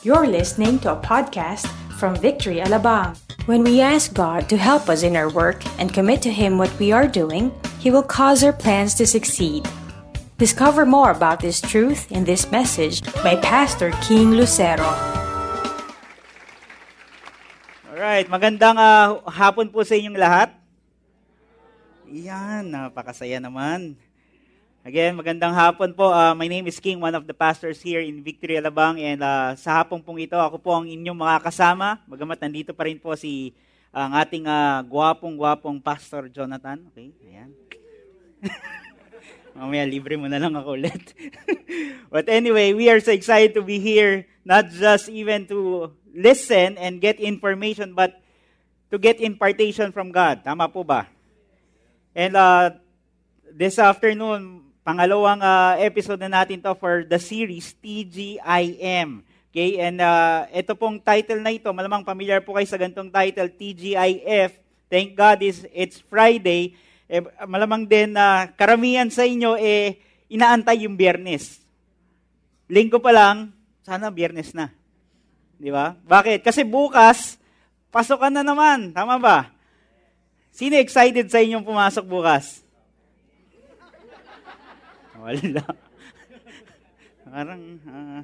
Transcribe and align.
You're 0.00 0.24
listening 0.24 0.80
to 0.80 0.96
a 0.96 1.02
podcast 1.04 1.68
from 2.00 2.16
Victory 2.16 2.56
Alabang. 2.64 3.20
When 3.44 3.60
we 3.60 3.84
ask 3.84 4.16
God 4.16 4.48
to 4.48 4.56
help 4.56 4.88
us 4.88 5.04
in 5.04 5.12
our 5.12 5.28
work 5.28 5.60
and 5.76 5.92
commit 5.92 6.24
to 6.24 6.32
Him 6.32 6.56
what 6.56 6.72
we 6.80 6.88
are 6.88 7.04
doing, 7.04 7.52
He 7.84 7.92
will 7.92 8.00
cause 8.00 8.40
our 8.40 8.56
plans 8.56 8.96
to 8.96 9.04
succeed. 9.04 9.68
Discover 10.40 10.88
more 10.88 11.12
about 11.12 11.44
this 11.44 11.60
truth 11.60 12.08
in 12.08 12.24
this 12.24 12.48
message 12.48 13.04
by 13.20 13.36
Pastor 13.44 13.92
King 14.00 14.32
Lucero. 14.32 14.88
Alright, 17.92 18.24
magandang 18.32 18.80
uh, 18.80 19.20
hapon 19.28 19.68
po 19.68 19.84
sa 19.84 20.00
inyong 20.00 20.16
lahat. 20.16 20.48
Yan, 22.08 22.72
napakasaya 22.72 23.36
naman. 23.36 24.00
Again, 24.80 25.12
magandang 25.12 25.52
hapon 25.52 25.92
po. 25.92 26.08
Uh, 26.08 26.32
my 26.32 26.48
name 26.48 26.64
is 26.64 26.80
King, 26.80 27.04
one 27.04 27.12
of 27.12 27.28
the 27.28 27.36
pastors 27.36 27.84
here 27.84 28.00
in 28.00 28.24
Victory 28.24 28.56
Alabang. 28.56 28.96
And 28.96 29.20
uh, 29.20 29.52
sa 29.52 29.84
hapong 29.84 30.00
pong 30.00 30.24
ito, 30.24 30.40
ako 30.40 30.56
po 30.56 30.72
ang 30.72 30.88
inyong 30.88 31.20
makakasama. 31.20 32.00
Magamat 32.08 32.40
nandito 32.40 32.72
pa 32.72 32.88
rin 32.88 32.96
po 32.96 33.12
si 33.12 33.52
uh, 33.92 34.08
ang 34.08 34.16
ating 34.16 34.48
uh, 34.48 34.80
gwapong-gwapong 34.88 35.84
Pastor 35.84 36.32
Jonathan. 36.32 36.80
Okay, 36.88 37.12
ayan. 37.28 37.52
Mamaya, 39.60 39.84
libre 39.84 40.16
mo 40.16 40.32
na 40.32 40.40
lang 40.40 40.56
ako 40.56 40.80
ulit. 40.80 41.12
But 42.14 42.32
anyway, 42.32 42.72
we 42.72 42.88
are 42.88 43.04
so 43.04 43.12
excited 43.12 43.52
to 43.52 43.60
be 43.60 43.76
here, 43.76 44.24
not 44.48 44.72
just 44.72 45.12
even 45.12 45.44
to 45.52 45.92
listen 46.08 46.80
and 46.80 47.04
get 47.04 47.20
information, 47.20 47.92
but 47.92 48.16
to 48.88 48.96
get 48.96 49.20
impartation 49.20 49.92
from 49.92 50.08
God. 50.08 50.40
Tama 50.40 50.72
po 50.72 50.88
ba? 50.88 51.04
And 52.16 52.32
uh, 52.32 52.80
this 53.44 53.76
afternoon, 53.76 54.69
pangalawang 54.90 55.38
uh, 55.38 55.78
episode 55.78 56.18
na 56.18 56.42
natin 56.42 56.58
to 56.58 56.74
for 56.74 57.06
the 57.06 57.14
series 57.22 57.78
TGIM. 57.78 59.22
Okay, 59.50 59.78
and 59.78 60.02
uh, 60.02 60.50
ito 60.50 60.74
pong 60.74 60.98
title 60.98 61.38
na 61.38 61.54
ito, 61.54 61.70
malamang 61.70 62.02
familiar 62.02 62.42
po 62.42 62.58
kayo 62.58 62.66
sa 62.66 62.78
gantong 62.78 63.06
title, 63.10 63.46
TGIF. 63.54 64.58
Thank 64.90 65.14
God 65.14 65.46
is 65.46 65.62
it's 65.70 66.02
Friday. 66.10 66.74
Eh, 67.06 67.22
malamang 67.46 67.86
din 67.86 68.18
na 68.18 68.50
uh, 68.50 68.54
karamihan 68.58 69.06
sa 69.10 69.22
inyo 69.22 69.54
eh 69.58 69.98
inaantay 70.26 70.86
yung 70.86 70.98
Biyernes. 70.98 71.62
Linggo 72.66 72.98
pa 72.98 73.14
lang, 73.14 73.54
sana 73.86 74.10
Biyernes 74.10 74.50
na. 74.54 74.74
Di 75.54 75.70
ba? 75.70 75.94
Bakit? 76.02 76.42
Kasi 76.42 76.66
bukas, 76.66 77.38
pasokan 77.94 78.34
na 78.34 78.42
naman. 78.42 78.90
Tama 78.90 79.22
ba? 79.22 79.54
Sino 80.50 80.78
excited 80.78 81.30
sa 81.30 81.42
inyong 81.42 81.62
pumasok 81.62 82.06
bukas? 82.06 82.66
Wala. 85.24 85.64
Parang, 87.28 87.62
uh, 87.84 88.20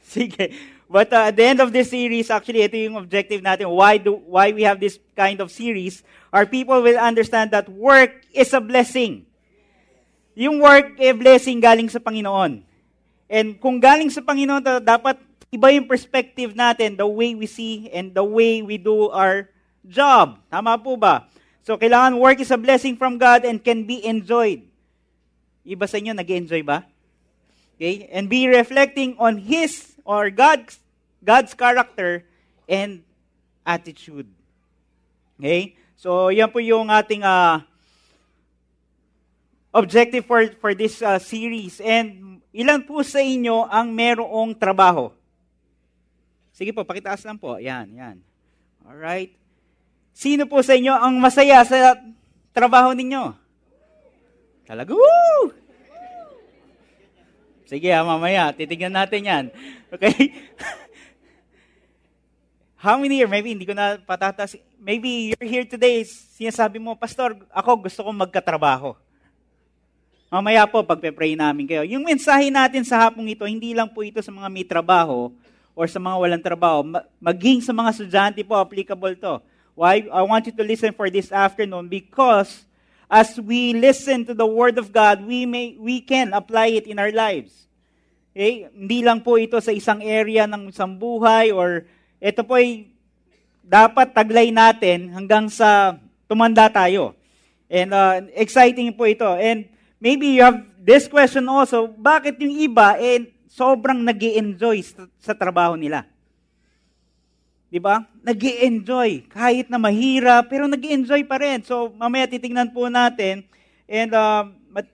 sige. 0.00 0.54
But 0.86 1.10
uh, 1.10 1.28
at 1.28 1.36
the 1.36 1.44
end 1.44 1.58
of 1.58 1.74
this 1.74 1.90
series, 1.90 2.30
actually, 2.30 2.62
ito 2.62 2.78
yung 2.78 2.94
objective 2.94 3.42
natin. 3.42 3.66
Why, 3.68 3.98
do, 3.98 4.22
why 4.30 4.54
we 4.54 4.62
have 4.62 4.78
this 4.78 5.02
kind 5.18 5.40
of 5.42 5.50
series? 5.50 6.06
Our 6.30 6.46
people 6.46 6.78
will 6.80 6.96
understand 6.96 7.50
that 7.50 7.68
work 7.68 8.22
is 8.30 8.54
a 8.54 8.62
blessing. 8.62 9.26
Yung 10.38 10.62
work, 10.62 10.96
eh, 10.96 11.12
blessing 11.12 11.60
galing 11.60 11.90
sa 11.90 12.00
Panginoon. 12.00 12.64
And 13.28 13.56
kung 13.60 13.80
galing 13.80 14.08
sa 14.08 14.24
Panginoon, 14.24 14.64
dapat 14.80 15.20
iba 15.52 15.68
yung 15.74 15.84
perspective 15.84 16.56
natin, 16.56 16.96
the 16.96 17.04
way 17.04 17.36
we 17.36 17.44
see 17.44 17.92
and 17.92 18.16
the 18.16 18.24
way 18.24 18.64
we 18.64 18.80
do 18.80 19.12
our 19.12 19.52
job. 19.84 20.40
Tama 20.48 20.80
po 20.80 20.96
ba? 20.96 21.28
So, 21.62 21.76
kailangan 21.76 22.16
work 22.16 22.40
is 22.40 22.48
a 22.48 22.56
blessing 22.56 22.96
from 22.96 23.20
God 23.20 23.44
and 23.44 23.60
can 23.60 23.84
be 23.84 24.00
enjoyed. 24.00 24.71
Iba 25.62 25.86
sa 25.86 25.98
inyo, 25.98 26.10
nag 26.14 26.26
enjoy 26.26 26.62
ba? 26.66 26.82
Okay? 27.78 28.10
And 28.10 28.26
be 28.26 28.50
reflecting 28.50 29.14
on 29.18 29.38
His 29.38 29.94
or 30.02 30.30
God's, 30.30 30.78
God's 31.22 31.54
character 31.54 32.26
and 32.66 33.06
attitude. 33.62 34.26
Okay? 35.38 35.78
So, 35.94 36.34
yan 36.34 36.50
po 36.50 36.58
yung 36.58 36.90
ating 36.90 37.22
uh, 37.22 37.62
objective 39.70 40.26
for, 40.26 40.46
for 40.58 40.74
this 40.74 40.98
uh, 41.00 41.22
series. 41.22 41.78
And 41.78 42.38
ilan 42.50 42.82
po 42.82 43.06
sa 43.06 43.22
inyo 43.22 43.66
ang 43.70 43.94
merong 43.94 44.54
trabaho? 44.58 45.14
Sige 46.52 46.70
po, 46.70 46.84
pakitaas 46.84 47.24
lang 47.24 47.40
po. 47.40 47.56
Yan, 47.56 47.88
yan. 47.96 48.16
Alright. 48.84 49.32
Sino 50.12 50.44
po 50.44 50.60
sa 50.60 50.76
inyo 50.76 50.92
ang 50.92 51.16
masaya 51.16 51.64
sa 51.64 51.96
trabaho 52.52 52.92
ninyo? 52.92 53.41
Talaga, 54.72 54.96
woo! 54.96 55.52
Sige 57.68 57.92
ha, 57.92 58.00
mamaya, 58.00 58.56
titignan 58.56 59.04
natin 59.04 59.20
yan. 59.20 59.44
Okay? 59.92 60.32
How 62.80 62.96
many 62.96 63.20
years, 63.20 63.28
maybe 63.28 63.52
hindi 63.52 63.68
ko 63.68 63.76
na 63.76 64.00
patatas, 64.00 64.56
maybe 64.80 65.28
you're 65.28 65.44
here 65.44 65.68
today, 65.68 66.08
sinasabi 66.08 66.80
mo, 66.80 66.96
Pastor, 66.96 67.36
ako 67.52 67.84
gusto 67.84 68.00
kong 68.00 68.24
magkatrabaho. 68.24 68.96
Mamaya 70.32 70.64
po, 70.64 70.80
pagpe-pray 70.80 71.36
namin 71.36 71.68
kayo. 71.68 71.84
Yung 71.84 72.08
mensahe 72.08 72.48
natin 72.48 72.80
sa 72.80 72.96
hapong 72.96 73.28
ito, 73.28 73.44
hindi 73.44 73.76
lang 73.76 73.92
po 73.92 74.00
ito 74.00 74.24
sa 74.24 74.32
mga 74.32 74.48
may 74.48 74.64
trabaho 74.64 75.28
or 75.76 75.84
sa 75.84 76.00
mga 76.00 76.16
walang 76.16 76.40
trabaho. 76.40 76.80
Maging 77.20 77.60
sa 77.60 77.76
mga 77.76 77.92
estudyante 77.92 78.40
po, 78.40 78.56
applicable 78.56 79.20
to. 79.20 79.36
Why? 79.76 80.08
I 80.08 80.24
want 80.24 80.48
you 80.48 80.56
to 80.56 80.64
listen 80.64 80.96
for 80.96 81.12
this 81.12 81.28
afternoon 81.28 81.92
because 81.92 82.64
as 83.12 83.36
we 83.36 83.76
listen 83.76 84.24
to 84.24 84.32
the 84.32 84.48
Word 84.48 84.80
of 84.80 84.88
God, 84.88 85.20
we, 85.28 85.44
may, 85.44 85.76
we 85.76 86.00
can 86.00 86.32
apply 86.32 86.72
it 86.72 86.88
in 86.88 86.96
our 86.96 87.12
lives. 87.12 87.68
Okay? 88.32 88.72
Hindi 88.72 89.04
lang 89.04 89.20
po 89.20 89.36
ito 89.36 89.60
sa 89.60 89.68
isang 89.68 90.00
area 90.00 90.48
ng 90.48 90.72
isang 90.72 90.96
buhay 90.96 91.52
or 91.52 91.84
ito 92.16 92.40
po 92.40 92.56
ay 92.56 92.88
dapat 93.60 94.16
taglay 94.16 94.48
natin 94.48 95.12
hanggang 95.12 95.52
sa 95.52 96.00
tumanda 96.24 96.72
tayo. 96.72 97.12
And 97.68 97.92
uh, 97.92 98.24
exciting 98.32 98.96
po 98.96 99.04
ito. 99.04 99.28
And 99.36 99.68
maybe 100.00 100.32
you 100.32 100.48
have 100.48 100.64
this 100.80 101.04
question 101.04 101.44
also, 101.52 101.92
bakit 101.92 102.40
yung 102.40 102.56
iba 102.56 102.96
eh, 102.96 103.28
sobrang 103.52 104.00
nag 104.00 104.16
enjoy 104.24 104.80
sa, 104.80 105.04
sa 105.20 105.32
trabaho 105.36 105.76
nila? 105.76 106.08
Di 107.72 107.80
ba? 107.80 108.04
nag 108.20 108.36
enjoy 108.36 109.24
Kahit 109.32 109.72
na 109.72 109.80
mahirap, 109.80 110.52
pero 110.52 110.68
nag 110.68 110.84
enjoy 110.84 111.24
pa 111.24 111.40
rin. 111.40 111.64
So, 111.64 111.88
mamaya 111.96 112.28
titingnan 112.28 112.68
po 112.68 112.92
natin 112.92 113.48
and 113.88 114.12
uh, 114.12 114.44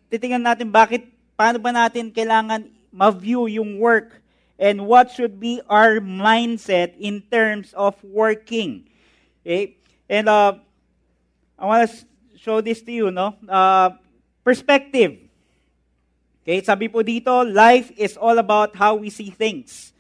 titingnan 0.07 0.47
natin 0.47 0.71
bakit, 0.71 1.11
paano 1.35 1.59
ba 1.59 1.75
natin 1.75 2.15
kailangan 2.15 2.71
ma-view 2.95 3.51
yung 3.51 3.83
work 3.83 4.23
and 4.63 4.79
what 4.87 5.11
should 5.11 5.43
be 5.43 5.59
our 5.67 5.99
mindset 5.99 6.95
in 7.03 7.19
terms 7.27 7.75
of 7.75 7.99
working. 8.07 8.87
Okay? 9.43 9.75
And 10.07 10.31
uh, 10.31 10.63
I 11.59 11.65
want 11.67 11.83
to 11.83 11.91
show 12.39 12.63
this 12.63 12.79
to 12.87 12.93
you, 12.95 13.11
no? 13.11 13.35
Uh, 13.47 13.99
perspective. 14.47 15.19
Okay, 16.47 16.65
sabi 16.65 16.89
po 16.89 17.05
dito, 17.05 17.45
life 17.45 17.93
is 18.01 18.17
all 18.17 18.41
about 18.41 18.73
how 18.73 18.97
we 18.97 19.13
see 19.13 19.29
things. 19.29 19.93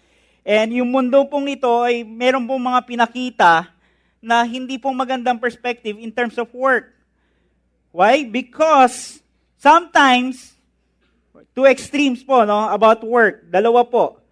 And 0.48 0.72
yung 0.72 0.88
mundo 0.88 1.28
pong 1.28 1.44
ito 1.52 1.68
ay 1.84 2.08
meron 2.08 2.48
pong 2.48 2.72
mga 2.72 2.80
pinakita 2.88 3.68
na 4.16 4.40
hindi 4.48 4.80
pong 4.80 4.96
magandang 4.96 5.36
perspective 5.36 6.00
in 6.00 6.08
terms 6.08 6.40
of 6.40 6.48
work. 6.56 6.88
Why? 7.92 8.24
Because 8.24 9.20
sometimes, 9.60 10.56
two 11.52 11.68
extremes 11.68 12.24
po 12.24 12.48
no, 12.48 12.64
about 12.72 13.04
work. 13.04 13.44
Dalawa 13.52 13.84
po. 13.84 14.24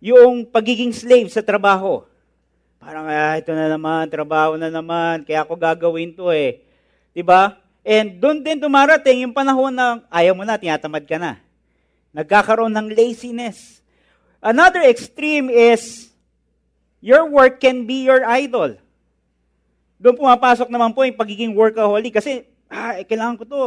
Yung 0.00 0.48
pagiging 0.48 0.96
slave 0.96 1.28
sa 1.28 1.44
trabaho. 1.44 2.00
Parang, 2.80 3.04
ah, 3.04 3.36
ito 3.36 3.52
na 3.52 3.68
naman, 3.68 4.08
trabaho 4.08 4.56
na 4.56 4.72
naman, 4.72 5.28
kaya 5.28 5.44
ako 5.44 5.60
gagawin 5.60 6.16
to 6.16 6.32
eh. 6.32 6.64
ba? 6.64 7.12
Diba? 7.12 7.42
And 7.84 8.16
doon 8.16 8.40
din 8.40 8.64
dumarating 8.64 9.28
yung 9.28 9.36
panahon 9.36 9.76
na 9.76 10.00
ayaw 10.08 10.32
mo 10.32 10.48
na, 10.48 10.56
tinatamad 10.56 11.04
ka 11.04 11.20
na. 11.20 11.36
Nagkakaroon 12.16 12.72
ng 12.72 12.96
laziness. 12.96 13.84
Another 14.46 14.86
extreme 14.86 15.50
is 15.50 16.06
your 17.02 17.26
work 17.26 17.58
can 17.58 17.82
be 17.82 18.06
your 18.06 18.22
idol. 18.22 18.78
Doon 19.98 20.14
pumapasok 20.14 20.70
naman 20.70 20.94
po 20.94 21.02
yung 21.02 21.18
pagiging 21.18 21.50
workaholic 21.50 22.14
kasi, 22.14 22.46
ah, 22.70 22.94
eh, 22.94 23.02
kailangan 23.02 23.42
ko 23.42 23.44
to. 23.44 23.62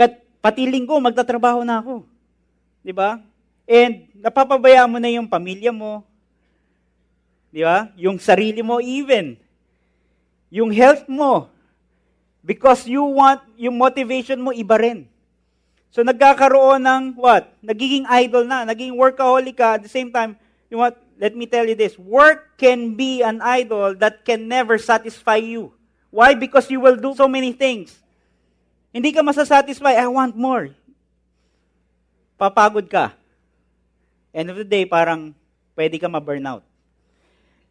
Kat, 0.00 0.16
pati 0.40 0.64
linggo, 0.64 0.96
magtatrabaho 0.96 1.60
na 1.60 1.84
ako. 1.84 2.08
Di 2.80 2.96
ba? 2.96 3.20
And 3.68 4.08
napapabaya 4.16 4.88
mo 4.88 4.96
na 4.96 5.12
yung 5.12 5.28
pamilya 5.28 5.76
mo. 5.76 6.00
Di 7.52 7.60
ba? 7.60 7.92
Yung 8.00 8.16
sarili 8.16 8.64
mo 8.64 8.80
even. 8.80 9.36
Yung 10.48 10.72
health 10.72 11.04
mo. 11.04 11.52
Because 12.40 12.88
you 12.88 13.04
want, 13.04 13.44
yung 13.60 13.76
motivation 13.76 14.40
mo 14.40 14.56
iba 14.56 14.80
rin. 14.80 15.04
So 15.88 16.04
nagkakaroon 16.04 16.84
ng 16.84 17.02
what? 17.16 17.48
Nagiging 17.64 18.04
idol 18.08 18.44
na, 18.44 18.64
naging 18.68 18.92
workaholic 18.92 19.56
ka 19.56 19.80
at 19.80 19.82
the 19.82 19.92
same 19.92 20.12
time, 20.12 20.36
you 20.68 20.76
know 20.76 20.84
what? 20.84 21.00
Let 21.18 21.34
me 21.34 21.48
tell 21.50 21.66
you 21.66 21.74
this. 21.74 21.98
Work 21.98 22.60
can 22.60 22.94
be 22.94 23.24
an 23.24 23.42
idol 23.42 23.96
that 23.98 24.22
can 24.22 24.46
never 24.46 24.78
satisfy 24.78 25.42
you. 25.42 25.74
Why? 26.14 26.38
Because 26.38 26.70
you 26.70 26.78
will 26.78 26.96
do 26.96 27.12
so 27.16 27.26
many 27.26 27.52
things. 27.52 27.96
Hindi 28.94 29.12
ka 29.12 29.20
masasatisfy, 29.20 29.98
I 29.98 30.06
want 30.06 30.38
more. 30.38 30.72
Papagod 32.38 32.86
ka. 32.86 33.12
End 34.32 34.48
of 34.48 34.56
the 34.56 34.64
day, 34.64 34.86
parang 34.86 35.34
pwede 35.74 35.98
ka 35.98 36.06
ma-burnout. 36.06 36.62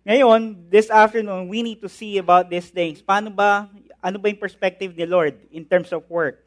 Ngayon, 0.07 0.71
this 0.71 0.87
afternoon, 0.87 1.51
we 1.51 1.63
need 1.63 1.79
to 1.83 1.91
see 1.91 2.19
about 2.19 2.47
these 2.47 2.71
things. 2.71 3.03
Paano 3.03 3.31
ba, 3.31 3.67
ano 3.99 4.15
ba 4.19 4.27
yung 4.31 4.39
perspective 4.39 4.95
ni 4.95 5.03
Lord 5.03 5.35
in 5.51 5.67
terms 5.67 5.91
of 5.91 6.03
work? 6.07 6.46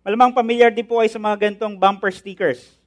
Malamang 0.00 0.34
familiar 0.34 0.70
din 0.70 0.86
po 0.86 1.02
ay 1.02 1.10
sa 1.10 1.18
mga 1.18 1.50
gantong 1.50 1.74
bumper 1.74 2.14
stickers. 2.14 2.80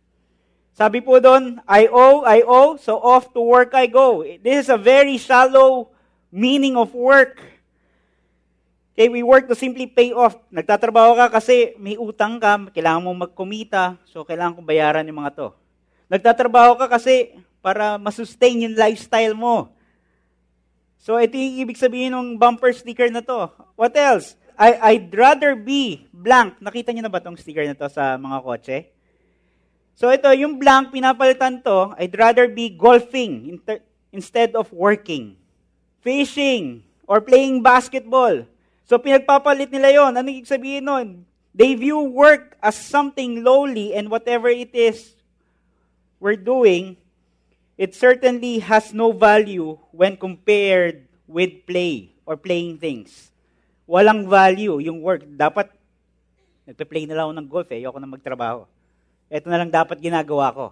Sabi 0.73 1.05
po 1.05 1.21
doon, 1.21 1.61
I 1.69 1.85
owe, 1.85 2.25
I 2.25 2.41
owe, 2.41 2.81
so 2.81 2.97
off 2.97 3.29
to 3.35 3.41
work 3.43 3.77
I 3.77 3.85
go. 3.85 4.25
This 4.41 4.65
is 4.65 4.69
a 4.73 4.79
very 4.79 5.21
shallow 5.21 5.93
meaning 6.33 6.73
of 6.73 6.89
work. 6.97 7.37
Okay, 8.93 9.09
we 9.09 9.21
work 9.21 9.45
to 9.49 9.57
simply 9.57 9.85
pay 9.85 10.13
off. 10.13 10.37
Nagtatrabaho 10.49 11.17
ka 11.17 11.41
kasi 11.41 11.77
may 11.81 11.97
utang 11.97 12.41
ka, 12.41 12.69
kailangan 12.73 13.05
mo 13.05 13.13
magkumita, 13.13 13.97
so 14.05 14.25
kailangan 14.25 14.57
kong 14.57 14.69
bayaran 14.69 15.05
yung 15.05 15.21
mga 15.21 15.33
to. 15.33 15.47
Nagtatrabaho 16.09 16.77
ka 16.77 16.89
kasi 16.89 17.37
para 17.61 17.97
masustain 17.97 18.65
yung 18.65 18.77
lifestyle 18.77 19.33
mo. 19.33 19.73
So, 21.01 21.17
ito 21.17 21.35
yung 21.35 21.67
ibig 21.67 21.75
sabihin 21.75 22.15
ng 22.15 22.39
bumper 22.39 22.71
sticker 22.71 23.09
na 23.11 23.19
to. 23.19 23.49
What 23.75 23.91
else? 23.97 24.39
I, 24.57 24.69
I'd 24.93 25.09
rather 25.13 25.55
be 25.55 26.05
blank. 26.13 26.61
Nakita 26.61 26.93
niyo 26.93 27.05
na 27.05 27.13
ba 27.13 27.21
tong 27.21 27.37
sticker 27.37 27.65
na 27.65 27.77
to 27.77 27.89
sa 27.89 28.15
mga 28.17 28.37
kotse? 28.43 28.77
So, 29.93 30.09
ito, 30.09 30.29
yung 30.33 30.57
blank, 30.57 30.89
pinapalitan 30.89 31.61
to, 31.61 31.93
I'd 31.97 32.17
rather 32.17 32.49
be 32.49 32.73
golfing 32.73 33.57
inter- 33.57 33.85
instead 34.09 34.57
of 34.57 34.73
working. 34.73 35.37
Fishing, 36.01 36.81
or 37.07 37.21
playing 37.21 37.61
basketball. 37.61 38.45
So, 38.89 38.97
pinagpapalit 38.97 39.69
nila 39.69 39.93
yon. 39.93 40.11
Ano 40.17 40.27
ibig 40.33 40.49
sabihin 40.49 40.83
nun? 40.85 41.07
They 41.53 41.77
view 41.77 42.01
work 42.01 42.57
as 42.57 42.73
something 42.73 43.45
lowly 43.45 43.93
and 43.93 44.09
whatever 44.09 44.49
it 44.49 44.73
is 44.73 45.13
we're 46.17 46.39
doing, 46.39 46.97
it 47.77 47.93
certainly 47.93 48.57
has 48.65 48.93
no 48.93 49.11
value 49.11 49.77
when 49.93 50.17
compared 50.17 51.05
with 51.27 51.67
play 51.67 52.15
or 52.25 52.37
playing 52.37 52.79
things. 52.79 53.32
Walang 53.93 54.25
value 54.25 54.81
yung 54.81 55.05
work. 55.05 55.21
Dapat, 55.29 55.69
nagpe-play 56.65 57.05
na 57.05 57.13
lang 57.13 57.29
ako 57.29 57.33
ng 57.37 57.49
golf 57.53 57.69
eh. 57.69 57.77
Ayoko 57.77 58.01
na 58.01 58.09
magtrabaho. 58.09 58.65
Ito 59.29 59.45
na 59.45 59.61
lang 59.61 59.69
dapat 59.69 60.01
ginagawa 60.01 60.49
ko. 60.49 60.65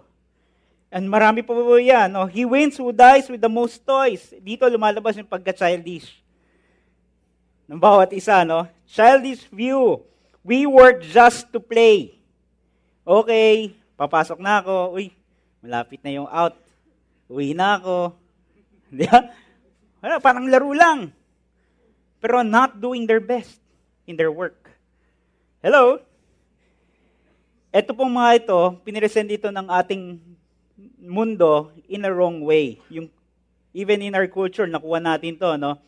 And 0.90 1.06
marami 1.06 1.46
po 1.46 1.54
po 1.54 1.78
yan. 1.78 2.10
No? 2.10 2.26
He 2.26 2.42
wins 2.42 2.74
who 2.74 2.90
dies 2.90 3.30
with 3.30 3.38
the 3.38 3.46
most 3.46 3.86
toys. 3.86 4.34
Dito 4.42 4.66
lumalabas 4.66 5.14
yung 5.14 5.30
pagka-childish. 5.30 6.18
Ng 7.70 7.78
bawat 7.78 8.10
isa, 8.10 8.42
no? 8.42 8.66
Childish 8.90 9.46
view. 9.54 10.02
We 10.42 10.66
work 10.66 11.06
just 11.06 11.46
to 11.54 11.62
play. 11.62 12.18
Okay, 13.06 13.78
papasok 13.94 14.42
na 14.42 14.58
ako. 14.58 14.98
Uy, 14.98 15.14
malapit 15.62 16.02
na 16.02 16.10
yung 16.10 16.26
out 16.26 16.58
uwi 17.30 17.54
na 17.54 17.78
ako. 17.78 18.18
Di 18.98 19.06
ba? 19.06 19.30
Parang 20.18 20.50
laro 20.50 20.74
lang. 20.74 21.21
Pero 22.22 22.46
not 22.46 22.78
doing 22.78 23.04
their 23.04 23.18
best 23.18 23.58
in 24.06 24.14
their 24.14 24.30
work. 24.30 24.70
Hello? 25.58 25.98
Ito 27.74 27.90
pong 27.90 28.14
mga 28.14 28.46
ito, 28.46 28.58
piniresent 28.86 29.26
dito 29.26 29.50
ng 29.50 29.66
ating 29.66 30.22
mundo 31.02 31.74
in 31.90 32.06
a 32.06 32.10
wrong 32.14 32.46
way. 32.46 32.78
Yung, 32.86 33.10
even 33.74 33.98
in 34.06 34.14
our 34.14 34.30
culture, 34.30 34.70
nakuha 34.70 35.02
natin 35.02 35.34
to, 35.34 35.58
no? 35.58 35.82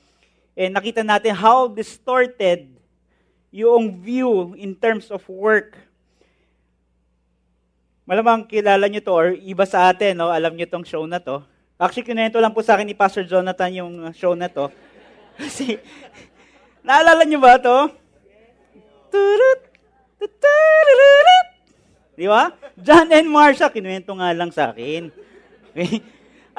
And 0.59 0.75
nakita 0.75 1.07
natin 1.07 1.39
how 1.39 1.71
distorted 1.71 2.67
yung 3.55 4.03
view 4.03 4.59
in 4.59 4.75
terms 4.75 5.15
of 5.15 5.23
work 5.31 5.79
Malamang 8.05 8.45
kilala 8.45 8.85
nyo 8.85 9.01
to 9.01 9.13
or 9.17 9.33
iba 9.33 9.65
sa 9.65 9.89
atin, 9.89 10.21
no? 10.21 10.29
alam 10.29 10.53
nyo 10.53 10.69
tong 10.69 10.85
show 10.85 11.09
na 11.09 11.17
to. 11.17 11.41
Actually, 11.81 12.05
kinento 12.05 12.37
lang 12.37 12.53
po 12.53 12.61
sa 12.61 12.77
akin 12.77 12.85
ni 12.85 12.93
Pastor 12.93 13.25
Jonathan 13.25 13.73
yung 13.73 14.13
show 14.13 14.37
na 14.37 14.45
to. 14.45 14.69
Kasi, 15.41 15.83
naalala 16.87 17.27
nyo 17.27 17.39
ba 17.43 17.59
to? 17.59 17.91
Turut, 19.11 19.61
turut, 20.19 21.49
Di 22.15 22.31
ba? 22.31 22.55
John 22.79 23.11
and 23.11 23.27
Marsha, 23.27 23.67
kinuwento 23.67 24.15
nga 24.15 24.31
lang 24.31 24.55
sa 24.55 24.71
akin. 24.71 25.11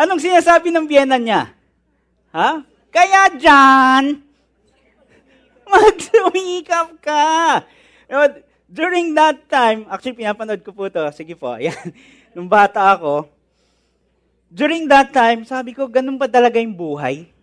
Anong 0.02 0.20
sinasabi 0.20 0.68
ng 0.72 0.84
Vienna 0.84 1.16
niya? 1.16 1.56
Ha? 2.36 2.60
Kaya 2.92 3.32
John, 3.40 4.20
magsumikap 5.64 7.00
ka. 7.00 7.64
During 8.68 9.16
that 9.16 9.48
time, 9.48 9.88
actually 9.88 10.20
pinapanood 10.20 10.60
ko 10.60 10.76
po 10.76 10.92
to, 10.92 11.08
sige 11.16 11.40
po, 11.40 11.56
ayan, 11.56 11.96
nung 12.36 12.52
bata 12.52 12.92
ako, 12.92 13.32
during 14.52 14.88
that 14.92 15.16
time, 15.16 15.48
sabi 15.48 15.72
ko, 15.72 15.88
ganun 15.88 16.20
pa 16.20 16.28
talaga 16.28 16.60
yung 16.60 16.76
buhay? 16.76 17.35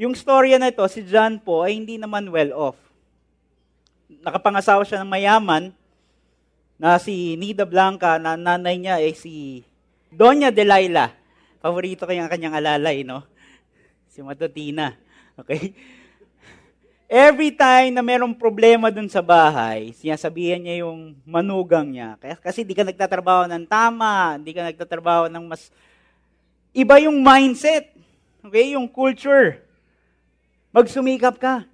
Yung 0.00 0.16
storya 0.16 0.56
na 0.56 0.72
ito, 0.72 0.80
si 0.88 1.04
John 1.04 1.36
po 1.36 1.60
ay 1.60 1.76
hindi 1.76 2.00
naman 2.00 2.32
well 2.32 2.56
off. 2.56 2.80
Nakapangasawa 4.08 4.80
siya 4.88 5.04
ng 5.04 5.12
mayaman, 5.12 5.76
na 6.80 6.96
si 6.96 7.36
Nida 7.36 7.68
Blanca, 7.68 8.16
na 8.16 8.32
nanay 8.32 8.80
niya 8.80 8.96
ay 8.96 9.12
si 9.12 9.60
Doña 10.08 10.48
Delilah. 10.48 11.12
Paborito 11.60 12.08
ko 12.08 12.16
yung 12.16 12.32
kanyang 12.32 12.56
alalay, 12.56 13.04
no? 13.04 13.28
Si 14.08 14.24
Matutina. 14.24 14.96
Okay? 15.36 15.76
Every 17.04 17.52
time 17.52 17.92
na 17.92 18.00
merong 18.00 18.32
problema 18.32 18.88
dun 18.88 19.12
sa 19.12 19.20
bahay, 19.20 19.92
sinasabihan 19.92 20.64
niya 20.64 20.88
yung 20.88 21.12
manugang 21.28 21.92
niya. 21.92 22.16
Kasi 22.40 22.64
di 22.64 22.72
ka 22.72 22.88
nagtatrabaho 22.88 23.44
ng 23.52 23.68
tama, 23.68 24.40
di 24.40 24.56
ka 24.56 24.64
nagtatrabaho 24.64 25.28
ng 25.28 25.44
mas... 25.44 25.68
Iba 26.72 26.96
yung 27.04 27.20
mindset. 27.20 27.92
Okay? 28.40 28.72
Yung 28.72 28.88
culture. 28.88 29.68
Magsumikap 30.70 31.36
ka. 31.38 31.66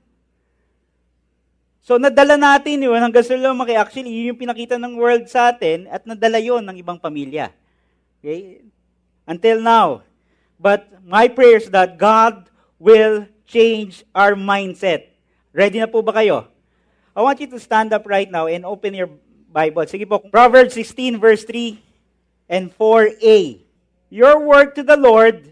So, 1.87 2.03
nadala 2.03 2.35
natin 2.35 2.83
yun 2.83 2.99
hanggang 2.99 3.23
sa 3.23 3.39
lumaki. 3.39 3.79
Actually, 3.79 4.11
yun 4.11 4.35
yung 4.35 4.41
pinakita 4.43 4.75
ng 4.75 4.99
world 4.99 5.31
sa 5.31 5.55
atin 5.55 5.87
at 5.87 6.03
nadala 6.03 6.43
yun 6.43 6.65
ng 6.65 6.83
ibang 6.83 6.99
pamilya. 6.99 7.55
Okay? 8.19 8.67
Until 9.23 9.63
now. 9.63 10.03
But 10.59 10.89
my 11.07 11.29
prayer 11.31 11.63
is 11.63 11.71
that 11.71 11.95
God 11.95 12.51
will 12.81 13.29
change 13.47 14.03
our 14.11 14.35
mindset. 14.35 15.15
Ready 15.55 15.79
na 15.79 15.87
po 15.87 16.03
ba 16.03 16.17
kayo? 16.17 16.51
I 17.17 17.23
want 17.23 17.41
you 17.41 17.49
to 17.55 17.61
stand 17.63 17.95
up 17.95 18.05
right 18.05 18.29
now 18.29 18.51
and 18.51 18.67
open 18.67 18.93
your 18.93 19.09
Bible. 19.49 19.87
Sige 19.89 20.05
po, 20.05 20.21
Proverbs 20.21 20.77
16 20.77 21.17
verse 21.17 21.47
3 21.49 21.81
and 22.51 22.69
4a. 22.75 23.63
Your 24.11 24.43
work 24.43 24.75
to 24.77 24.83
the 24.83 24.99
Lord 24.99 25.49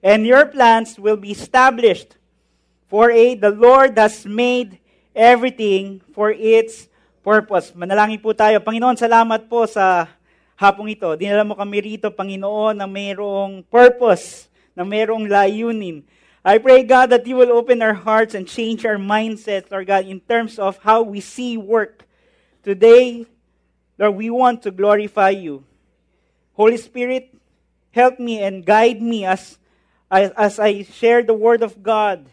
and 0.00 0.24
your 0.24 0.46
plans 0.46 0.96
will 0.96 1.18
be 1.18 1.34
established. 1.34 2.16
4a, 2.92 3.40
the 3.40 3.48
Lord 3.48 3.96
has 3.96 4.28
made 4.28 4.76
everything 5.16 6.04
for 6.12 6.28
its 6.28 6.92
purpose. 7.24 7.72
Manalangin 7.72 8.20
po 8.20 8.36
tayo. 8.36 8.60
Panginoon, 8.60 9.00
salamat 9.00 9.48
po 9.48 9.64
sa 9.64 10.12
hapong 10.60 10.92
ito. 10.92 11.08
Dinala 11.16 11.40
mo 11.40 11.56
kami 11.56 11.80
rito, 11.80 12.12
Panginoon, 12.12 12.76
na 12.76 12.84
mayroong 12.84 13.64
purpose, 13.72 14.52
na 14.76 14.84
mayroong 14.84 15.24
layunin. 15.24 16.04
I 16.44 16.60
pray, 16.60 16.84
God, 16.84 17.08
that 17.16 17.24
you 17.24 17.40
will 17.40 17.56
open 17.56 17.80
our 17.80 17.96
hearts 17.96 18.36
and 18.36 18.44
change 18.44 18.84
our 18.84 19.00
mindsets, 19.00 19.72
Lord 19.72 19.88
God, 19.88 20.04
in 20.04 20.20
terms 20.20 20.60
of 20.60 20.76
how 20.84 21.00
we 21.00 21.24
see 21.24 21.56
work. 21.56 22.04
Today, 22.60 23.24
Lord, 23.96 24.20
we 24.20 24.28
want 24.28 24.60
to 24.68 24.70
glorify 24.74 25.32
you. 25.32 25.64
Holy 26.60 26.76
Spirit, 26.76 27.32
help 27.96 28.20
me 28.20 28.44
and 28.44 28.68
guide 28.68 29.00
me 29.00 29.24
as, 29.24 29.56
as, 30.12 30.28
as 30.36 30.60
I 30.60 30.84
share 30.84 31.24
the 31.24 31.32
word 31.32 31.64
of 31.64 31.80
God. 31.80 32.28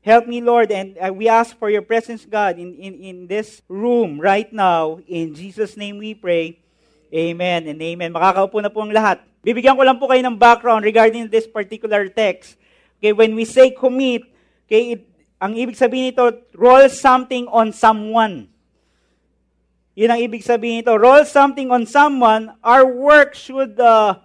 Help 0.00 0.24
me, 0.24 0.40
Lord, 0.40 0.72
and 0.72 0.96
we 1.12 1.28
ask 1.28 1.52
for 1.60 1.68
your 1.68 1.84
presence, 1.84 2.24
God, 2.24 2.56
in, 2.56 2.72
in, 2.80 2.94
in 3.04 3.16
this 3.28 3.60
room 3.68 4.16
right 4.16 4.48
now. 4.48 4.96
In 5.04 5.36
Jesus' 5.36 5.76
name 5.76 6.00
we 6.00 6.16
pray. 6.16 6.56
Amen 7.12 7.68
and 7.68 7.76
amen. 7.76 8.16
Makakaupo 8.16 8.64
na 8.64 8.72
po 8.72 8.80
ang 8.80 8.96
lahat. 8.96 9.20
Bibigyan 9.44 9.76
ko 9.76 9.84
lang 9.84 10.00
po 10.00 10.08
kayo 10.08 10.24
ng 10.24 10.40
background 10.40 10.88
regarding 10.88 11.28
this 11.28 11.44
particular 11.44 12.08
text. 12.08 12.56
Okay, 12.96 13.12
when 13.12 13.36
we 13.36 13.44
say 13.44 13.76
commit, 13.76 14.24
okay, 14.64 14.96
it, 14.96 15.04
ang 15.36 15.52
ibig 15.52 15.76
sabihin 15.76 16.16
nito, 16.16 16.32
roll 16.56 16.88
something 16.88 17.44
on 17.52 17.68
someone. 17.68 18.48
Yun 19.96 20.16
ang 20.16 20.20
ibig 20.20 20.40
sabihin 20.40 20.80
nito. 20.80 20.96
Roll 20.96 21.28
something 21.28 21.68
on 21.68 21.84
someone, 21.84 22.56
our 22.64 22.88
work 22.88 23.36
should, 23.36 23.76
uh, 23.76 24.16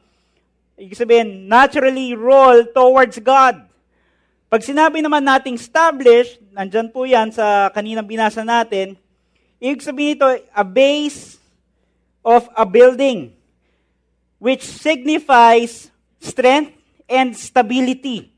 ibig 0.80 0.96
sabihin, 0.96 1.52
naturally 1.52 2.16
roll 2.16 2.64
towards 2.72 3.20
God. 3.20 3.75
Pag 4.56 4.64
sinabi 4.64 5.04
naman 5.04 5.20
nating 5.20 5.60
establish, 5.60 6.40
nandyan 6.56 6.88
po 6.88 7.04
yan 7.04 7.28
sa 7.28 7.68
kaninang 7.76 8.08
binasa 8.08 8.40
natin, 8.40 8.96
ibig 9.60 9.84
sabihin 9.84 10.16
nito, 10.16 10.32
a 10.32 10.64
base 10.64 11.36
of 12.24 12.48
a 12.56 12.64
building, 12.64 13.36
which 14.40 14.64
signifies 14.64 15.92
strength 16.24 16.72
and 17.04 17.36
stability. 17.36 18.32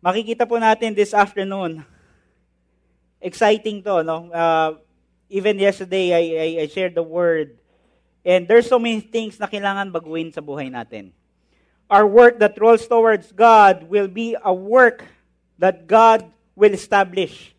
Makikita 0.00 0.48
po 0.48 0.56
natin 0.56 0.96
this 0.96 1.12
afternoon. 1.12 1.84
Exciting 3.20 3.84
to, 3.84 4.00
no? 4.00 4.32
Uh, 4.32 4.80
even 5.28 5.60
yesterday, 5.60 6.16
I, 6.16 6.22
I, 6.40 6.48
I 6.64 6.66
shared 6.72 6.96
the 6.96 7.04
word. 7.04 7.60
And 8.24 8.48
there's 8.48 8.64
so 8.64 8.80
many 8.80 9.04
things 9.04 9.36
na 9.36 9.44
kailangan 9.44 9.92
baguhin 9.92 10.32
sa 10.32 10.40
buhay 10.40 10.72
natin. 10.72 11.12
Our 11.90 12.06
work 12.06 12.38
that 12.42 12.58
rolls 12.58 12.86
towards 12.86 13.30
God 13.30 13.86
will 13.86 14.08
be 14.08 14.36
a 14.42 14.52
work 14.52 15.06
that 15.58 15.86
God 15.86 16.26
will 16.54 16.72
establish. 16.72 17.54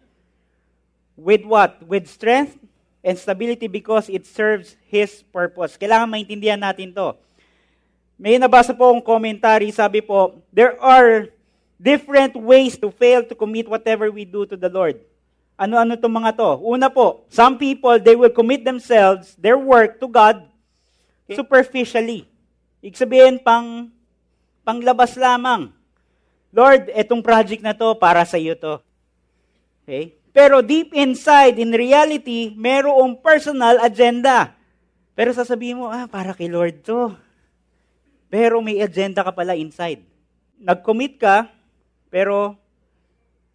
With 1.15 1.43
what? 1.45 1.81
With 1.87 2.07
strength 2.07 2.59
and 3.03 3.17
stability 3.17 3.67
because 3.67 4.09
it 4.09 4.27
serves 4.27 4.75
His 4.91 5.23
purpose. 5.31 5.79
Kailangan 5.79 6.11
maintindihan 6.11 6.59
natin 6.59 6.93
to. 6.93 7.15
May 8.17 8.41
nabasa 8.41 8.73
po 8.73 8.89
akong 8.91 9.05
commentary, 9.05 9.69
sabi 9.69 10.01
po, 10.01 10.41
there 10.49 10.73
are 10.81 11.29
different 11.77 12.33
ways 12.33 12.73
to 12.81 12.89
fail 12.89 13.21
to 13.21 13.37
commit 13.37 13.69
whatever 13.69 14.09
we 14.09 14.25
do 14.25 14.43
to 14.49 14.57
the 14.57 14.69
Lord. 14.69 14.97
Ano-ano 15.57 15.93
itong 15.93 16.13
mga 16.13 16.37
to? 16.37 16.49
Una 16.65 16.89
po, 16.89 17.25
some 17.29 17.57
people, 17.57 17.97
they 18.01 18.17
will 18.17 18.33
commit 18.33 18.65
themselves, 18.65 19.37
their 19.37 19.57
work 19.57 20.01
to 20.01 20.09
God, 20.09 20.45
superficially. 21.29 22.25
Ibig 22.81 22.97
sabihin, 22.97 23.35
pang, 23.41 23.89
panglabas 24.67 25.15
lamang. 25.15 25.71
Lord, 26.51 26.91
etong 26.91 27.23
project 27.23 27.63
na 27.63 27.71
to, 27.71 27.95
para 27.95 28.27
sa 28.27 28.35
iyo 28.35 28.59
to. 28.59 28.83
Okay? 29.87 30.19
Pero 30.35 30.59
deep 30.59 30.91
inside, 30.91 31.55
in 31.55 31.71
reality, 31.71 32.51
merong 32.51 33.15
personal 33.23 33.79
agenda. 33.79 34.59
Pero 35.15 35.31
sasabihin 35.31 35.79
mo, 35.79 35.87
ah, 35.87 36.05
para 36.05 36.35
kay 36.35 36.51
Lord 36.51 36.83
to. 36.83 37.15
Pero 38.27 38.59
may 38.59 38.83
agenda 38.83 39.23
ka 39.23 39.31
pala 39.31 39.55
inside. 39.55 40.03
Nag-commit 40.59 41.15
ka, 41.15 41.47
pero 42.11 42.59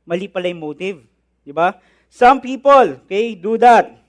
mali 0.09 0.26
pala 0.26 0.49
yung 0.49 0.64
motive. 0.64 0.99
Di 1.47 1.54
ba? 1.54 1.76
Some 2.11 2.42
people, 2.42 2.99
okay, 3.07 3.38
do 3.38 3.54
that. 3.61 4.01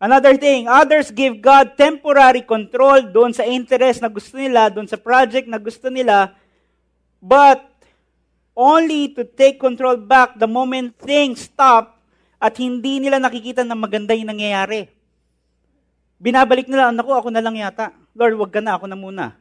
Another 0.00 0.32
thing, 0.40 0.64
others 0.64 1.12
give 1.12 1.44
God 1.44 1.76
temporary 1.76 2.40
control 2.40 3.04
doon 3.12 3.36
sa 3.36 3.44
interest 3.44 4.00
na 4.00 4.08
gusto 4.08 4.40
nila, 4.40 4.72
doon 4.72 4.88
sa 4.88 4.96
project 4.96 5.44
na 5.44 5.60
gusto 5.60 5.92
nila, 5.92 6.32
but 7.20 7.60
only 8.56 9.12
to 9.12 9.28
take 9.28 9.60
control 9.60 10.00
back 10.00 10.40
the 10.40 10.48
moment 10.48 10.96
things 10.96 11.44
stop 11.44 12.00
at 12.40 12.56
hindi 12.56 12.96
nila 12.96 13.20
nakikita 13.20 13.60
na 13.60 13.76
maganda 13.76 14.16
yung 14.16 14.32
nangyayari. 14.32 14.88
Binabalik 16.16 16.64
nila, 16.64 16.88
anak 16.88 17.04
ko, 17.04 17.12
ako 17.20 17.28
na 17.28 17.44
lang 17.44 17.60
yata. 17.60 17.92
Lord, 18.16 18.40
wag 18.40 18.52
ka 18.56 18.60
na, 18.64 18.80
ako 18.80 18.88
na 18.88 18.96
muna. 18.96 19.36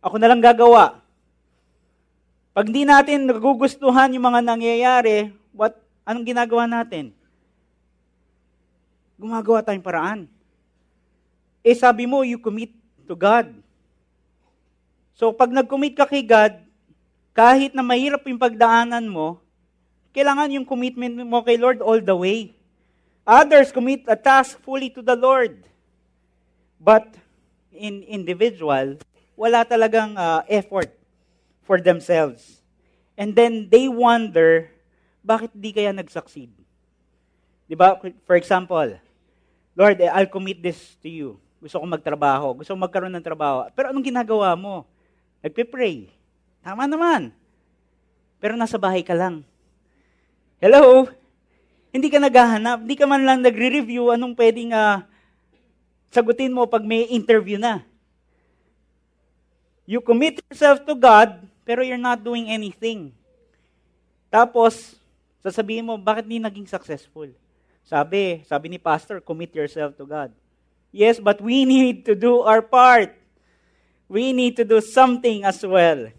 Ako 0.00 0.16
na 0.16 0.32
lang 0.32 0.40
gagawa. 0.40 1.04
Pag 2.56 2.72
hindi 2.72 2.88
natin 2.88 3.28
nagugustuhan 3.28 4.16
yung 4.16 4.32
mga 4.32 4.40
nangyayari, 4.40 5.28
what 5.52 5.76
Anong 6.06 6.22
ginagawa 6.22 6.70
natin? 6.70 7.10
Gumagawa 9.16 9.64
tayong 9.64 9.84
paraan. 9.84 10.20
Eh 11.64 11.74
sabi 11.74 12.04
mo, 12.04 12.22
you 12.22 12.36
commit 12.36 12.70
to 13.08 13.16
God. 13.16 13.50
So 15.16 15.32
pag 15.32 15.48
nag-commit 15.48 15.96
ka 15.96 16.04
kay 16.04 16.20
God, 16.20 16.60
kahit 17.32 17.72
na 17.72 17.84
mahirap 17.84 18.24
yung 18.28 18.40
pagdaanan 18.40 19.08
mo, 19.08 19.40
kailangan 20.12 20.52
yung 20.52 20.68
commitment 20.68 21.16
mo 21.24 21.40
kay 21.44 21.56
Lord 21.60 21.80
all 21.80 22.00
the 22.00 22.16
way. 22.16 22.56
Others 23.26 23.72
commit 23.72 24.04
a 24.06 24.16
task 24.16 24.60
fully 24.62 24.92
to 24.92 25.02
the 25.02 25.16
Lord. 25.16 25.64
But 26.76 27.16
in 27.72 28.04
individual, 28.04 29.00
wala 29.36 29.64
talagang 29.64 30.16
uh, 30.16 30.44
effort 30.48 30.92
for 31.64 31.80
themselves. 31.80 32.64
And 33.16 33.32
then 33.36 33.68
they 33.72 33.88
wonder 33.88 34.70
bakit 35.26 35.50
di 35.58 35.74
kaya 35.74 35.90
nag-succeed? 35.90 36.54
Di 37.66 37.74
ba? 37.74 37.98
For 37.98 38.38
example, 38.38 38.94
Lord, 39.76 40.00
eh, 40.00 40.08
I'll 40.08 40.32
commit 40.32 40.64
this 40.64 40.96
to 41.04 41.08
you. 41.08 41.28
Gusto 41.60 41.76
ko 41.76 41.84
magtrabaho. 41.84 42.56
Gusto 42.56 42.72
ko 42.72 42.78
magkaroon 42.80 43.12
ng 43.12 43.24
trabaho. 43.24 43.68
Pero 43.76 43.92
anong 43.92 44.08
ginagawa 44.08 44.56
mo? 44.56 44.88
Nagpe-pray. 45.44 46.08
Tama 46.64 46.88
naman. 46.88 47.30
Pero 48.40 48.56
nasa 48.56 48.80
bahay 48.80 49.04
ka 49.04 49.12
lang. 49.12 49.44
Hello? 50.56 51.06
Hindi 51.92 52.08
ka 52.08 52.16
naghahanap. 52.16 52.82
Hindi 52.82 52.96
ka 52.96 53.04
man 53.04 53.22
lang 53.22 53.44
nagre-review 53.44 54.16
anong 54.16 54.32
pwedeng 54.32 54.72
uh, 54.72 55.04
sagutin 56.08 56.56
mo 56.56 56.64
pag 56.64 56.82
may 56.82 57.06
interview 57.12 57.60
na. 57.60 57.84
You 59.86 60.00
commit 60.02 60.40
yourself 60.50 60.82
to 60.82 60.96
God, 60.96 61.46
pero 61.62 61.84
you're 61.84 62.00
not 62.00 62.18
doing 62.24 62.50
anything. 62.50 63.14
Tapos, 64.32 64.98
Sasabihin 65.46 65.86
mo, 65.86 65.94
bakit 65.94 66.26
hindi 66.26 66.42
naging 66.42 66.66
successful? 66.66 67.30
Sabi, 67.86 68.42
sabi 68.42 68.66
ni 68.66 68.82
pastor, 68.82 69.22
commit 69.22 69.54
yourself 69.54 69.94
to 69.94 70.02
God. 70.02 70.34
Yes, 70.90 71.22
but 71.22 71.38
we 71.38 71.62
need 71.70 72.02
to 72.10 72.18
do 72.18 72.42
our 72.42 72.60
part. 72.60 73.14
We 74.10 74.34
need 74.34 74.58
to 74.58 74.66
do 74.66 74.82
something 74.82 75.46
as 75.46 75.62
well. 75.62 76.10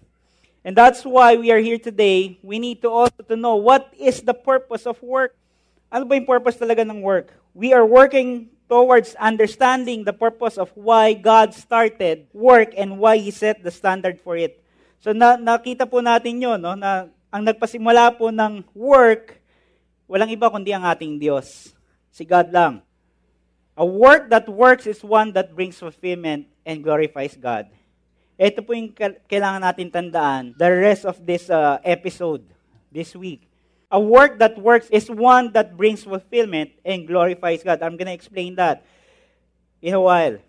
And 0.63 0.75
that's 0.75 1.03
why 1.03 1.35
we 1.35 1.51
are 1.51 1.59
here 1.59 1.79
today. 1.79 2.39
We 2.43 2.59
need 2.59 2.81
to 2.83 2.89
also 2.91 3.23
to 3.27 3.35
know 3.35 3.55
what 3.55 3.91
is 3.95 4.23
the 4.23 4.35
purpose 4.35 4.87
of 4.87 4.99
work. 5.03 5.35
Ano 5.91 6.03
ba 6.03 6.19
yung 6.19 6.27
purpose 6.27 6.59
talaga 6.59 6.83
ng 6.83 6.99
work? 6.99 7.31
We 7.55 7.71
are 7.71 7.87
working 7.87 8.51
towards 8.67 9.15
understanding 9.15 10.03
the 10.03 10.11
purpose 10.11 10.59
of 10.59 10.67
why 10.75 11.15
God 11.15 11.55
started 11.55 12.27
work 12.35 12.75
and 12.75 12.99
why 12.99 13.15
He 13.15 13.31
set 13.31 13.63
the 13.63 13.71
standard 13.71 14.19
for 14.19 14.35
it. 14.35 14.59
So 14.99 15.15
na, 15.15 15.39
nakita 15.39 15.87
po 15.87 16.03
natin 16.03 16.43
yun, 16.43 16.59
no, 16.59 16.75
na 16.75 17.07
ang 17.31 17.43
nagpasimula 17.47 18.19
po 18.19 18.27
ng 18.27 18.67
work, 18.75 19.39
walang 20.07 20.31
iba 20.31 20.47
kundi 20.47 20.71
ang 20.71 20.87
ating 20.87 21.19
Diyos. 21.19 21.75
Si 22.09 22.23
God 22.23 22.49
lang. 22.49 22.81
A 23.77 23.85
work 23.85 24.33
that 24.33 24.49
works 24.49 24.89
is 24.89 25.05
one 25.05 25.35
that 25.37 25.53
brings 25.53 25.77
fulfillment 25.77 26.49
and 26.65 26.81
glorifies 26.81 27.37
God. 27.37 27.69
Ito 28.39 28.65
po 28.65 28.73
yung 28.73 28.89
kailangan 29.29 29.61
natin 29.61 29.93
tandaan 29.93 30.57
the 30.57 30.69
rest 30.69 31.05
of 31.05 31.21
this 31.21 31.49
uh, 31.49 31.77
episode, 31.85 32.41
this 32.89 33.13
week. 33.13 33.45
A 33.93 34.01
work 34.01 34.41
that 34.41 34.57
works 34.57 34.89
is 34.89 35.07
one 35.07 35.53
that 35.53 35.77
brings 35.77 36.03
fulfillment 36.03 36.73
and 36.83 37.05
glorifies 37.05 37.61
God. 37.61 37.85
I'm 37.85 37.95
going 37.95 38.09
to 38.09 38.17
explain 38.17 38.57
that 38.57 38.83
in 39.81 39.93
a 39.93 40.01
while. 40.01 40.41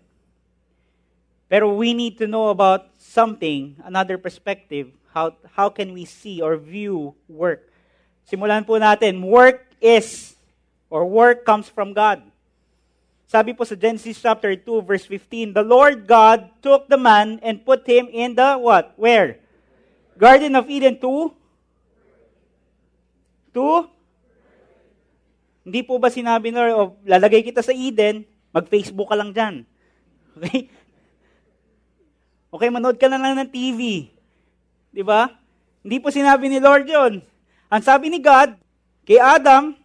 Pero 1.49 1.73
we 1.73 1.93
need 1.93 2.17
to 2.17 2.27
know 2.27 2.49
about 2.49 2.93
something, 2.97 3.77
another 3.81 4.17
perspective, 4.17 4.91
how, 5.13 5.33
how 5.53 5.69
can 5.69 5.93
we 5.93 6.05
see 6.05 6.41
or 6.41 6.57
view 6.57 7.15
work? 7.27 7.68
Simulan 8.29 8.61
po 8.61 8.77
natin. 8.77 9.25
Work 9.25 9.65
is, 9.81 10.37
or 10.93 11.01
work 11.09 11.41
comes 11.41 11.65
from 11.65 11.97
God. 11.97 12.21
Sabi 13.25 13.57
po 13.57 13.65
sa 13.65 13.73
Genesis 13.73 14.21
chapter 14.21 14.53
2 14.53 14.85
verse 14.85 15.05
15, 15.05 15.57
The 15.57 15.65
Lord 15.65 16.05
God 16.05 16.49
took 16.61 16.85
the 16.85 16.97
man 16.97 17.41
and 17.41 17.65
put 17.65 17.85
him 17.89 18.05
in 18.09 18.37
the 18.37 18.57
what? 18.61 18.93
Where? 19.01 19.41
Garden 20.13 20.53
of 20.53 20.69
Eden 20.69 20.97
to? 21.01 21.33
To? 23.57 23.89
Hindi 25.65 25.81
po 25.85 26.01
ba 26.01 26.09
sinabi 26.09 26.49
na, 26.49 26.73
oh, 26.73 26.97
lalagay 27.05 27.45
kita 27.45 27.61
sa 27.61 27.73
Eden, 27.73 28.25
mag-Facebook 28.53 29.09
ka 29.09 29.17
lang 29.17 29.33
dyan. 29.33 29.55
Okay? 30.39 30.71
Okay, 32.49 32.69
manood 32.73 32.97
ka 32.97 33.05
na 33.05 33.21
lang 33.21 33.37
ng 33.37 33.51
TV. 33.51 34.09
Di 34.89 35.03
ba? 35.05 35.29
Hindi 35.85 36.01
po 36.01 36.09
sinabi 36.09 36.49
ni 36.49 36.57
Lord 36.57 36.89
yon. 36.89 37.21
Ang 37.69 37.85
sabi 37.85 38.09
ni 38.09 38.17
God 38.17 38.57
kay 39.05 39.21
Adam, 39.21 39.77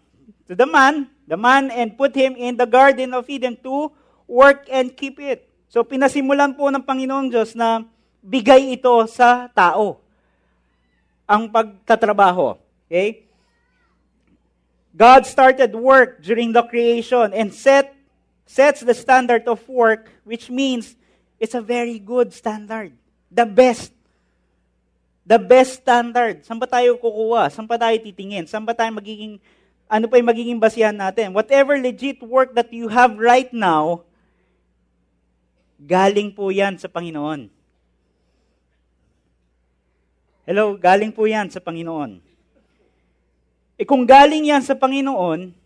to 0.49 0.57
the 0.57 0.64
man, 0.64 1.09
the 1.29 1.37
man 1.37 1.69
and 1.69 1.97
put 1.97 2.17
him 2.17 2.37
in 2.37 2.57
the 2.57 2.69
Garden 2.69 3.12
of 3.12 3.29
Eden 3.29 3.57
to 3.61 3.93
work 4.29 4.64
and 4.73 4.93
keep 4.97 5.21
it. 5.21 5.49
So 5.69 5.85
pinasimulan 5.85 6.57
po 6.57 6.73
ng 6.73 6.85
Panginoong 6.85 7.29
Diyos 7.29 7.53
na 7.53 7.85
bigay 8.25 8.73
ito 8.73 8.93
sa 9.09 9.49
tao. 9.53 10.00
Ang 11.29 11.49
pagtatrabaho. 11.53 12.57
Okay? 12.88 13.29
God 14.97 15.26
started 15.29 15.73
work 15.76 16.25
during 16.25 16.53
the 16.53 16.64
creation 16.64 17.33
and 17.37 17.53
set 17.53 17.93
sets 18.45 18.85
the 18.85 18.93
standard 18.93 19.49
of 19.49 19.61
work 19.64 20.12
which 20.29 20.53
means 20.53 20.97
it's 21.41 21.57
a 21.57 21.64
very 21.64 21.99
good 21.99 22.33
standard. 22.33 22.93
The 23.33 23.49
best 23.49 23.91
the 25.25 25.40
best 25.40 25.81
standard. 25.81 26.45
Saan 26.45 26.61
ba 26.61 26.69
tayo 26.69 27.00
kukuha? 27.00 27.49
Saan 27.49 27.64
ba 27.64 27.81
tayo 27.81 27.97
titingin? 27.97 28.45
Saan 28.45 28.69
ba 28.69 28.76
tayo 28.76 28.93
magiging, 28.93 29.40
ano 29.88 30.04
pa 30.04 30.21
yung 30.21 30.31
magiging 30.31 30.61
basihan 30.61 30.95
natin? 30.95 31.33
Whatever 31.33 31.81
legit 31.81 32.21
work 32.21 32.52
that 32.52 32.69
you 32.71 32.93
have 32.93 33.16
right 33.16 33.49
now, 33.50 34.04
galing 35.81 36.28
po 36.31 36.52
yan 36.52 36.76
sa 36.76 36.87
Panginoon. 36.93 37.49
Hello, 40.45 40.76
galing 40.76 41.09
po 41.09 41.25
yan 41.25 41.49
sa 41.49 41.57
Panginoon. 41.57 42.21
E 43.81 43.83
kung 43.88 44.04
galing 44.04 44.52
yan 44.52 44.61
sa 44.61 44.76
Panginoon, 44.76 45.57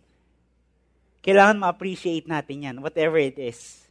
kailangan 1.18 1.58
ma-appreciate 1.58 2.30
natin 2.30 2.62
yan, 2.62 2.76
whatever 2.78 3.18
it 3.18 3.34
is. 3.36 3.84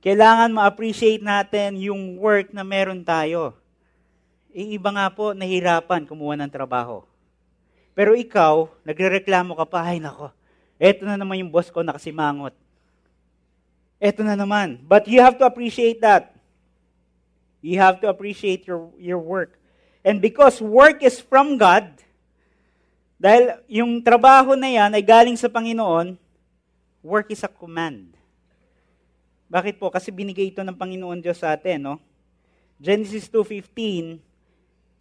Kailangan 0.00 0.56
ma-appreciate 0.56 1.20
natin 1.20 1.76
yung 1.76 2.16
work 2.16 2.50
na 2.56 2.64
meron 2.64 3.04
tayo. 3.04 3.52
Eh, 4.54 4.78
iba 4.78 4.94
nga 4.94 5.10
po, 5.10 5.34
nahirapan 5.34 6.06
kumuha 6.06 6.38
ng 6.38 6.46
trabaho. 6.46 7.02
Pero 7.90 8.14
ikaw, 8.14 8.70
nagrereklamo 8.86 9.58
ka 9.58 9.66
pa, 9.66 9.82
ay 9.82 9.98
nako, 9.98 10.30
eto 10.78 11.02
na 11.02 11.18
naman 11.18 11.42
yung 11.42 11.50
boss 11.50 11.74
ko 11.74 11.82
nakasimangot. 11.82 12.54
Eto 13.98 14.22
na 14.22 14.38
naman. 14.38 14.78
But 14.86 15.10
you 15.10 15.18
have 15.18 15.34
to 15.42 15.46
appreciate 15.46 15.98
that. 16.06 16.38
You 17.58 17.82
have 17.82 17.98
to 18.02 18.06
appreciate 18.06 18.62
your, 18.62 18.94
your 18.94 19.18
work. 19.18 19.58
And 20.06 20.22
because 20.22 20.62
work 20.62 21.02
is 21.02 21.18
from 21.18 21.58
God, 21.58 21.90
dahil 23.18 23.58
yung 23.66 24.06
trabaho 24.06 24.54
na 24.54 24.70
yan 24.70 24.94
ay 24.94 25.02
galing 25.02 25.34
sa 25.34 25.50
Panginoon, 25.50 26.14
work 27.02 27.26
is 27.34 27.42
a 27.42 27.50
command. 27.50 28.14
Bakit 29.50 29.82
po? 29.82 29.90
Kasi 29.90 30.14
binigay 30.14 30.54
ito 30.54 30.62
ng 30.62 30.78
Panginoon 30.78 31.18
Diyos 31.18 31.42
sa 31.42 31.58
atin, 31.58 31.90
no? 31.90 31.96
Genesis 32.78 33.26
2.15 33.26 34.33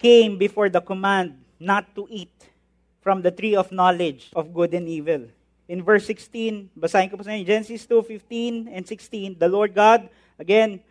came 0.04 0.36
before 0.36 0.68
the 0.68 0.84
command 0.84 1.40
not 1.56 1.88
to 1.96 2.04
eat 2.12 2.52
from 3.00 3.24
the 3.24 3.32
tree 3.32 3.56
of 3.56 3.72
knowledge 3.72 4.36
of 4.36 4.52
good 4.52 4.76
and 4.76 4.92
evil. 4.92 5.32
In 5.72 5.80
verse 5.80 6.04
16, 6.12 6.76
basahin 6.76 7.08
ko 7.08 7.16
po 7.16 7.24
sa 7.24 7.32
inyo, 7.32 7.48
Genesis 7.48 7.88
2.15 7.88 8.68
and 8.68 8.84
16, 8.84 9.40
the 9.40 9.48
Lord 9.48 9.72
God, 9.72 10.12
again, 10.36 10.84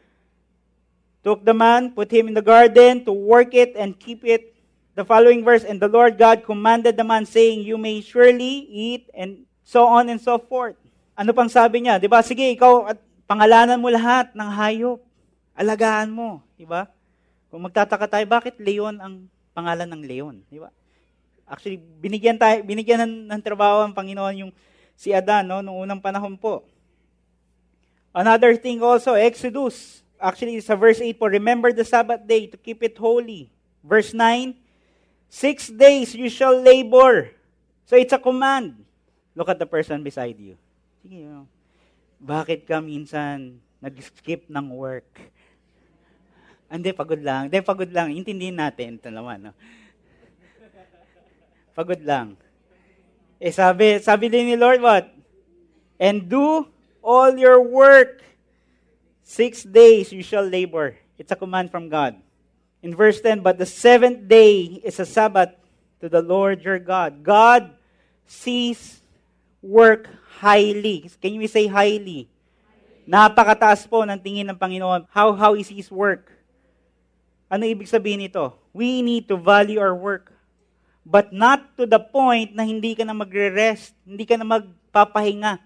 took 1.21 1.45
the 1.45 1.53
man, 1.53 1.93
put 1.93 2.09
him 2.09 2.33
in 2.33 2.35
the 2.35 2.45
garden 2.45 3.05
to 3.05 3.13
work 3.13 3.53
it 3.53 3.77
and 3.77 3.93
keep 4.01 4.25
it. 4.25 4.57
The 4.97 5.05
following 5.05 5.45
verse, 5.45 5.65
and 5.65 5.81
the 5.81 5.89
Lord 5.89 6.17
God 6.21 6.45
commanded 6.45 6.97
the 6.97 7.05
man, 7.05 7.25
saying, 7.25 7.65
You 7.65 7.81
may 7.81 8.05
surely 8.05 8.69
eat, 8.69 9.09
and 9.17 9.49
so 9.65 9.89
on 9.89 10.13
and 10.13 10.21
so 10.21 10.37
forth. 10.37 10.77
Ano 11.17 11.33
pang 11.33 11.49
sabi 11.49 11.85
niya? 11.85 11.97
Di 11.97 12.13
ba? 12.13 12.21
Sige, 12.21 12.45
ikaw, 12.53 12.93
at 12.93 13.01
pangalanan 13.25 13.81
mo 13.81 13.89
lahat 13.89 14.37
ng 14.37 14.51
hayop. 14.53 15.01
Alagaan 15.57 16.13
mo. 16.13 16.45
Di 16.61 16.69
ba? 16.69 16.93
Kung 17.53 17.69
magtataka 17.69 18.09
tayo, 18.09 18.25
bakit 18.25 18.57
Leon 18.57 18.97
ang 18.97 19.29
pangalan 19.53 19.85
ng 19.93 20.03
Leon? 20.09 20.37
Di 20.49 20.57
ba? 20.57 20.73
Actually, 21.45 21.77
binigyan, 21.77 22.41
tayo, 22.41 22.65
binigyan 22.65 23.05
ng, 23.05 23.15
ng 23.29 23.43
trabaho 23.45 23.85
ang 23.85 23.93
Panginoon 23.93 24.49
yung 24.49 24.53
si 24.97 25.13
Adan, 25.13 25.45
no, 25.45 25.61
noong 25.61 25.85
unang 25.85 26.01
panahon 26.01 26.33
po. 26.41 26.65
Another 28.17 28.57
thing 28.57 28.81
also, 28.81 29.13
Exodus 29.13 30.03
Actually, 30.23 30.63
sa 30.63 30.79
verse 30.79 31.03
8 31.03 31.19
po, 31.19 31.27
remember 31.27 31.75
the 31.75 31.83
Sabbath 31.83 32.23
day 32.23 32.47
to 32.47 32.55
keep 32.55 32.79
it 32.87 32.95
holy. 32.95 33.51
Verse 33.83 34.15
9, 34.15 34.55
six 35.27 35.67
days 35.67 36.15
you 36.15 36.31
shall 36.31 36.55
labor. 36.55 37.35
So 37.91 37.99
it's 37.99 38.15
a 38.15 38.23
command. 38.23 38.87
Look 39.35 39.51
at 39.51 39.59
the 39.59 39.67
person 39.67 40.07
beside 40.07 40.39
you. 40.39 40.55
Sige, 41.03 41.27
oh. 41.27 41.51
bakit 42.23 42.71
ka 42.71 42.79
minsan 42.79 43.59
nag-skip 43.83 44.47
ng 44.47 44.71
work? 44.71 45.11
Hindi, 46.73 46.97
pagod 46.97 47.21
lang. 47.21 47.53
Hindi, 47.53 47.61
pagod 47.61 47.91
lang. 47.93 48.17
Intindihin 48.17 48.57
natin 48.57 48.97
ito 48.97 49.13
naman. 49.13 49.53
No? 49.53 49.53
Pagod 51.77 52.01
lang. 52.01 52.41
Eh 53.37 53.53
sabi, 53.53 54.01
sabi 54.01 54.33
din 54.33 54.49
ni 54.49 54.57
Lord 54.57 54.81
what? 54.81 55.13
And 56.01 56.25
do 56.25 56.65
all 57.05 57.37
your 57.37 57.61
work 57.61 58.23
Six 59.33 59.63
days 59.63 60.13
you 60.13 60.21
shall 60.21 60.45
labor. 60.45 60.99
It's 61.17 61.33
a 61.33 61.39
command 61.41 61.71
from 61.71 61.89
God. 61.89 62.21
In 62.83 62.93
verse 62.93 63.17
10, 63.17 63.41
but 63.41 63.57
the 63.57 63.65
seventh 63.65 64.29
day 64.29 64.83
is 64.85 65.01
a 65.01 65.07
Sabbath 65.07 65.55
to 66.05 66.09
the 66.11 66.21
Lord 66.21 66.61
your 66.61 66.77
God. 66.77 67.23
God 67.23 67.71
sees 68.27 69.01
work 69.63 70.11
highly. 70.43 71.09
Can 71.23 71.39
you 71.39 71.49
say 71.49 71.65
highly? 71.65 72.29
Napakataas 73.09 73.89
po 73.89 74.03
ng 74.03 74.19
tingin 74.19 74.51
ng 74.51 74.59
Panginoon. 74.59 75.07
How, 75.09 75.33
how 75.33 75.55
he 75.55 75.63
sees 75.63 75.89
work. 75.89 76.29
Ano 77.53 77.69
ibig 77.69 77.85
sabihin 77.85 78.25
nito? 78.25 78.57
We 78.73 79.05
need 79.05 79.29
to 79.29 79.37
value 79.37 79.77
our 79.77 79.93
work. 79.93 80.33
But 81.05 81.37
not 81.37 81.77
to 81.77 81.85
the 81.85 82.01
point 82.01 82.57
na 82.57 82.65
hindi 82.65 82.97
ka 82.97 83.05
na 83.05 83.13
magre-rest, 83.13 83.93
hindi 84.09 84.25
ka 84.25 84.41
na 84.41 84.49
magpapahinga. 84.49 85.61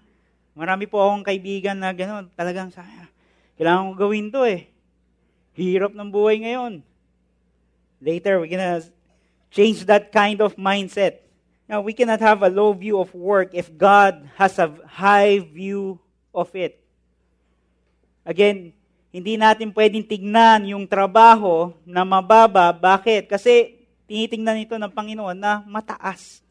Marami 0.51 0.83
po 0.83 0.99
akong 0.99 1.23
kaibigan 1.23 1.79
na 1.79 1.95
gano'n, 1.95 2.27
talagang 2.35 2.75
sa 2.75 2.83
kailangan 3.55 3.93
ko 3.93 3.93
gawin 3.95 4.27
to 4.35 4.43
eh. 4.43 4.67
Hirap 5.55 5.95
ng 5.95 6.11
buhay 6.11 6.43
ngayon. 6.43 6.83
Later, 8.03 8.43
we're 8.43 8.51
gonna 8.51 8.83
change 9.49 9.87
that 9.87 10.11
kind 10.11 10.43
of 10.43 10.59
mindset. 10.59 11.23
Now, 11.71 11.79
we 11.79 11.95
cannot 11.95 12.19
have 12.19 12.43
a 12.43 12.51
low 12.51 12.75
view 12.75 12.99
of 12.99 13.15
work 13.15 13.55
if 13.55 13.71
God 13.71 14.27
has 14.35 14.59
a 14.59 14.75
high 14.85 15.39
view 15.39 16.03
of 16.35 16.51
it. 16.53 16.83
Again, 18.27 18.75
hindi 19.11 19.39
natin 19.39 19.71
pwedeng 19.71 20.03
tignan 20.03 20.67
yung 20.67 20.83
trabaho 20.83 21.71
na 21.87 22.03
mababa. 22.03 22.75
Bakit? 22.75 23.31
Kasi 23.31 23.77
tinitingnan 24.07 24.67
ito 24.67 24.75
ng 24.75 24.91
Panginoon 24.91 25.37
na 25.37 25.63
mataas. 25.63 26.43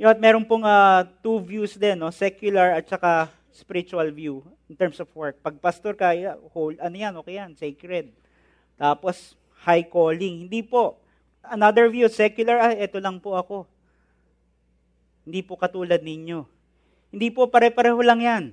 Yung 0.00 0.10
at 0.10 0.18
meron 0.18 0.42
pong 0.42 0.66
uh, 0.66 1.06
two 1.22 1.38
views 1.44 1.78
din, 1.78 1.94
no? 2.00 2.10
secular 2.10 2.74
at 2.74 2.84
saka 2.88 3.30
spiritual 3.54 4.10
view 4.10 4.42
in 4.66 4.74
terms 4.74 4.98
of 4.98 5.06
work. 5.14 5.38
Pag 5.38 5.60
pastor 5.62 5.94
ka, 5.94 6.10
whole, 6.50 6.74
ano 6.82 6.96
yan, 6.96 7.14
okay 7.20 7.38
yan, 7.38 7.54
sacred. 7.54 8.10
Tapos, 8.74 9.38
high 9.62 9.86
calling. 9.86 10.48
Hindi 10.48 10.66
po. 10.66 10.98
Another 11.46 11.86
view, 11.92 12.10
secular, 12.10 12.58
ah, 12.58 12.74
ito 12.74 12.98
lang 12.98 13.22
po 13.22 13.38
ako. 13.38 13.68
Hindi 15.24 15.40
po 15.46 15.54
katulad 15.54 16.02
ninyo. 16.02 16.42
Hindi 17.14 17.28
po 17.30 17.46
pare-pareho 17.46 18.00
lang 18.02 18.20
yan. 18.20 18.44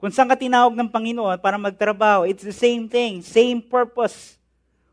Kung 0.00 0.08
saan 0.08 0.32
ka 0.32 0.34
tinawag 0.34 0.72
ng 0.72 0.88
Panginoon 0.88 1.36
para 1.36 1.60
magtrabaho, 1.60 2.24
it's 2.24 2.40
the 2.40 2.56
same 2.56 2.88
thing, 2.88 3.20
same 3.20 3.60
purpose. 3.60 4.40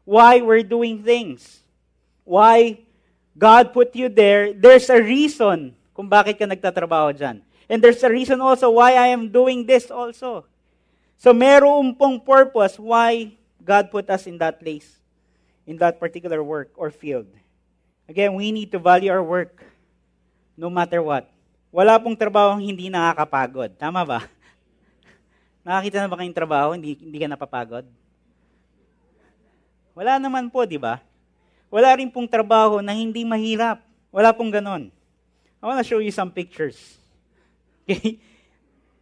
Why 0.04 0.44
we're 0.44 0.68
doing 0.68 1.00
things. 1.00 1.64
Why 2.28 2.84
God 3.32 3.72
put 3.72 3.96
you 3.96 4.12
there, 4.12 4.52
there's 4.52 4.92
a 4.92 5.00
reason 5.00 5.72
kung 5.96 6.12
bakit 6.12 6.36
ka 6.36 6.44
nagtatrabaho 6.44 7.16
dyan. 7.16 7.40
And 7.72 7.80
there's 7.80 8.04
a 8.04 8.12
reason 8.12 8.44
also 8.44 8.68
why 8.68 9.00
I 9.00 9.16
am 9.16 9.32
doing 9.32 9.64
this 9.64 9.88
also. 9.88 10.44
So 11.16 11.32
meron 11.32 11.96
pong 11.96 12.20
purpose 12.20 12.76
why 12.76 13.32
God 13.64 13.88
put 13.88 14.12
us 14.12 14.28
in 14.28 14.36
that 14.44 14.60
place, 14.60 14.92
in 15.64 15.80
that 15.80 16.04
particular 16.04 16.44
work 16.44 16.76
or 16.76 16.92
field. 16.92 17.32
Again, 18.12 18.36
we 18.36 18.52
need 18.52 18.76
to 18.76 18.80
value 18.80 19.12
our 19.12 19.24
work 19.24 19.64
no 20.60 20.68
matter 20.68 21.00
what. 21.00 21.32
Wala 21.72 21.96
pong 21.96 22.16
trabaho 22.16 22.60
hindi 22.60 22.92
nakakapagod. 22.92 23.76
Tama 23.80 24.04
ba? 24.04 24.20
Nakakita 25.68 26.00
na 26.00 26.08
ba 26.08 26.16
kayong 26.16 26.40
trabaho, 26.40 26.72
hindi, 26.72 26.96
hindi 26.96 27.20
ka 27.20 27.28
napapagod? 27.28 27.84
Wala 29.92 30.16
naman 30.16 30.48
po, 30.48 30.64
di 30.64 30.80
ba? 30.80 31.04
Wala 31.68 31.92
rin 32.00 32.08
pong 32.08 32.32
trabaho 32.32 32.80
na 32.80 32.96
hindi 32.96 33.28
mahirap. 33.28 33.84
Wala 34.08 34.32
pong 34.32 34.48
ganon. 34.48 34.88
I 35.60 35.64
want 35.68 35.76
to 35.76 35.84
show 35.84 36.00
you 36.00 36.16
some 36.16 36.32
pictures. 36.32 36.80
Okay? 37.88 38.20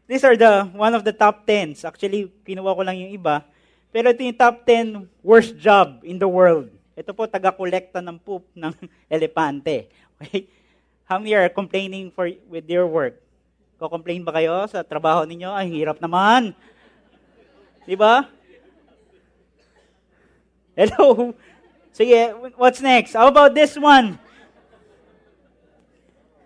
These 0.05 0.21
are 0.21 0.37
the 0.37 0.69
one 0.77 0.93
of 0.93 1.01
the 1.01 1.09
top 1.09 1.41
10s. 1.49 1.81
Actually, 1.81 2.29
kinuha 2.45 2.77
ko 2.77 2.81
lang 2.85 3.01
yung 3.01 3.17
iba. 3.17 3.41
Pero 3.89 4.13
ito 4.13 4.21
yung 4.21 4.37
top 4.37 4.61
10 4.61 5.09
worst 5.25 5.57
job 5.57 6.05
in 6.05 6.21
the 6.21 6.29
world. 6.29 6.69
Ito 6.93 7.09
po, 7.17 7.25
taga-kolekta 7.25 8.05
ng 8.05 8.21
poop 8.21 8.45
ng 8.53 8.69
elepante. 9.09 9.89
Okay? 10.21 10.45
How 11.09 11.17
many 11.17 11.33
are 11.33 11.49
complaining 11.49 12.13
for 12.13 12.29
with 12.45 12.69
your 12.69 12.85
work? 12.85 13.24
Ko-complain 13.75 14.23
ba 14.23 14.31
kayo 14.31 14.63
sa 14.71 14.87
trabaho 14.87 15.27
ninyo? 15.27 15.51
Ay, 15.51 15.67
hirap 15.67 15.99
naman. 15.99 16.55
Di 17.83 17.95
ba? 17.99 18.23
Hello? 20.75 21.31
Sige, 21.91 22.35
what's 22.55 22.79
next? 22.79 23.15
How 23.15 23.27
about 23.27 23.51
this 23.51 23.75
one? 23.75 24.15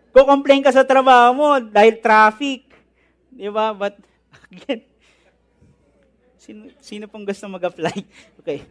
Ko-complain 0.10 0.65
ka 0.65 0.74
sa 0.74 0.86
trabaho 0.86 1.30
mo 1.34 1.50
dahil 1.62 2.02
traffic. 2.02 2.65
Di 3.30 3.50
ba? 3.50 3.78
But, 3.78 3.98
again, 4.50 4.82
sino, 6.38 6.74
sino 6.82 7.06
pong 7.06 7.26
gusto 7.26 7.46
mag-apply? 7.46 7.98
Okay. 8.39 8.65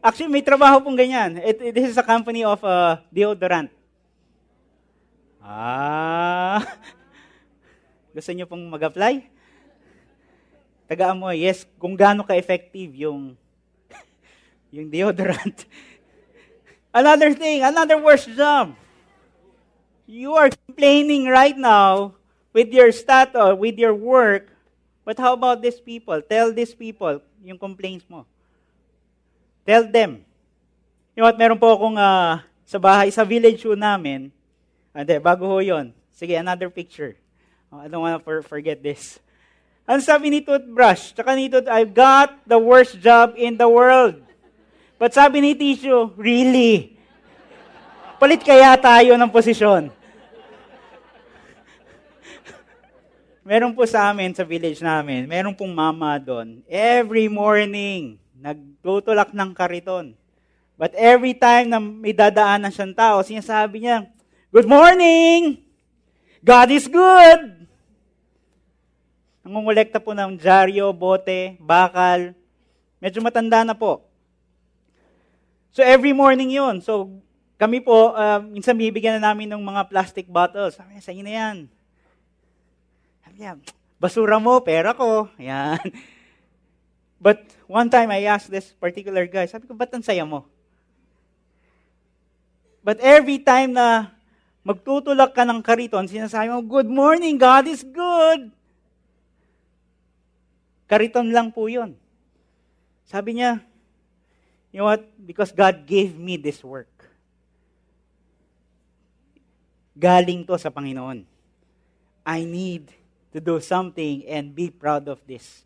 Actually, 0.00 0.30
may 0.30 0.44
trabaho 0.44 0.78
pong 0.80 0.94
ganyan. 0.94 1.40
It, 1.42 1.58
it, 1.60 1.72
this 1.74 1.92
is 1.92 1.98
a 1.98 2.06
company 2.06 2.46
of 2.46 2.62
uh, 2.62 3.00
deodorant. 3.10 3.68
Ah, 5.40 6.62
gusto 8.10 8.30
niyo 8.34 8.46
pong 8.46 8.66
mag-apply? 8.66 9.26
Tagaan 10.90 11.18
mo, 11.18 11.30
yes, 11.30 11.66
kung 11.78 11.94
gaano 11.94 12.26
ka-effective 12.26 12.90
yung 12.94 13.38
yung 14.74 14.90
deodorant. 14.90 15.66
another 17.00 17.30
thing, 17.34 17.62
another 17.62 17.98
worst 17.98 18.30
job 18.34 18.74
you 20.10 20.34
are 20.34 20.50
complaining 20.66 21.30
right 21.30 21.54
now 21.54 22.18
with 22.50 22.74
your 22.74 22.90
status, 22.90 23.54
with 23.54 23.78
your 23.78 23.94
work, 23.94 24.50
but 25.06 25.14
how 25.14 25.38
about 25.38 25.62
these 25.62 25.78
people? 25.78 26.18
Tell 26.18 26.50
these 26.50 26.74
people 26.74 27.22
yung 27.46 27.54
complaints 27.54 28.02
mo. 28.10 28.26
Tell 29.62 29.86
them. 29.86 30.26
You 31.14 31.22
know 31.22 31.30
what, 31.30 31.38
meron 31.38 31.62
po 31.62 31.78
akong 31.78 31.94
uh, 31.94 32.42
sa 32.66 32.78
bahay, 32.82 33.14
sa 33.14 33.22
village 33.22 33.62
ho 33.62 33.78
namin, 33.78 34.34
hindi, 34.90 35.14
bago 35.22 35.46
ho 35.46 35.62
yun. 35.62 35.94
Sige, 36.10 36.34
another 36.34 36.66
picture. 36.66 37.14
Oh, 37.70 37.78
I 37.78 37.86
don't 37.86 38.02
want 38.02 38.18
to 38.18 38.22
for, 38.26 38.42
forget 38.42 38.82
this. 38.82 39.22
Ang 39.86 40.02
sabi 40.02 40.26
ni 40.26 40.42
Toothbrush, 40.42 41.14
tsaka 41.14 41.38
ni 41.38 41.46
Tooth, 41.46 41.70
I've 41.70 41.94
got 41.94 42.34
the 42.42 42.58
worst 42.58 42.98
job 42.98 43.38
in 43.38 43.54
the 43.54 43.70
world. 43.70 44.18
But 44.98 45.14
sabi 45.14 45.38
ni 45.38 45.54
Tissue, 45.54 46.10
really? 46.18 46.98
Palit 48.18 48.42
kaya 48.42 48.74
tayo 48.74 49.14
ng 49.14 49.30
posisyon? 49.30 49.94
Meron 53.46 53.70
po 53.70 53.86
sa 53.86 54.10
amin, 54.10 54.34
sa 54.34 54.42
village 54.42 54.82
namin, 54.82 55.30
meron 55.30 55.54
pong 55.54 55.70
mama 55.70 56.18
doon. 56.18 56.66
Every 56.66 57.30
morning, 57.30 58.18
nagtutulak 58.34 59.30
ng 59.30 59.50
kariton. 59.54 60.18
But 60.74 60.90
every 60.98 61.38
time 61.38 61.70
na 61.70 61.78
may 61.78 62.14
dadaanan 62.14 62.74
siyang 62.74 62.98
tao, 62.98 63.22
sinasabi 63.22 63.86
niya, 63.86 64.10
Good 64.50 64.66
morning! 64.66 65.62
God 66.42 66.68
is 66.74 66.90
good! 66.90 67.59
Nangungulekta 69.50 69.98
po 69.98 70.14
ng 70.14 70.38
dyaryo, 70.38 70.94
bote, 70.94 71.58
bakal. 71.58 72.38
Medyo 73.02 73.18
matanda 73.18 73.66
na 73.66 73.74
po. 73.74 74.06
So 75.74 75.82
every 75.82 76.14
morning 76.14 76.54
yon. 76.54 76.78
So 76.78 77.10
kami 77.58 77.82
po, 77.82 78.14
uh, 78.14 78.38
minsan 78.46 78.78
bibigyan 78.78 79.18
na 79.18 79.34
namin 79.34 79.50
ng 79.50 79.58
mga 79.58 79.90
plastic 79.90 80.30
bottles. 80.30 80.78
Sabi 80.78 80.94
niya, 80.94 81.02
sa 81.02 81.10
na 81.10 81.32
yan. 81.34 81.56
Sabi 83.26 83.36
niya, 83.42 83.58
basura 83.98 84.38
mo, 84.38 84.62
pera 84.62 84.94
ko. 84.94 85.26
Yan. 85.42 85.82
But 87.20 87.42
one 87.66 87.90
time 87.90 88.08
I 88.14 88.24
asked 88.30 88.48
this 88.48 88.72
particular 88.72 89.28
guy, 89.28 89.44
sabi 89.44 89.68
ko, 89.68 89.76
ba't 89.76 89.92
ang 89.92 90.00
saya 90.00 90.24
mo? 90.24 90.48
But 92.80 92.96
every 93.04 93.42
time 93.44 93.76
na 93.76 94.14
magtutulak 94.64 95.36
ka 95.36 95.44
ng 95.44 95.60
kariton, 95.60 96.08
sinasabi 96.08 96.48
mo, 96.48 96.64
Good 96.64 96.88
morning, 96.88 97.36
God 97.36 97.68
is 97.68 97.84
good. 97.84 98.48
Kariton 100.90 101.30
lang 101.30 101.54
po 101.54 101.70
yun. 101.70 101.94
Sabi 103.06 103.38
niya, 103.38 103.62
you 104.74 104.82
know 104.82 104.90
what? 104.90 105.06
Because 105.22 105.54
God 105.54 105.86
gave 105.86 106.18
me 106.18 106.34
this 106.34 106.58
work. 106.66 106.90
Galing 109.94 110.42
to 110.50 110.58
sa 110.58 110.74
Panginoon. 110.74 111.22
I 112.26 112.42
need 112.42 112.90
to 113.30 113.38
do 113.38 113.62
something 113.62 114.26
and 114.26 114.50
be 114.50 114.66
proud 114.66 115.06
of 115.06 115.22
this. 115.30 115.62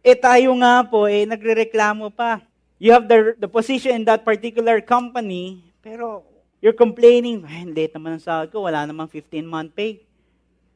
Eh 0.00 0.16
tayo 0.16 0.56
nga 0.56 0.80
po, 0.80 1.04
eh 1.04 1.28
nagrereklamo 1.28 2.08
pa. 2.08 2.40
You 2.80 2.96
have 2.96 3.06
the, 3.06 3.36
the 3.36 3.46
position 3.46 4.00
in 4.00 4.04
that 4.08 4.24
particular 4.24 4.80
company, 4.80 5.60
pero 5.84 6.24
you're 6.58 6.74
complaining, 6.74 7.44
ay, 7.44 7.68
late 7.68 7.94
naman 7.94 8.16
ang 8.16 8.24
sahod 8.24 8.48
ko, 8.48 8.64
wala 8.64 8.82
namang 8.88 9.06
15-month 9.06 9.70
pay. 9.76 10.02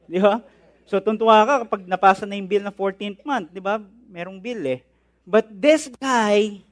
Di 0.07 0.21
ba? 0.21 0.39
So, 0.87 1.03
tuntua 1.03 1.43
ka 1.43 1.67
kapag 1.67 1.83
napasa 1.83 2.23
na 2.23 2.39
yung 2.39 2.47
bill 2.47 2.63
na 2.63 2.71
14th 2.71 3.19
month, 3.27 3.51
di 3.51 3.59
ba? 3.59 3.83
Merong 4.07 4.39
bill 4.39 4.79
eh. 4.79 4.79
But 5.27 5.51
this 5.51 5.91
guy, 5.91 6.63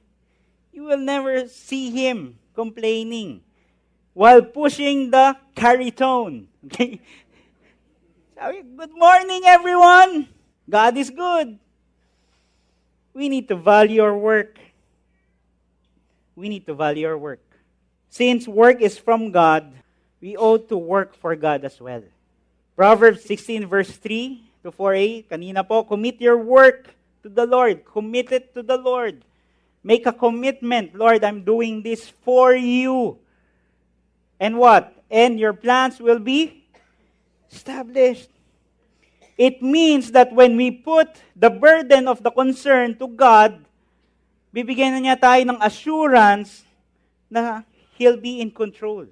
you 0.72 0.88
will 0.88 1.04
never 1.04 1.44
see 1.52 1.92
him 1.92 2.40
complaining 2.56 3.44
while 4.16 4.40
pushing 4.40 5.12
the 5.12 5.36
caritone. 5.52 6.48
Okay? 6.66 6.98
Sabi, 8.34 8.64
good 8.64 8.92
morning 8.92 9.46
everyone! 9.46 10.28
God 10.68 10.96
is 10.98 11.08
good. 11.08 11.60
We 13.14 13.30
need 13.30 13.48
to 13.48 13.56
value 13.56 14.02
our 14.02 14.16
work. 14.16 14.58
We 16.34 16.48
need 16.50 16.66
to 16.66 16.74
value 16.74 17.06
our 17.06 17.16
work. 17.16 17.40
Since 18.10 18.48
work 18.48 18.82
is 18.82 18.98
from 18.98 19.30
God, 19.30 19.72
we 20.20 20.36
ought 20.36 20.68
to 20.68 20.76
work 20.76 21.14
for 21.14 21.36
God 21.36 21.64
as 21.64 21.80
well. 21.80 22.02
Proverbs 22.76 23.24
16 23.24 23.64
verse 23.66 23.88
3 23.88 24.44
to 24.62 24.70
4a, 24.70 25.24
kanina 25.24 25.66
po, 25.66 25.82
commit 25.82 26.20
your 26.20 26.36
work 26.36 26.92
to 27.24 27.32
the 27.32 27.48
Lord. 27.48 27.88
Commit 27.88 28.30
it 28.30 28.52
to 28.52 28.62
the 28.62 28.76
Lord. 28.76 29.24
Make 29.82 30.04
a 30.04 30.12
commitment. 30.12 30.92
Lord, 30.92 31.24
I'm 31.24 31.40
doing 31.40 31.80
this 31.80 32.12
for 32.22 32.52
you. 32.52 33.16
And 34.38 34.58
what? 34.58 34.92
And 35.08 35.40
your 35.40 35.54
plans 35.54 35.98
will 35.98 36.20
be 36.20 36.68
established. 37.50 38.28
It 39.38 39.62
means 39.62 40.12
that 40.12 40.32
when 40.32 40.56
we 40.56 40.70
put 40.70 41.08
the 41.34 41.48
burden 41.48 42.08
of 42.08 42.22
the 42.22 42.30
concern 42.30 42.98
to 43.00 43.08
God, 43.08 43.64
bibigyan 44.52 44.96
na 44.96 45.00
niya 45.00 45.16
tayo 45.16 45.48
ng 45.48 45.60
assurance 45.64 46.64
na 47.32 47.64
He'll 47.96 48.20
be 48.20 48.44
in 48.44 48.52
control. 48.52 49.08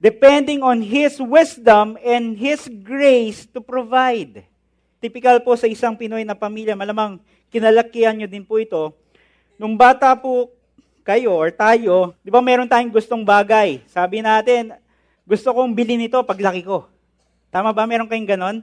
Depending 0.00 0.64
on 0.64 0.80
His 0.80 1.20
wisdom 1.20 2.00
and 2.00 2.32
His 2.34 2.64
grace 2.80 3.44
to 3.52 3.60
provide. 3.60 4.48
Typical 4.96 5.44
po 5.44 5.52
sa 5.56 5.68
isang 5.68 5.92
Pinoy 5.92 6.24
na 6.24 6.32
pamilya, 6.32 6.72
malamang 6.72 7.20
kinalakihan 7.52 8.16
nyo 8.16 8.24
din 8.24 8.40
po 8.40 8.56
ito. 8.56 8.96
Nung 9.60 9.76
bata 9.76 10.16
po 10.16 10.48
kayo 11.04 11.36
or 11.36 11.52
tayo, 11.52 12.16
di 12.24 12.32
ba 12.32 12.40
meron 12.40 12.64
tayong 12.64 12.92
gustong 12.92 13.20
bagay? 13.20 13.84
Sabi 13.92 14.24
natin, 14.24 14.72
gusto 15.28 15.52
kong 15.52 15.76
bilhin 15.76 16.00
ito 16.00 16.16
paglaki 16.24 16.64
ko. 16.64 16.88
Tama 17.52 17.76
ba? 17.76 17.84
Meron 17.84 18.08
kayong 18.08 18.28
ganon? 18.28 18.56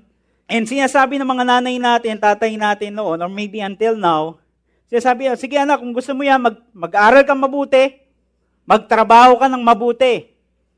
And 0.49 0.65
sinasabi 0.65 1.21
ng 1.21 1.29
mga 1.29 1.45
nanay 1.45 1.77
natin, 1.77 2.17
tatay 2.17 2.57
natin 2.57 2.97
noon, 2.97 3.21
or 3.21 3.29
maybe 3.29 3.61
until 3.61 3.93
now, 3.93 4.41
sinasabi, 4.89 5.29
sige 5.37 5.59
anak, 5.59 5.77
kung 5.77 5.93
gusto 5.93 6.17
mo 6.17 6.25
yan, 6.25 6.41
mag, 6.41 6.57
mag-aral 6.73 7.21
kang 7.21 7.37
mabuti, 7.37 8.07
Magtrabaho 8.67 9.39
ka 9.39 9.47
ng 9.47 9.63
mabuti. 9.63 10.27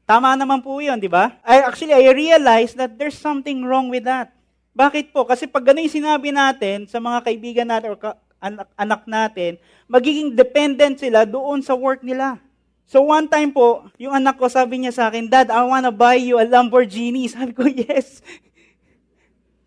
Tama 0.09 0.33
naman 0.33 0.57
po 0.65 0.81
yun, 0.81 0.97
di 0.97 1.05
ba? 1.05 1.37
I, 1.45 1.61
actually, 1.61 1.93
I 1.93 2.09
realized 2.09 2.73
that 2.81 2.97
there's 2.97 3.13
something 3.13 3.61
wrong 3.61 3.93
with 3.93 4.09
that. 4.09 4.33
Bakit 4.73 5.13
po? 5.13 5.21
Kasi 5.21 5.45
pag 5.45 5.61
ganun 5.61 5.85
sinabi 5.85 6.33
natin 6.33 6.89
sa 6.89 6.97
mga 6.97 7.29
kaibigan 7.29 7.69
natin 7.69 7.93
or 7.93 7.99
ka, 8.01 8.17
anak, 8.41 8.65
anak 8.73 9.01
natin, 9.05 9.61
magiging 9.85 10.33
dependent 10.33 10.97
sila 10.97 11.29
doon 11.29 11.61
sa 11.61 11.77
work 11.77 12.01
nila. 12.01 12.41
So 12.89 13.05
one 13.05 13.29
time 13.29 13.53
po, 13.53 13.85
yung 14.01 14.17
anak 14.17 14.41
ko 14.41 14.49
sabi 14.49 14.81
niya 14.81 14.97
sa 14.97 15.13
akin, 15.13 15.29
Dad, 15.29 15.53
I 15.53 15.61
wanna 15.61 15.93
buy 15.93 16.17
you 16.17 16.41
a 16.41 16.45
Lamborghini. 16.49 17.29
Sabi 17.37 17.53
ko, 17.53 17.69
yes. 17.69 18.25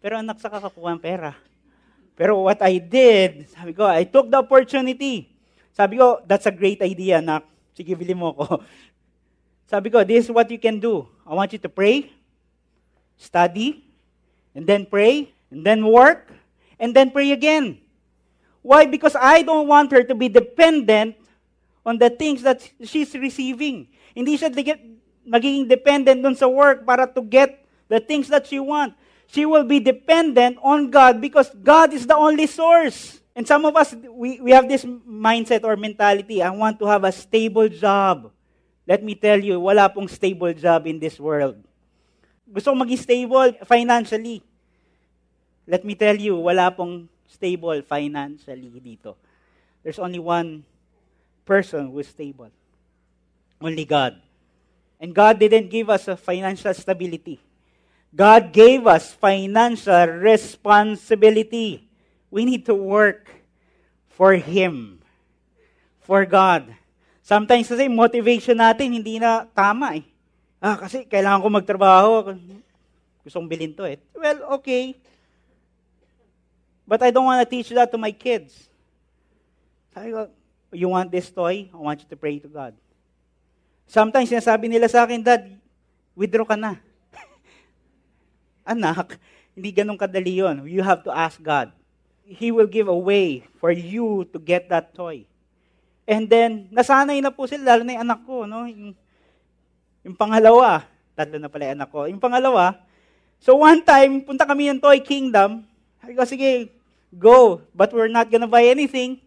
Pero 0.02 0.18
anak, 0.18 0.42
sa 0.42 0.50
kakakuha 0.50 0.98
ng 0.98 1.02
pera. 1.06 1.38
Pero 2.18 2.42
what 2.42 2.58
I 2.66 2.82
did, 2.82 3.46
sabi 3.54 3.78
ko, 3.78 3.86
I 3.86 4.02
took 4.10 4.26
the 4.26 4.42
opportunity. 4.42 5.30
Sabi 5.70 6.02
ko, 6.02 6.18
that's 6.26 6.50
a 6.50 6.54
great 6.54 6.82
idea, 6.82 7.22
anak. 7.22 7.46
Sige, 7.78 7.94
bili 7.94 8.10
mo 8.10 8.34
ako. 8.34 8.66
Sabi 9.72 9.88
ko, 9.88 10.04
this 10.04 10.28
is 10.28 10.30
what 10.30 10.52
you 10.52 10.60
can 10.60 10.76
do. 10.76 11.08
I 11.24 11.32
want 11.32 11.56
you 11.56 11.58
to 11.64 11.68
pray, 11.72 12.12
study, 13.16 13.80
and 14.52 14.68
then 14.68 14.84
pray, 14.84 15.32
and 15.48 15.64
then 15.64 15.80
work, 15.88 16.28
and 16.76 16.92
then 16.92 17.08
pray 17.08 17.32
again. 17.32 17.80
Why? 18.60 18.84
Because 18.84 19.16
I 19.16 19.40
don't 19.40 19.64
want 19.64 19.88
her 19.96 20.04
to 20.04 20.12
be 20.12 20.28
dependent 20.28 21.16
on 21.88 21.96
the 21.96 22.12
things 22.12 22.44
that 22.44 22.60
she's 22.84 23.16
receiving. 23.16 23.88
Hindi 24.12 24.36
siya 24.36 24.52
magiging 25.24 25.72
dependent 25.72 26.20
dun 26.20 26.36
sa 26.36 26.52
work 26.52 26.84
para 26.84 27.08
to 27.08 27.24
get 27.24 27.64
the 27.88 27.96
things 27.96 28.28
that 28.28 28.44
she 28.44 28.60
wants. 28.60 28.92
She 29.24 29.48
will 29.48 29.64
be 29.64 29.80
dependent 29.80 30.60
on 30.60 30.92
God 30.92 31.16
because 31.16 31.48
God 31.48 31.96
is 31.96 32.04
the 32.04 32.12
only 32.12 32.44
source. 32.44 33.24
And 33.32 33.48
some 33.48 33.64
of 33.64 33.72
us, 33.72 33.96
we, 33.96 34.36
we 34.36 34.52
have 34.52 34.68
this 34.68 34.84
mindset 34.84 35.64
or 35.64 35.80
mentality, 35.80 36.44
I 36.44 36.52
want 36.52 36.76
to 36.80 36.84
have 36.84 37.08
a 37.08 37.12
stable 37.12 37.72
job. 37.72 38.28
Let 38.86 39.02
me 39.02 39.14
tell 39.14 39.38
you, 39.38 39.60
wala 39.60 39.88
pong 39.88 40.08
stable 40.10 40.52
job 40.52 40.86
in 40.86 40.98
this 40.98 41.18
world. 41.18 41.58
Gusto 42.50 42.74
ko 42.74 42.76
maging 42.82 42.98
stable 42.98 43.50
financially. 43.62 44.42
Let 45.66 45.86
me 45.86 45.94
tell 45.94 46.18
you, 46.18 46.36
wala 46.36 46.74
pong 46.74 47.06
stable 47.30 47.78
financially 47.86 48.68
dito. 48.82 49.14
There's 49.86 50.02
only 50.02 50.18
one 50.18 50.66
person 51.46 51.90
who 51.90 51.98
is 52.02 52.10
stable. 52.10 52.50
Only 53.62 53.86
God. 53.86 54.18
And 54.98 55.14
God 55.14 55.38
didn't 55.38 55.70
give 55.70 55.90
us 55.90 56.06
a 56.06 56.16
financial 56.16 56.74
stability. 56.74 57.38
God 58.14 58.52
gave 58.52 58.86
us 58.86 59.14
financial 59.14 60.06
responsibility. 60.20 61.88
We 62.30 62.44
need 62.44 62.66
to 62.66 62.74
work 62.74 63.30
for 64.10 64.34
Him, 64.34 65.00
for 66.00 66.26
God. 66.26 66.74
Sometimes 67.22 67.70
kasi 67.70 67.86
motivation 67.86 68.58
natin 68.58 68.98
hindi 68.98 69.22
na 69.22 69.46
tama 69.54 69.94
eh. 69.94 70.04
Ah, 70.58 70.74
kasi 70.74 71.06
kailangan 71.06 71.42
ko 71.42 71.48
magtrabaho. 71.48 72.34
Gusto 73.22 73.38
kong 73.38 73.50
bilhin 73.50 73.74
to 73.74 73.86
eh. 73.86 74.02
Well, 74.14 74.58
okay. 74.58 74.98
But 76.82 77.06
I 77.06 77.14
don't 77.14 77.26
want 77.30 77.38
to 77.38 77.48
teach 77.48 77.70
that 77.70 77.94
to 77.94 77.98
my 77.98 78.10
kids. 78.10 78.66
Sabi 79.94 80.10
ko, 80.10 80.26
you 80.74 80.90
want 80.90 81.14
this 81.14 81.30
toy? 81.30 81.70
I 81.70 81.78
want 81.78 82.02
you 82.02 82.08
to 82.10 82.18
pray 82.18 82.42
to 82.42 82.50
God. 82.50 82.74
Sometimes 83.86 84.26
sinasabi 84.26 84.66
nila 84.66 84.90
sa 84.90 85.06
akin, 85.06 85.22
Dad, 85.22 85.46
withdraw 86.18 86.42
ka 86.42 86.58
na. 86.58 86.82
Anak, 88.66 89.14
hindi 89.54 89.70
ganun 89.70 90.00
kadali 90.00 90.42
yon. 90.42 90.66
You 90.66 90.82
have 90.82 91.06
to 91.06 91.12
ask 91.14 91.38
God. 91.38 91.70
He 92.26 92.50
will 92.50 92.70
give 92.70 92.90
a 92.90 92.96
way 92.96 93.46
for 93.62 93.70
you 93.70 94.26
to 94.34 94.38
get 94.42 94.66
that 94.72 94.96
toy. 94.96 95.28
And 96.02 96.26
then, 96.26 96.66
nasanay 96.74 97.22
na 97.22 97.30
po 97.30 97.46
sila, 97.46 97.74
lalo 97.74 97.82
na 97.86 97.94
yung 97.94 98.04
anak 98.06 98.20
ko, 98.26 98.42
no? 98.42 98.66
Yung, 98.66 98.90
yung 100.02 100.16
pangalawa, 100.18 100.82
tatlo 101.14 101.38
na 101.38 101.46
pala 101.46 101.70
yung 101.70 101.76
anak 101.78 101.90
ko. 101.94 102.00
Yung 102.10 102.22
pangalawa, 102.22 102.74
so 103.38 103.54
one 103.54 103.78
time, 103.86 104.22
punta 104.26 104.42
kami 104.42 104.66
ng 104.70 104.82
Toy 104.82 104.98
Kingdom. 104.98 105.62
Sabi 106.02 106.12
ko, 106.18 106.26
sige, 106.26 106.74
go. 107.14 107.62
But 107.70 107.94
we're 107.94 108.10
not 108.10 108.26
gonna 108.26 108.50
buy 108.50 108.66
anything. 108.66 109.22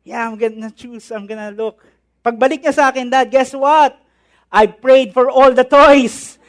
Yeah, 0.00 0.24
I'm 0.24 0.40
gonna 0.40 0.72
choose. 0.72 1.12
I'm 1.12 1.28
gonna 1.28 1.52
look. 1.52 1.84
Pagbalik 2.24 2.64
niya 2.64 2.72
sa 2.72 2.88
akin, 2.88 3.12
Dad, 3.12 3.28
guess 3.28 3.52
what? 3.52 4.00
I 4.48 4.66
prayed 4.66 5.12
for 5.12 5.28
all 5.28 5.52
the 5.52 5.68
toys. 5.68 6.40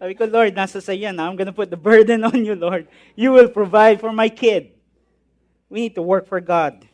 Sabi 0.00 0.16
ko, 0.16 0.24
Lord, 0.24 0.56
nasa 0.56 0.80
sa 0.80 0.96
yan. 0.96 1.20
I'm 1.20 1.36
gonna 1.36 1.52
put 1.52 1.68
the 1.68 1.76
burden 1.76 2.24
on 2.24 2.40
you, 2.40 2.56
Lord. 2.56 2.88
You 3.12 3.36
will 3.36 3.52
provide 3.52 4.00
for 4.00 4.16
my 4.16 4.32
kid. 4.32 4.72
We 5.70 5.86
need 5.86 5.94
to 5.94 6.02
work 6.02 6.26
for 6.26 6.42
God. 6.42 6.84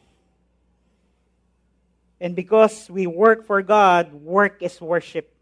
And 2.20 2.36
because 2.36 2.88
we 2.88 3.06
work 3.06 3.44
for 3.44 3.60
God, 3.62 4.12
work 4.12 4.62
is 4.62 4.80
worship. 4.80 5.32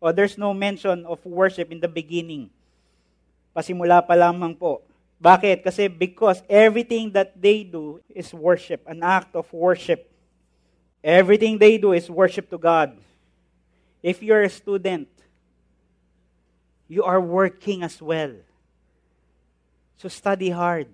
O 0.00 0.12
there's 0.12 0.38
no 0.38 0.54
mention 0.54 1.04
of 1.04 1.24
worship 1.26 1.70
in 1.70 1.80
the 1.80 1.88
beginning. 1.88 2.50
Pasimula 3.54 4.06
pa 4.06 4.14
lamang 4.14 4.58
po. 4.58 4.82
Bakit? 5.22 5.62
Kasi 5.62 5.88
because 5.88 6.42
everything 6.50 7.10
that 7.12 7.34
they 7.34 7.62
do 7.62 8.02
is 8.10 8.34
worship, 8.34 8.82
an 8.86 9.02
act 9.02 9.34
of 9.34 9.50
worship. 9.52 10.10
Everything 11.02 11.58
they 11.58 11.78
do 11.78 11.92
is 11.92 12.10
worship 12.10 12.50
to 12.50 12.58
God. 12.58 12.96
If 14.02 14.22
you're 14.22 14.42
a 14.42 14.50
student, 14.50 15.08
you 16.88 17.04
are 17.04 17.20
working 17.20 17.82
as 17.82 18.00
well. 18.02 18.32
So 19.96 20.08
study 20.08 20.50
hard. 20.50 20.88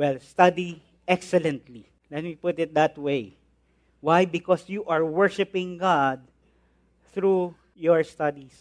Well, 0.00 0.16
study 0.24 0.80
excellently. 1.04 1.84
Let 2.08 2.24
me 2.24 2.32
put 2.32 2.56
it 2.56 2.72
that 2.72 2.96
way. 2.96 3.36
Why? 4.00 4.24
Because 4.24 4.64
you 4.64 4.80
are 4.88 5.04
worshiping 5.04 5.76
God 5.76 6.24
through 7.12 7.52
your 7.76 8.00
studies. 8.00 8.56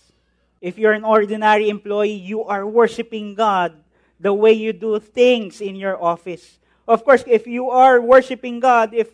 If 0.60 0.75
you're 0.75 0.91
an 0.91 1.08
ordinary 1.08 1.71
employee, 1.71 2.19
you 2.19 2.43
are 2.43 2.67
worshiping 2.67 3.39
God 3.39 3.80
the 4.19 4.36
way 4.36 4.52
you 4.52 4.75
do 4.75 4.99
things 4.99 5.63
in 5.63 5.80
your 5.80 5.95
office. 5.95 6.60
Of 6.84 7.08
course, 7.08 7.23
if 7.23 7.47
you 7.47 7.71
are 7.71 8.04
worshiping 8.04 8.60
God, 8.60 8.91
if 8.91 9.08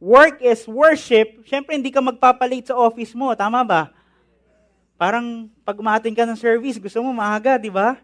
work 0.00 0.40
is 0.40 0.64
worship, 0.64 1.44
syempre 1.44 1.76
hindi 1.76 1.92
ka 1.92 2.00
magpapalit 2.00 2.72
sa 2.72 2.80
office 2.80 3.12
mo, 3.12 3.36
tama 3.36 3.60
ba? 3.60 3.92
Parang 4.96 5.52
pag 5.68 5.76
ka 5.76 6.24
ng 6.24 6.40
service, 6.40 6.80
gusto 6.80 7.04
mo 7.04 7.12
maaga, 7.12 7.60
di 7.60 7.68
ba? 7.68 8.00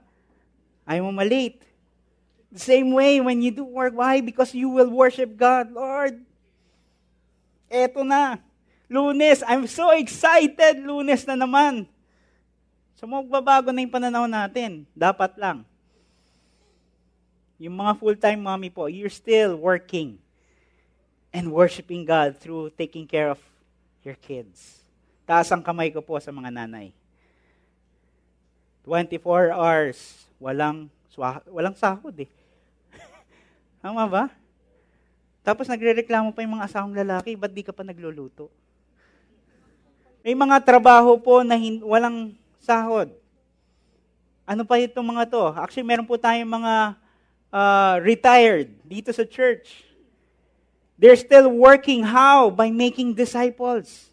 Ayaw 0.85 1.09
mo 1.09 1.16
malate. 1.16 1.64
The 2.54 2.62
same 2.62 2.94
way 2.94 3.18
when 3.18 3.42
you 3.42 3.50
do 3.50 3.66
work, 3.66 3.98
why? 3.98 4.22
Because 4.22 4.54
you 4.54 4.70
will 4.70 4.86
worship 4.86 5.34
God. 5.34 5.74
Lord, 5.74 6.22
Eto 7.74 8.06
na. 8.06 8.38
Lunes. 8.86 9.42
I'm 9.42 9.66
so 9.66 9.90
excited. 9.90 10.78
Lunes 10.78 11.26
na 11.26 11.34
naman. 11.34 11.90
So 12.94 13.10
magbabago 13.10 13.74
na 13.74 13.82
yung 13.82 13.90
pananaw 13.90 14.30
natin. 14.30 14.86
Dapat 14.94 15.34
lang. 15.34 15.66
Yung 17.58 17.74
mga 17.74 17.98
full-time 17.98 18.38
mommy 18.38 18.70
po, 18.70 18.86
you're 18.86 19.10
still 19.10 19.58
working 19.58 20.22
and 21.34 21.50
worshiping 21.50 22.06
God 22.06 22.38
through 22.38 22.70
taking 22.78 23.10
care 23.10 23.34
of 23.34 23.42
your 24.06 24.14
kids. 24.14 24.86
Taas 25.26 25.50
ang 25.50 25.66
kamay 25.66 25.90
ko 25.90 25.98
po 25.98 26.14
sa 26.22 26.30
mga 26.30 26.54
nanay. 26.54 26.94
24 28.86 29.50
hours, 29.50 30.28
walang, 30.38 30.86
walang 31.50 31.74
sahod 31.74 32.14
eh. 32.20 32.30
Tama 33.85 34.09
ba? 34.09 34.33
Tapos 35.44 35.68
nagrereklamo 35.68 36.33
pa 36.33 36.40
yung 36.40 36.57
mga 36.57 36.73
asawang 36.73 36.97
lalaki, 36.97 37.37
ba't 37.37 37.53
di 37.53 37.61
ka 37.61 37.68
pa 37.68 37.85
nagluluto? 37.85 38.49
May 40.25 40.33
mga 40.33 40.57
trabaho 40.64 41.20
po 41.20 41.44
na 41.44 41.53
hin- 41.53 41.85
walang 41.85 42.33
sahod. 42.64 43.12
Ano 44.49 44.64
pa 44.64 44.81
itong 44.81 45.05
mga 45.05 45.29
to? 45.29 45.53
Actually, 45.61 45.85
meron 45.85 46.09
po 46.09 46.16
tayong 46.16 46.49
mga 46.49 46.97
uh, 47.53 48.01
retired 48.01 48.73
dito 48.88 49.12
sa 49.12 49.29
church. 49.29 49.85
They're 50.97 51.20
still 51.20 51.53
working 51.53 52.09
how? 52.09 52.49
By 52.49 52.73
making 52.73 53.12
disciples. 53.12 54.09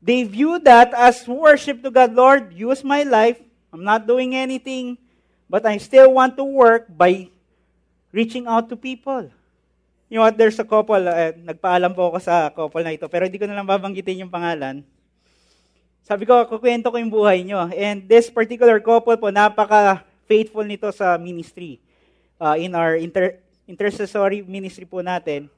They 0.00 0.24
view 0.24 0.56
that 0.64 0.96
as 0.96 1.28
worship 1.28 1.84
to 1.84 1.92
God. 1.92 2.16
Lord, 2.16 2.56
use 2.56 2.80
my 2.80 3.04
life. 3.04 3.36
I'm 3.68 3.84
not 3.84 4.08
doing 4.08 4.32
anything, 4.32 4.96
but 5.44 5.68
I 5.68 5.76
still 5.76 6.16
want 6.16 6.40
to 6.40 6.44
work 6.48 6.88
by 6.88 7.28
reaching 8.12 8.48
out 8.48 8.68
to 8.68 8.76
people. 8.76 9.28
You 10.08 10.20
know 10.20 10.24
what, 10.24 10.40
there's 10.40 10.56
a 10.56 10.64
couple, 10.64 11.04
uh, 11.04 11.36
nagpaalam 11.36 11.92
po 11.92 12.08
ako 12.08 12.18
sa 12.24 12.48
couple 12.48 12.80
na 12.80 12.96
ito, 12.96 13.04
pero 13.12 13.28
hindi 13.28 13.36
ko 13.36 13.44
na 13.44 13.52
lang 13.52 13.68
babanggitin 13.68 14.24
yung 14.24 14.32
pangalan. 14.32 14.80
Sabi 16.08 16.24
ko, 16.24 16.40
kukwento 16.48 16.88
ko 16.88 16.96
yung 16.96 17.12
buhay 17.12 17.44
nyo. 17.44 17.68
And 17.68 18.08
this 18.08 18.32
particular 18.32 18.80
couple 18.80 19.20
po, 19.20 19.28
napaka-faithful 19.28 20.64
nito 20.64 20.88
sa 20.88 21.20
ministry. 21.20 21.76
Uh, 22.40 22.56
in 22.56 22.72
our 22.72 22.96
inter- 22.96 23.36
intercessory 23.68 24.40
ministry 24.40 24.88
po 24.88 25.04
natin. 25.04 25.52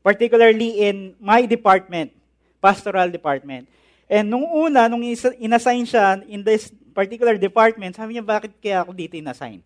Particularly 0.00 0.88
in 0.88 1.12
my 1.20 1.44
department, 1.44 2.16
pastoral 2.64 3.12
department. 3.12 3.68
And 4.08 4.32
nung 4.32 4.48
una, 4.48 4.88
nung 4.88 5.04
inassign 5.36 5.84
siya 5.84 6.24
in 6.24 6.40
this 6.40 6.72
particular 6.96 7.36
department, 7.36 7.92
sabi 7.92 8.16
niya, 8.16 8.24
bakit 8.24 8.56
kaya 8.56 8.80
ako 8.80 8.96
dito 8.96 9.20
inassign? 9.20 9.60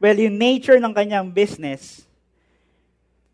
Well, 0.00 0.16
yung 0.16 0.40
nature 0.40 0.80
ng 0.80 0.96
kanyang 0.96 1.28
business, 1.28 2.08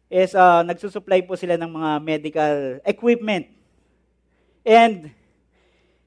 is 0.07 0.35
uh, 0.35 0.63
nagsusupply 0.63 1.27
po 1.27 1.35
sila 1.35 1.59
ng 1.59 1.71
mga 1.71 1.91
medical 2.03 2.55
equipment. 2.87 3.47
And 4.67 5.11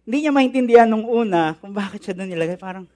hindi 0.03 0.17
niya 0.25 0.33
maintindihan 0.35 0.87
nung 0.87 1.07
una 1.07 1.55
kung 1.59 1.71
bakit 1.75 2.03
siya 2.03 2.15
doon 2.15 2.31
nilagay. 2.31 2.59
Parang 2.59 2.87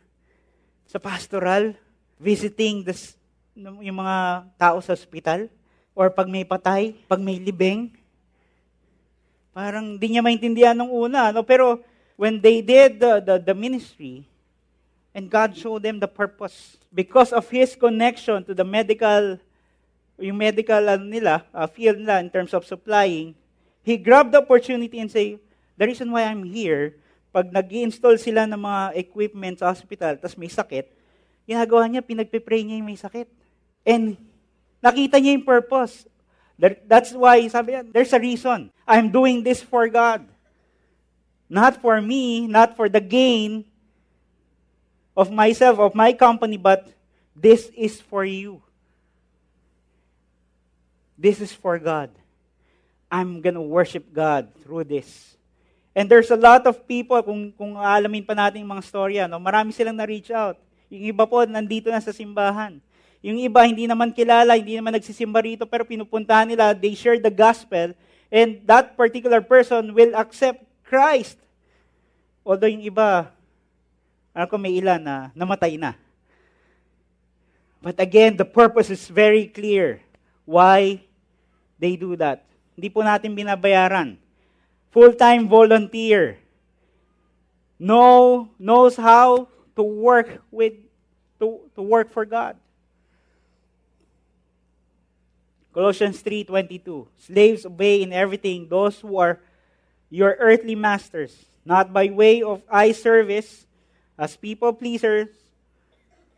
sa 0.88 1.00
pastoral, 1.00 1.76
visiting 2.20 2.84
this, 2.84 3.16
yung 3.56 4.00
mga 4.00 4.48
tao 4.60 4.80
sa 4.80 4.96
ospital, 4.96 5.48
or 5.94 6.10
pag 6.10 6.28
may 6.28 6.44
patay, 6.44 6.96
pag 7.08 7.22
may 7.22 7.38
libing, 7.38 7.94
parang 9.54 9.96
hindi 9.96 10.08
niya 10.18 10.24
maintindihan 10.26 10.76
nung 10.76 10.92
una. 10.92 11.32
No? 11.32 11.46
Pero 11.46 11.80
when 12.16 12.40
they 12.44 12.60
did 12.60 13.00
the, 13.00 13.24
the, 13.24 13.36
the 13.52 13.56
ministry, 13.56 14.26
and 15.14 15.30
God 15.30 15.56
showed 15.56 15.84
them 15.84 16.02
the 16.02 16.10
purpose, 16.10 16.78
because 16.94 17.32
of 17.32 17.50
His 17.50 17.78
connection 17.78 18.44
to 18.46 18.54
the 18.54 18.66
medical 18.66 19.40
yung 20.22 20.38
medical 20.38 20.78
ano 20.78 21.06
nila, 21.10 21.42
uh, 21.54 21.66
field 21.66 21.98
nila 21.98 22.22
in 22.22 22.30
terms 22.30 22.54
of 22.54 22.66
supplying, 22.66 23.34
he 23.82 23.98
grabbed 23.98 24.32
the 24.32 24.40
opportunity 24.40 25.00
and 25.02 25.10
say, 25.10 25.42
the 25.78 25.86
reason 25.90 26.12
why 26.12 26.24
I'm 26.24 26.46
here, 26.46 26.96
pag 27.34 27.50
nag 27.50 27.66
install 27.74 28.22
sila 28.22 28.46
ng 28.46 28.62
mga 28.62 28.84
equipment 28.96 29.58
sa 29.58 29.74
hospital, 29.74 30.14
tapos 30.22 30.38
may 30.38 30.52
sakit, 30.52 30.86
ginagawa 31.50 31.90
niya, 31.90 32.06
pinagpe-pray 32.06 32.62
niya 32.62 32.78
yung 32.78 32.88
may 32.88 33.00
sakit. 33.00 33.28
And 33.84 34.16
nakita 34.80 35.18
niya 35.18 35.36
yung 35.36 35.48
purpose. 35.48 36.06
That's 36.86 37.12
why, 37.12 37.44
sabi 37.50 37.74
niya, 37.74 37.82
there's 37.90 38.14
a 38.14 38.22
reason. 38.22 38.70
I'm 38.86 39.10
doing 39.10 39.42
this 39.42 39.60
for 39.60 39.90
God. 39.90 40.24
Not 41.50 41.82
for 41.82 42.00
me, 42.00 42.46
not 42.48 42.78
for 42.78 42.88
the 42.88 43.02
gain 43.02 43.66
of 45.14 45.30
myself, 45.30 45.80
of 45.80 45.94
my 45.94 46.14
company, 46.14 46.58
but 46.58 46.90
this 47.34 47.70
is 47.78 48.02
for 48.02 48.26
you. 48.26 48.62
This 51.18 51.40
is 51.40 51.54
for 51.54 51.78
God. 51.78 52.10
I'm 53.10 53.42
gonna 53.42 53.62
worship 53.62 54.10
God 54.10 54.50
through 54.66 54.90
this. 54.90 55.38
And 55.94 56.10
there's 56.10 56.34
a 56.34 56.38
lot 56.38 56.66
of 56.66 56.82
people, 56.90 57.22
kung, 57.22 57.54
kung 57.54 57.78
alamin 57.78 58.26
pa 58.26 58.34
natin 58.34 58.66
yung 58.66 58.74
mga 58.74 58.86
storya, 58.90 59.24
no, 59.30 59.38
marami 59.38 59.70
silang 59.70 59.94
na-reach 59.94 60.34
out. 60.34 60.58
Yung 60.90 61.14
iba 61.14 61.30
po, 61.30 61.46
nandito 61.46 61.94
na 61.94 62.02
sa 62.02 62.10
simbahan. 62.10 62.82
Yung 63.22 63.38
iba, 63.38 63.62
hindi 63.62 63.86
naman 63.86 64.10
kilala, 64.10 64.58
hindi 64.58 64.74
naman 64.74 64.98
nagsisimba 64.98 65.46
rito, 65.46 65.70
pero 65.70 65.86
pinupuntahan 65.86 66.50
nila, 66.50 66.74
they 66.74 66.98
share 66.98 67.22
the 67.22 67.30
gospel, 67.30 67.94
and 68.34 68.66
that 68.66 68.98
particular 68.98 69.40
person 69.40 69.94
will 69.94 70.18
accept 70.18 70.66
Christ. 70.82 71.38
Although 72.42 72.74
yung 72.74 72.84
iba, 72.84 73.30
alam 74.34 74.50
ko 74.50 74.58
may 74.58 74.74
ilan 74.82 74.98
na 74.98 75.30
namatay 75.38 75.78
na. 75.78 75.94
But 77.84 78.02
again, 78.02 78.34
the 78.34 78.48
purpose 78.48 78.90
is 78.90 79.06
very 79.06 79.46
clear 79.46 80.02
why 80.50 81.06
they 81.78 81.94
do 81.94 82.18
that. 82.18 82.42
Hindi 82.74 82.90
po 82.90 83.06
natin 83.06 83.38
binabayaran. 83.38 84.18
Full-time 84.90 85.46
volunteer. 85.46 86.42
Know, 87.78 88.50
knows 88.58 88.96
how 88.98 89.52
to 89.76 89.84
work 89.84 90.42
with 90.50 90.74
to, 91.38 91.60
to 91.76 91.82
work 91.84 92.10
for 92.10 92.24
God. 92.24 92.56
Colossians 95.74 96.22
3:22 96.22 97.10
Slaves 97.18 97.66
obey 97.66 98.06
in 98.06 98.14
everything 98.14 98.70
those 98.70 99.02
who 99.02 99.18
are 99.18 99.42
your 100.14 100.38
earthly 100.40 100.78
masters, 100.78 101.34
not 101.66 101.92
by 101.92 102.08
way 102.14 102.46
of 102.46 102.62
eye 102.70 102.94
service 102.94 103.66
as 104.18 104.38
people 104.38 104.74
pleasers, 104.74 105.28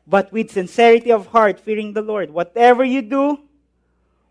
but 0.08 0.32
with 0.32 0.52
sincerity 0.52 1.12
of 1.12 1.28
heart, 1.28 1.60
fearing 1.60 1.94
the 1.94 2.02
Lord. 2.02 2.32
Whatever 2.32 2.84
you 2.84 3.02
do, 3.02 3.40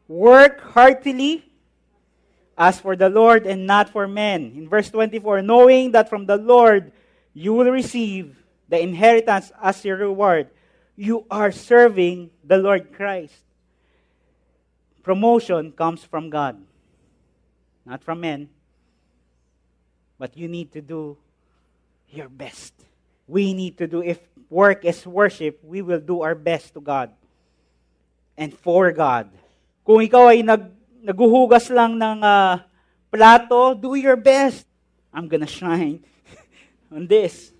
Work 0.09 0.61
heartily 0.61 1.45
as 2.59 2.79
for 2.79 2.95
the 2.95 3.09
Lord 3.09 3.47
and 3.47 3.67
not 3.67 3.89
for 3.89 4.07
men. 4.07 4.53
In 4.55 4.69
verse 4.69 4.91
24, 4.91 5.43
knowing 5.43 5.93
that 5.93 6.09
from 6.09 6.27
the 6.27 6.37
Lord 6.37 6.93
you 7.33 7.55
will 7.55 7.71
receive 7.71 8.37
the 8.69 8.81
inheritance 8.81 9.51
as 9.63 9.85
your 9.85 9.97
reward. 9.97 10.49
You 10.97 11.27
are 11.31 11.51
serving 11.51 12.31
the 12.45 12.59
Lord 12.59 12.93
Christ. 12.93 13.35
Promotion 15.03 15.73
comes 15.73 16.05
from 16.05 16.31
God, 16.31 16.63
not 17.85 18.03
from 18.05 18.21
men. 18.21 18.49
But 20.19 20.37
you 20.37 20.49
need 20.49 20.73
to 20.73 20.81
do 20.81 21.17
your 22.09 22.29
best. 22.29 22.73
We 23.27 23.55
need 23.55 23.79
to 23.79 23.87
do, 23.87 24.03
if 24.03 24.21
work 24.51 24.85
is 24.85 25.07
worship, 25.07 25.61
we 25.65 25.81
will 25.81 26.01
do 26.01 26.21
our 26.21 26.35
best 26.35 26.75
to 26.75 26.81
God. 26.81 27.11
and 28.39 28.51
for 28.53 28.91
God. 28.91 29.31
Kung 29.87 30.03
ikaw 30.03 30.31
ay 30.31 30.43
nag, 30.43 30.71
naguhugas 31.03 31.71
lang 31.71 31.97
ng 31.99 32.21
uh, 32.23 32.59
plato, 33.11 33.75
do 33.75 33.95
your 33.95 34.19
best. 34.19 34.67
I'm 35.15 35.31
gonna 35.31 35.51
shine 35.51 36.03
on 36.95 37.07
this. 37.07 37.55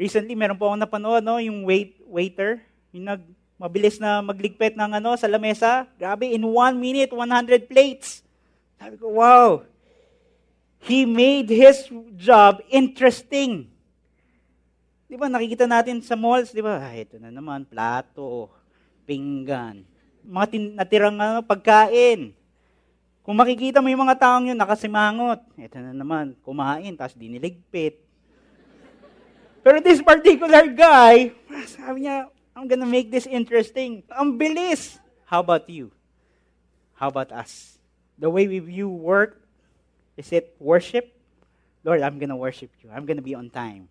Recently, 0.00 0.32
meron 0.32 0.56
po 0.56 0.70
akong 0.70 0.80
napanood, 0.80 1.22
no, 1.26 1.36
yung 1.42 1.66
wait, 1.66 1.98
waiter, 2.08 2.62
yung 2.94 3.04
nag, 3.04 3.22
mabilis 3.60 4.00
na 4.00 4.24
magligpit 4.24 4.72
ng 4.72 4.96
ano, 4.96 5.12
sa 5.18 5.28
lamesa. 5.28 5.84
Grabe, 6.00 6.32
in 6.32 6.40
one 6.40 6.80
minute, 6.80 7.12
100 7.12 7.68
plates. 7.68 8.24
Sabi 8.80 8.96
ko, 8.96 9.20
wow. 9.20 9.60
He 10.80 11.04
made 11.04 11.52
his 11.52 11.84
job 12.16 12.64
interesting. 12.72 13.68
Di 15.10 15.18
ba, 15.18 15.26
nakikita 15.26 15.66
natin 15.66 15.98
sa 16.06 16.14
malls, 16.14 16.54
di 16.54 16.62
ba? 16.62 16.78
Ah, 16.78 16.94
ito 16.94 17.18
na 17.18 17.34
naman, 17.34 17.66
plato, 17.66 18.46
pinggan, 19.10 19.82
mga 20.22 20.46
tin- 20.46 20.74
natirang 20.78 21.18
ano, 21.18 21.42
pagkain. 21.42 22.30
Kung 23.26 23.34
makikita 23.34 23.82
mo 23.82 23.90
yung 23.90 24.06
mga 24.06 24.22
taong 24.22 24.54
yun, 24.54 24.54
nakasimangot. 24.54 25.42
Ito 25.58 25.82
na 25.82 25.90
naman, 25.90 26.38
kumain, 26.46 26.94
tapos 26.94 27.18
diniligpit. 27.18 27.98
Pero 29.66 29.82
this 29.82 29.98
particular 29.98 30.70
guy, 30.70 31.34
sabi 31.74 32.06
niya, 32.06 32.30
I'm 32.54 32.70
gonna 32.70 32.86
make 32.86 33.10
this 33.10 33.26
interesting. 33.26 34.06
Ang 34.14 34.38
bilis. 34.38 35.02
How 35.26 35.42
about 35.42 35.66
you? 35.66 35.90
How 36.94 37.10
about 37.10 37.34
us? 37.34 37.82
The 38.14 38.30
way 38.30 38.46
we 38.46 38.62
view 38.62 38.86
work, 38.86 39.42
is 40.14 40.30
it 40.30 40.54
worship? 40.62 41.10
Lord, 41.82 41.98
I'm 41.98 42.22
gonna 42.22 42.38
worship 42.38 42.70
you. 42.78 42.94
I'm 42.94 43.10
gonna 43.10 43.26
be 43.26 43.34
on 43.34 43.50
time. 43.50 43.90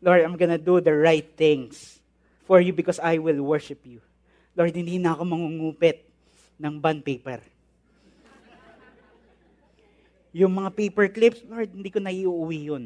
Lord, 0.00 0.24
I'm 0.24 0.36
gonna 0.40 0.60
do 0.60 0.80
the 0.80 0.96
right 0.96 1.28
things 1.36 2.00
for 2.48 2.60
you 2.60 2.72
because 2.72 2.98
I 2.98 3.20
will 3.20 3.44
worship 3.44 3.84
you. 3.84 4.00
Lord, 4.56 4.72
hindi 4.72 4.96
na 4.96 5.12
ako 5.12 5.28
mangungupit 5.28 6.08
ng 6.56 6.80
bond 6.80 7.04
paper. 7.04 7.40
Yung 10.30 10.56
mga 10.56 10.70
paper 10.72 11.06
clips, 11.10 11.42
Lord, 11.46 11.70
hindi 11.74 11.90
ko 11.90 11.98
na 11.98 12.14
iuwi 12.14 12.70
yun. 12.70 12.84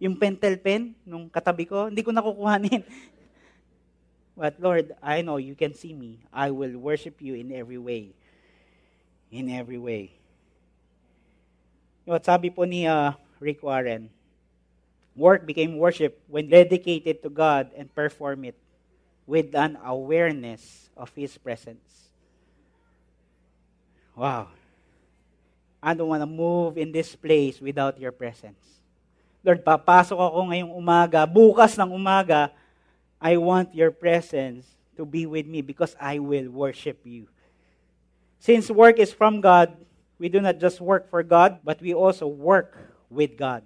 Yung 0.00 0.16
pentel 0.16 0.56
pen, 0.56 0.96
nung 1.04 1.28
katabi 1.28 1.68
ko, 1.68 1.88
hindi 1.92 2.00
ko 2.00 2.12
nakukuhanin. 2.12 2.84
But 4.40 4.56
Lord, 4.56 4.96
I 5.04 5.20
know 5.20 5.36
you 5.36 5.52
can 5.52 5.76
see 5.76 5.92
me. 5.92 6.24
I 6.32 6.48
will 6.48 6.72
worship 6.80 7.20
you 7.20 7.36
in 7.36 7.52
every 7.52 7.76
way. 7.76 8.16
In 9.28 9.52
every 9.52 9.76
way. 9.76 10.16
Yung 12.08 12.16
sabi 12.24 12.48
po 12.48 12.64
ni 12.64 12.88
uh, 12.88 13.12
Rick 13.40 13.60
Warren, 13.60 14.08
work 15.20 15.44
became 15.44 15.76
worship 15.76 16.16
when 16.32 16.48
dedicated 16.48 17.20
to 17.20 17.28
God 17.28 17.68
and 17.76 17.92
perform 17.92 18.48
it 18.48 18.56
with 19.28 19.52
an 19.52 19.76
awareness 19.84 20.88
of 20.96 21.12
His 21.12 21.36
presence. 21.36 22.08
Wow. 24.16 24.48
I 25.84 25.92
don't 25.92 26.08
want 26.08 26.24
to 26.24 26.28
move 26.28 26.80
in 26.80 26.90
this 26.90 27.12
place 27.12 27.60
without 27.60 28.00
your 28.00 28.12
presence. 28.12 28.80
Lord, 29.44 29.60
papasok 29.60 30.16
ako 30.16 30.52
ngayong 30.52 30.72
umaga, 30.72 31.28
bukas 31.28 31.76
ng 31.76 31.92
umaga, 31.92 32.52
I 33.20 33.36
want 33.36 33.76
your 33.76 33.92
presence 33.92 34.64
to 34.96 35.04
be 35.04 35.24
with 35.24 35.44
me 35.44 35.60
because 35.60 35.96
I 36.00 36.20
will 36.20 36.48
worship 36.48 37.04
you. 37.04 37.28
Since 38.40 38.72
work 38.72 38.96
is 38.96 39.12
from 39.12 39.40
God, 39.44 39.76
we 40.16 40.28
do 40.28 40.40
not 40.40 40.60
just 40.60 40.80
work 40.80 41.08
for 41.08 41.24
God, 41.24 41.60
but 41.64 41.80
we 41.80 41.92
also 41.92 42.28
work 42.28 42.76
with 43.08 43.36
God. 43.36 43.64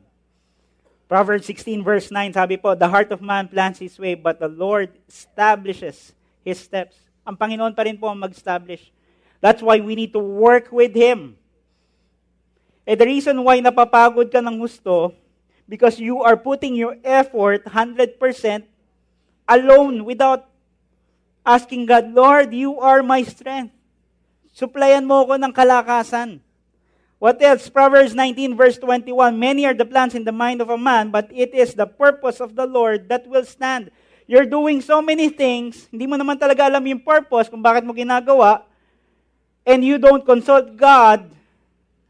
Proverbs 1.15 1.47
16 1.47 1.87
verse 1.87 2.11
9, 2.11 2.35
sabi 2.35 2.59
po, 2.59 2.75
The 2.75 2.91
heart 2.91 3.15
of 3.15 3.23
man 3.23 3.47
plans 3.47 3.79
his 3.79 3.95
way, 4.03 4.19
but 4.19 4.43
the 4.43 4.51
Lord 4.51 4.91
establishes 5.07 6.11
his 6.43 6.59
steps. 6.59 6.99
Ang 7.23 7.39
Panginoon 7.39 7.71
pa 7.71 7.87
rin 7.87 7.95
po 7.95 8.11
ang 8.11 8.19
mag-establish. 8.19 8.91
That's 9.39 9.63
why 9.63 9.79
we 9.79 9.95
need 9.95 10.11
to 10.11 10.19
work 10.19 10.75
with 10.75 10.91
Him. 10.91 11.39
And 12.83 12.99
the 12.99 13.07
reason 13.07 13.47
why 13.47 13.63
napapagod 13.63 14.27
ka 14.35 14.43
ng 14.43 14.59
gusto 14.59 15.15
because 15.71 16.03
you 16.03 16.19
are 16.19 16.35
putting 16.35 16.75
your 16.75 16.99
effort 17.07 17.63
100% 17.63 18.19
alone 19.47 20.03
without 20.03 20.51
asking 21.47 21.87
God, 21.87 22.11
Lord, 22.11 22.51
you 22.51 22.77
are 22.83 23.07
my 23.07 23.23
strength. 23.23 23.71
Supplyan 24.51 25.07
mo 25.07 25.23
ako 25.23 25.39
ng 25.39 25.53
kalakasan. 25.55 26.44
What 27.25 27.41
else? 27.41 27.73
Proverbs 27.73 28.13
19 28.13 28.53
verse 28.53 28.77
21, 28.77 29.33
Many 29.33 29.65
are 29.65 29.73
the 29.73 29.89
plans 29.89 30.13
in 30.13 30.29
the 30.29 30.37
mind 30.37 30.61
of 30.61 30.69
a 30.69 30.77
man, 30.77 31.09
but 31.09 31.33
it 31.33 31.57
is 31.57 31.73
the 31.73 31.89
purpose 31.89 32.37
of 32.37 32.53
the 32.53 32.69
Lord 32.69 33.09
that 33.09 33.25
will 33.25 33.49
stand. 33.49 33.89
You're 34.29 34.45
doing 34.45 34.85
so 34.85 35.01
many 35.01 35.33
things, 35.33 35.89
hindi 35.89 36.05
mo 36.05 36.21
naman 36.21 36.37
talaga 36.37 36.69
alam 36.69 36.85
yung 36.85 37.01
purpose 37.01 37.49
kung 37.49 37.65
bakit 37.65 37.89
mo 37.89 37.97
ginagawa, 37.97 38.69
and 39.65 39.81
you 39.81 39.97
don't 39.97 40.21
consult 40.21 40.77
God, 40.77 41.33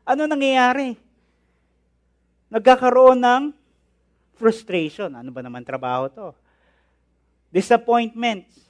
ano 0.03 0.27
nangyayari? 0.27 0.99
nagkakaroon 2.55 3.19
ng 3.19 3.43
frustration. 4.39 5.11
Ano 5.11 5.35
ba 5.35 5.43
naman 5.43 5.67
trabaho 5.67 6.07
to? 6.07 6.31
Disappointments. 7.51 8.63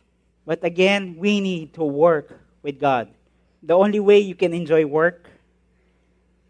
But 0.49 0.65
again, 0.65 1.21
we 1.21 1.45
need 1.45 1.77
to 1.77 1.85
work 1.85 2.33
with 2.65 2.81
God. 2.81 3.13
The 3.61 3.77
only 3.77 4.01
way 4.01 4.25
you 4.25 4.37
can 4.37 4.57
enjoy 4.57 4.89
work 4.89 5.34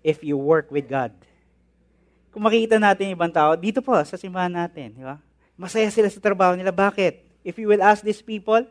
if 0.05 0.21
you 0.21 0.37
work 0.37 0.69
with 0.69 0.85
God. 0.85 1.11
Kung 2.29 2.45
makikita 2.45 2.77
natin 2.77 3.17
ibang 3.17 3.33
tao, 3.33 3.57
dito 3.57 3.81
po 3.81 3.97
sa 4.05 4.21
simbahan 4.21 4.53
natin, 4.53 4.93
di 4.93 5.01
ba? 5.01 5.17
Masaya 5.57 5.89
sila 5.89 6.13
sa 6.13 6.21
trabaho 6.21 6.53
nila. 6.53 6.75
Bakit? 6.75 7.25
If 7.41 7.57
you 7.57 7.71
will 7.71 7.81
ask 7.81 8.05
these 8.05 8.21
people, 8.21 8.69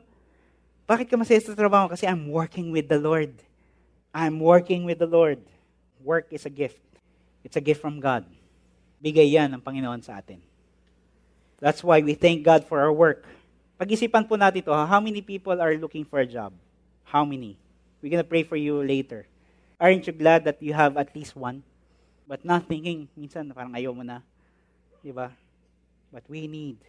bakit 0.86 1.10
ka 1.10 1.18
masaya 1.18 1.42
sa 1.42 1.58
trabaho? 1.58 1.90
Kasi 1.90 2.06
I'm 2.06 2.30
working 2.30 2.70
with 2.70 2.86
the 2.86 3.02
Lord. 3.02 3.34
I'm 4.14 4.38
working 4.38 4.86
with 4.86 5.02
the 5.02 5.10
Lord. 5.10 5.42
Work 6.06 6.30
is 6.30 6.46
a 6.46 6.54
gift. 6.54 6.84
It's 7.42 7.58
a 7.58 7.64
gift 7.64 7.82
from 7.82 7.98
God. 7.98 8.28
Bigay 9.02 9.32
yan 9.32 9.56
ng 9.58 9.64
Panginoon 9.64 10.04
sa 10.04 10.20
atin. 10.20 10.44
That's 11.64 11.82
why 11.82 12.04
we 12.04 12.14
thank 12.14 12.44
God 12.44 12.68
for 12.68 12.84
our 12.84 12.92
work. 12.92 13.24
Pag-isipan 13.80 14.28
po 14.28 14.36
natin 14.36 14.62
ito, 14.62 14.72
how 14.76 15.00
many 15.00 15.24
people 15.24 15.56
are 15.58 15.74
looking 15.80 16.04
for 16.04 16.20
a 16.20 16.28
job? 16.28 16.52
How 17.08 17.24
many? 17.24 17.56
We're 18.04 18.12
gonna 18.12 18.28
pray 18.28 18.44
for 18.44 18.60
you 18.60 18.84
later. 18.84 19.24
Aren't 19.84 20.08
you 20.08 20.16
glad 20.16 20.48
that 20.48 20.64
you 20.64 20.72
have 20.72 20.96
at 20.96 21.12
least 21.12 21.36
one? 21.36 21.60
But 22.24 22.48
not 22.48 22.72
thinking, 22.72 23.12
minsan 23.20 23.52
parang 23.52 23.76
ayaw 23.76 23.92
mo 23.92 24.08
na. 24.08 24.24
Di 25.04 25.12
ba? 25.12 25.36
But 26.08 26.24
we 26.32 26.48
need 26.48 26.80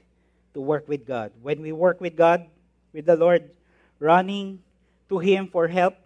to 0.55 0.63
work 0.63 0.87
with 0.87 1.03
God. 1.03 1.35
When 1.43 1.59
we 1.59 1.75
work 1.75 1.99
with 1.99 2.15
God, 2.15 2.47
with 2.95 3.11
the 3.11 3.19
Lord, 3.19 3.51
running 3.99 4.63
to 5.11 5.19
Him 5.19 5.51
for 5.51 5.67
help, 5.67 5.99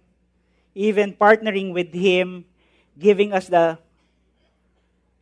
even 0.73 1.13
partnering 1.13 1.77
with 1.77 1.93
Him, 1.93 2.49
giving 2.97 3.37
us 3.37 3.53
the 3.53 3.77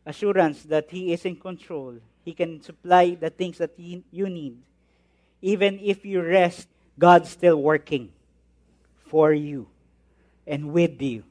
assurance 0.07 0.63
that 0.71 0.87
He 0.87 1.11
is 1.11 1.27
in 1.27 1.35
control. 1.35 1.99
He 2.23 2.31
can 2.31 2.63
supply 2.63 3.19
the 3.19 3.27
things 3.27 3.59
that 3.59 3.75
you 3.75 4.29
need. 4.31 4.55
Even 5.43 5.83
if 5.83 6.07
you 6.07 6.23
rest, 6.23 6.71
God's 6.95 7.27
still 7.27 7.59
working 7.59 8.15
for 9.11 9.35
you 9.35 9.67
and 10.47 10.71
with 10.71 10.95
you. 11.03 11.27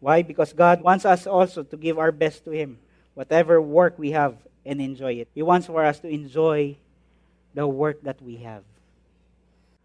Why? 0.00 0.22
Because 0.22 0.52
God 0.52 0.82
wants 0.82 1.04
us 1.04 1.26
also 1.26 1.62
to 1.62 1.76
give 1.76 1.98
our 1.98 2.12
best 2.12 2.44
to 2.44 2.50
Him, 2.50 2.78
whatever 3.14 3.60
work 3.60 3.98
we 3.98 4.10
have, 4.12 4.36
and 4.64 4.80
enjoy 4.80 5.14
it. 5.14 5.28
He 5.34 5.42
wants 5.42 5.66
for 5.66 5.84
us 5.84 6.00
to 6.00 6.08
enjoy 6.08 6.76
the 7.54 7.66
work 7.66 8.02
that 8.02 8.20
we 8.20 8.36
have. 8.44 8.62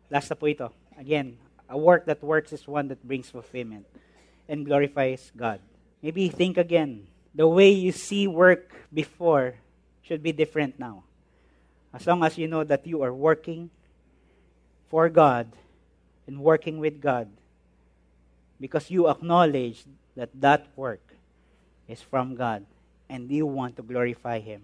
Last 0.10 0.30
na 0.30 0.36
po 0.36 0.48
ito. 0.48 0.74
Again, 1.00 1.38
a 1.70 1.78
work 1.78 2.06
that 2.06 2.20
works 2.20 2.52
is 2.52 2.68
one 2.68 2.90
that 2.90 3.00
brings 3.08 3.32
fulfillment 3.32 3.88
and 4.50 4.66
glorifies 4.66 5.32
God. 5.32 5.64
Maybe 6.04 6.28
think 6.28 6.58
again 6.58 7.08
the 7.34 7.48
way 7.48 7.72
you 7.72 7.92
see 7.96 8.28
work 8.28 8.76
before 8.92 9.56
should 10.04 10.22
be 10.22 10.36
different 10.36 10.76
now. 10.80 11.04
As 11.94 12.06
long 12.08 12.24
as 12.24 12.38
you 12.38 12.48
know 12.48 12.64
that 12.64 12.86
you 12.86 13.02
are 13.04 13.14
working 13.14 13.70
for 14.90 15.08
God 15.08 15.48
and 16.28 16.44
working 16.44 16.80
with 16.80 17.00
God 17.00 17.32
because 18.62 18.94
you 18.94 19.10
acknowledge 19.10 19.90
that 20.14 20.30
that 20.38 20.70
work 20.78 21.02
is 21.90 21.98
from 22.06 22.38
God 22.38 22.62
and 23.10 23.26
you 23.26 23.50
want 23.50 23.74
to 23.76 23.84
glorify 23.84 24.38
Him. 24.38 24.62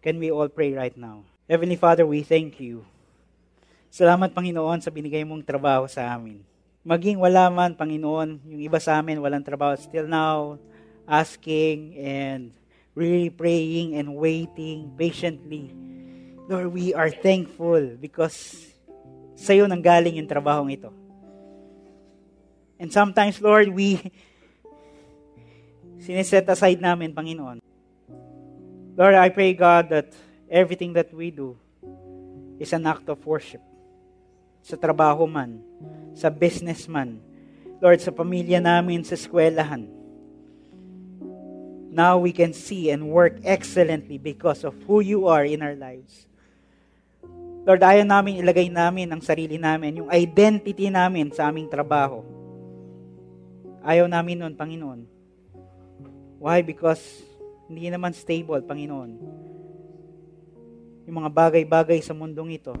Can 0.00 0.16
we 0.16 0.32
all 0.32 0.48
pray 0.48 0.72
right 0.72 0.96
now? 0.96 1.28
Heavenly 1.44 1.76
Father, 1.76 2.08
we 2.08 2.24
thank 2.24 2.56
you. 2.56 2.88
Salamat, 3.92 4.32
Panginoon, 4.32 4.80
sa 4.80 4.88
binigay 4.88 5.22
mong 5.22 5.44
trabaho 5.44 5.84
sa 5.84 6.16
amin. 6.16 6.40
Maging 6.80 7.20
wala 7.20 7.52
man, 7.52 7.76
Panginoon, 7.76 8.40
yung 8.40 8.62
iba 8.64 8.80
sa 8.80 8.96
amin 8.98 9.20
walang 9.20 9.44
trabaho. 9.44 9.76
Still 9.76 10.08
now, 10.08 10.56
asking 11.04 11.94
and 12.00 12.56
really 12.96 13.28
praying 13.28 13.94
and 13.94 14.16
waiting 14.16 14.90
patiently. 14.96 15.70
Lord, 16.48 16.72
we 16.72 16.96
are 16.96 17.12
thankful 17.12 18.00
because 18.00 18.66
sa 19.36 19.52
iyo 19.52 19.68
nanggaling 19.68 20.16
yung 20.18 20.30
trabahong 20.30 20.72
ito. 20.72 20.90
And 22.78 22.92
sometimes, 22.92 23.40
Lord, 23.40 23.68
we 23.68 24.00
siniset 26.04 26.48
aside 26.48 26.80
namin, 26.80 27.14
Panginoon. 27.14 27.60
Lord, 28.96 29.14
I 29.14 29.28
pray, 29.28 29.52
God, 29.52 29.88
that 29.90 30.12
everything 30.50 30.92
that 30.94 31.12
we 31.12 31.30
do 31.30 31.56
is 32.58 32.72
an 32.72 32.86
act 32.86 33.08
of 33.08 33.24
worship. 33.24 33.60
sa 34.66 34.74
trabaho 34.74 35.30
man, 35.30 35.62
sa 36.10 36.26
business 36.26 36.90
man, 36.90 37.22
Lord, 37.78 38.02
sa 38.02 38.10
pamilya 38.10 38.58
namin, 38.58 39.06
sa 39.06 39.14
eskwelahan. 39.14 39.86
Now 41.94 42.18
we 42.18 42.34
can 42.34 42.50
see 42.50 42.90
and 42.90 43.06
work 43.06 43.38
excellently 43.46 44.18
because 44.18 44.66
of 44.66 44.74
who 44.90 44.98
you 44.98 45.30
are 45.30 45.46
in 45.46 45.62
our 45.62 45.78
lives. 45.78 46.26
Lord, 47.62 47.78
ayaw 47.78 48.02
namin 48.02 48.42
ilagay 48.42 48.66
namin 48.66 49.06
ang 49.06 49.22
sarili 49.22 49.54
namin, 49.54 50.02
yung 50.02 50.10
identity 50.10 50.90
namin 50.90 51.30
sa 51.30 51.46
aming 51.46 51.70
trabaho. 51.70 52.26
Ayaw 53.86 54.10
namin 54.10 54.42
nun, 54.42 54.58
Panginoon. 54.58 55.06
Why? 56.42 56.66
Because 56.66 57.22
hindi 57.70 57.86
naman 57.86 58.10
stable, 58.10 58.66
Panginoon. 58.66 59.10
Yung 61.06 61.16
mga 61.22 61.30
bagay-bagay 61.30 62.02
sa 62.02 62.10
mundong 62.10 62.58
ito. 62.58 62.74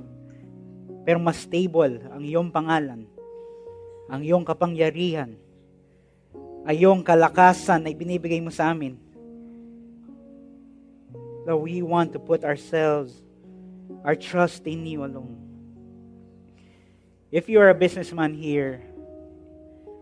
Pero 1.06 1.22
mas 1.22 1.46
stable 1.46 2.02
ang 2.10 2.26
iyong 2.26 2.50
pangalan, 2.50 3.06
ang 4.10 4.20
iyong 4.26 4.42
kapangyarihan, 4.42 5.38
ay 6.66 6.82
iyong 6.82 7.06
kalakasan 7.06 7.86
na 7.86 7.94
ibinibigay 7.94 8.42
mo 8.42 8.50
sa 8.50 8.74
amin. 8.74 8.98
Lord, 11.46 11.62
we 11.62 11.78
want 11.86 12.10
to 12.10 12.18
put 12.18 12.42
ourselves 12.42 13.22
our 14.02 14.18
trust 14.18 14.66
in 14.66 14.82
you 14.82 15.06
alone. 15.06 15.38
If 17.30 17.46
you 17.46 17.62
are 17.62 17.70
a 17.70 17.78
businessman 17.78 18.34
here, 18.34 18.82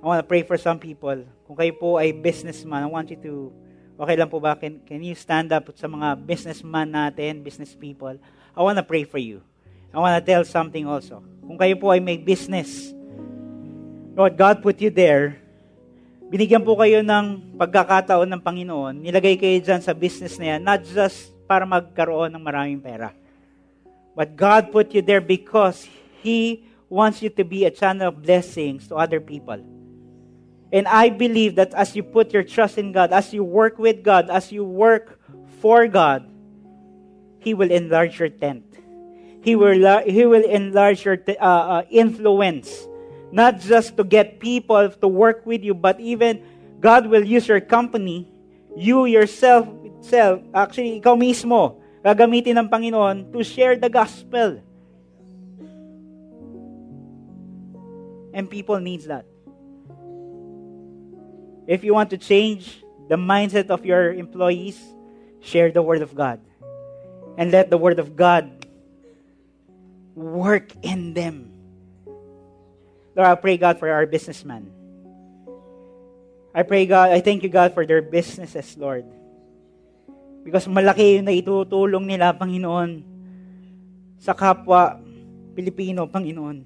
I 0.05 0.13
want 0.13 0.21
to 0.21 0.29
pray 0.29 0.45
for 0.45 0.61
some 0.61 0.77
people. 0.77 1.17
Kung 1.49 1.57
kayo 1.57 1.73
po 1.81 1.97
ay 1.97 2.13
businessman, 2.13 2.85
I 2.85 2.91
want 2.93 3.09
you 3.09 3.17
to, 3.25 3.49
okay 3.97 4.21
lang 4.21 4.29
po 4.29 4.37
ba? 4.37 4.53
Can, 4.53 4.85
can 4.85 5.01
you 5.01 5.17
stand 5.17 5.49
up 5.49 5.73
sa 5.73 5.89
mga 5.89 6.29
businessman 6.29 6.93
natin, 6.93 7.41
business 7.41 7.73
people? 7.73 8.13
I 8.53 8.61
want 8.61 8.77
to 8.77 8.85
pray 8.85 9.09
for 9.09 9.17
you. 9.17 9.41
I 9.97 10.05
want 10.05 10.13
to 10.13 10.21
tell 10.21 10.45
something 10.45 10.85
also. 10.85 11.25
Kung 11.41 11.57
kayo 11.57 11.73
po 11.81 11.89
ay 11.89 12.05
may 12.05 12.21
business, 12.21 12.93
Lord, 14.13 14.37
God 14.37 14.61
put 14.61 14.77
you 14.85 14.93
there. 14.93 15.41
Binigyan 16.29 16.61
po 16.69 16.77
kayo 16.77 17.01
ng 17.01 17.57
pagkakataon 17.57 18.29
ng 18.29 18.45
Panginoon. 18.45 19.01
Nilagay 19.01 19.41
kayo 19.41 19.57
dyan 19.57 19.81
sa 19.81 19.97
business 19.97 20.37
na 20.37 20.53
yan, 20.53 20.61
not 20.61 20.85
just 20.85 21.33
para 21.49 21.65
magkaroon 21.65 22.29
ng 22.29 22.45
maraming 22.45 22.81
pera 22.85 23.17
But 24.13 24.37
God 24.37 24.69
put 24.69 24.93
you 24.93 25.01
there 25.01 25.25
because 25.25 25.89
He 26.21 26.69
wants 26.93 27.25
you 27.25 27.33
to 27.41 27.45
be 27.45 27.65
a 27.65 27.73
channel 27.73 28.13
of 28.13 28.21
blessings 28.21 28.85
to 28.93 29.01
other 29.01 29.17
people. 29.17 29.65
And 30.75 30.91
I 30.91 31.07
believe 31.09 31.55
that 31.55 31.70
as 31.70 31.95
you 31.95 32.03
put 32.03 32.35
your 32.35 32.43
trust 32.43 32.83
in 32.83 32.91
God, 32.91 33.14
as 33.14 33.33
you 33.33 33.47
work 33.47 33.79
with 33.79 34.03
God, 34.03 34.27
as 34.27 34.51
you 34.51 34.66
work 34.66 35.22
for 35.62 35.87
God, 35.87 36.27
He 37.39 37.55
will 37.55 37.70
enlarge 37.70 38.18
your 38.18 38.29
tent. 38.29 38.66
He 39.45 39.55
will, 39.55 39.77
he 40.03 40.27
will 40.27 40.43
enlarge 40.43 41.05
your 41.05 41.22
uh, 41.29 41.33
uh, 41.39 41.83
influence, 41.91 42.89
not 43.31 43.61
just 43.61 43.97
to 43.99 44.03
get 44.03 44.41
people 44.41 44.91
to 44.91 45.07
work 45.07 45.47
with 45.47 45.62
you, 45.62 45.75
but 45.75 46.01
even 46.01 46.43
God 46.81 47.07
will 47.07 47.22
use 47.22 47.47
your 47.47 47.61
company, 47.61 48.27
you 48.75 49.05
yourself, 49.05 49.68
itself, 49.85 50.41
actually, 50.53 50.99
ikaw 50.99 51.14
mismo, 51.14 51.79
gagamitin 52.03 52.59
ng 52.59 52.66
Panginoon 52.66 53.31
to 53.31 53.45
share 53.45 53.77
the 53.77 53.93
gospel. 53.93 54.59
And 58.33 58.51
people 58.51 58.81
needs 58.81 59.07
that. 59.07 59.34
If 61.67 61.85
you 61.85 61.95
want 61.95 62.11
to 62.11 62.19
change 62.19 62.85
the 63.09 63.17
mindset 63.17 63.71
of 63.71 63.85
your 63.85 64.12
employees, 64.12 64.81
share 65.41 65.73
the 65.73 65.83
word 65.83 66.03
of 66.03 66.15
God. 66.15 66.41
And 67.37 67.51
let 67.51 67.71
the 67.71 67.79
word 67.79 67.99
of 67.99 68.17
God 68.17 68.65
work 70.15 70.71
in 70.83 71.15
them. 71.15 71.51
Lord, 73.17 73.29
I 73.29 73.35
pray 73.35 73.57
God 73.57 73.79
for 73.79 73.91
our 73.91 74.07
businessmen. 74.07 74.71
I 76.55 76.62
pray 76.62 76.87
God, 76.87 77.11
I 77.11 77.21
thank 77.21 77.43
you 77.43 77.49
God 77.49 77.75
for 77.75 77.87
their 77.87 78.03
businesses, 78.03 78.79
Lord. 78.79 79.07
Because 80.47 80.69
malaki 80.71 81.19
yung 81.19 81.27
naitutulong 81.27 82.07
nila, 82.07 82.37
Panginoon, 82.37 83.03
sa 84.21 84.37
kapwa 84.37 85.01
Pilipino, 85.57 86.07
Panginoon. 86.07 86.62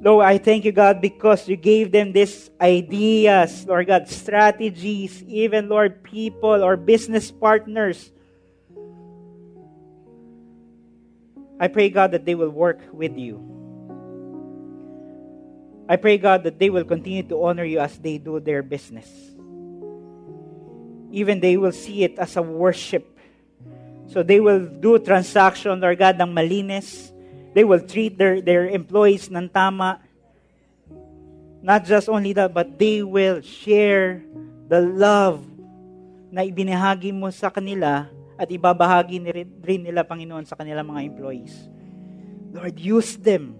Lord, 0.00 0.24
I 0.24 0.38
thank 0.38 0.64
you, 0.64 0.72
God, 0.72 1.00
because 1.00 1.48
you 1.48 1.56
gave 1.56 1.90
them 1.90 2.12
these 2.12 2.50
ideas, 2.60 3.66
Lord 3.66 3.88
God, 3.88 4.08
strategies, 4.08 5.22
even, 5.24 5.68
Lord, 5.68 6.04
people 6.04 6.62
or 6.62 6.76
business 6.76 7.30
partners. 7.30 8.12
I 11.58 11.66
pray, 11.66 11.90
God, 11.90 12.12
that 12.12 12.24
they 12.24 12.36
will 12.36 12.50
work 12.50 12.78
with 12.92 13.18
you. 13.18 13.42
I 15.88 15.96
pray, 15.96 16.18
God, 16.18 16.44
that 16.44 16.58
they 16.58 16.70
will 16.70 16.84
continue 16.84 17.24
to 17.24 17.42
honor 17.42 17.64
you 17.64 17.80
as 17.80 17.98
they 17.98 18.18
do 18.18 18.38
their 18.38 18.62
business 18.62 19.08
even 21.10 21.40
they 21.40 21.56
will 21.56 21.72
see 21.72 22.04
it 22.04 22.18
as 22.18 22.36
a 22.36 22.42
worship. 22.42 23.18
So 24.08 24.22
they 24.22 24.40
will 24.40 24.66
do 24.66 24.98
transaction, 24.98 25.80
Lord 25.80 25.98
God, 25.98 26.20
ng 26.20 26.32
malinis. 26.32 27.12
They 27.54 27.64
will 27.64 27.80
treat 27.80 28.18
their, 28.18 28.40
their 28.40 28.68
employees 28.68 29.30
ng 29.30 29.48
tama. 29.48 30.00
Not 31.62 31.84
just 31.84 32.08
only 32.08 32.32
that, 32.34 32.54
but 32.54 32.78
they 32.78 33.02
will 33.02 33.40
share 33.40 34.22
the 34.68 34.80
love 34.80 35.42
na 36.28 36.44
ibinahagi 36.44 37.10
mo 37.10 37.32
sa 37.32 37.48
kanila 37.48 38.06
at 38.38 38.46
ibabahagi 38.46 39.18
rin 39.64 39.82
nila, 39.82 40.06
Panginoon, 40.06 40.46
sa 40.46 40.54
kanilang 40.54 40.86
mga 40.86 41.10
employees. 41.10 41.54
Lord, 42.54 42.78
use 42.78 43.18
them. 43.18 43.58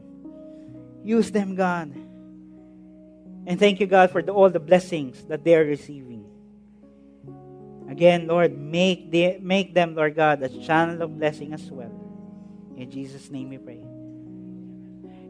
Use 1.03 1.33
them, 1.35 1.59
God. 1.59 1.91
And 3.49 3.59
thank 3.59 3.81
you, 3.81 3.89
God, 3.89 4.13
for 4.13 4.23
the, 4.23 4.31
all 4.31 4.51
the 4.51 4.63
blessings 4.63 5.25
that 5.27 5.43
they 5.43 5.57
are 5.57 5.65
receiving. 5.65 6.29
Again, 7.89 8.29
Lord, 8.29 8.53
make, 8.53 9.11
the, 9.11 9.39
make 9.41 9.73
them, 9.73 9.97
Lord 9.97 10.15
God, 10.15 10.43
a 10.43 10.49
channel 10.63 11.03
of 11.03 11.19
blessing 11.19 11.55
as 11.55 11.65
well. 11.73 12.08
In 12.79 12.87
Jesus' 12.87 13.27
name 13.31 13.51
we 13.51 13.59
pray. 13.59 13.83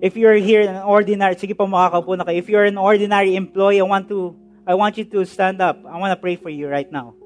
If 0.04 0.14
you're 0.20 0.36
here 0.36 0.68
an 0.68 0.84
ordinary, 0.84 1.34
sige 1.40 1.56
po 1.56 1.64
makakaupo 1.64 2.12
na 2.14 2.28
kayo. 2.28 2.38
If 2.38 2.52
you're 2.52 2.68
an 2.68 2.76
ordinary 2.76 3.34
employee, 3.34 3.80
I 3.80 3.88
want 3.88 4.06
to, 4.12 4.36
I 4.68 4.76
want 4.76 5.00
you 5.00 5.08
to 5.16 5.24
stand 5.24 5.64
up. 5.64 5.80
I 5.88 5.96
want 5.96 6.12
to 6.12 6.20
pray 6.20 6.36
for 6.36 6.52
you 6.52 6.68
right 6.68 6.86
now. 6.92 7.16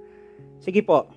Sige 0.62 0.80
po. 0.86 1.10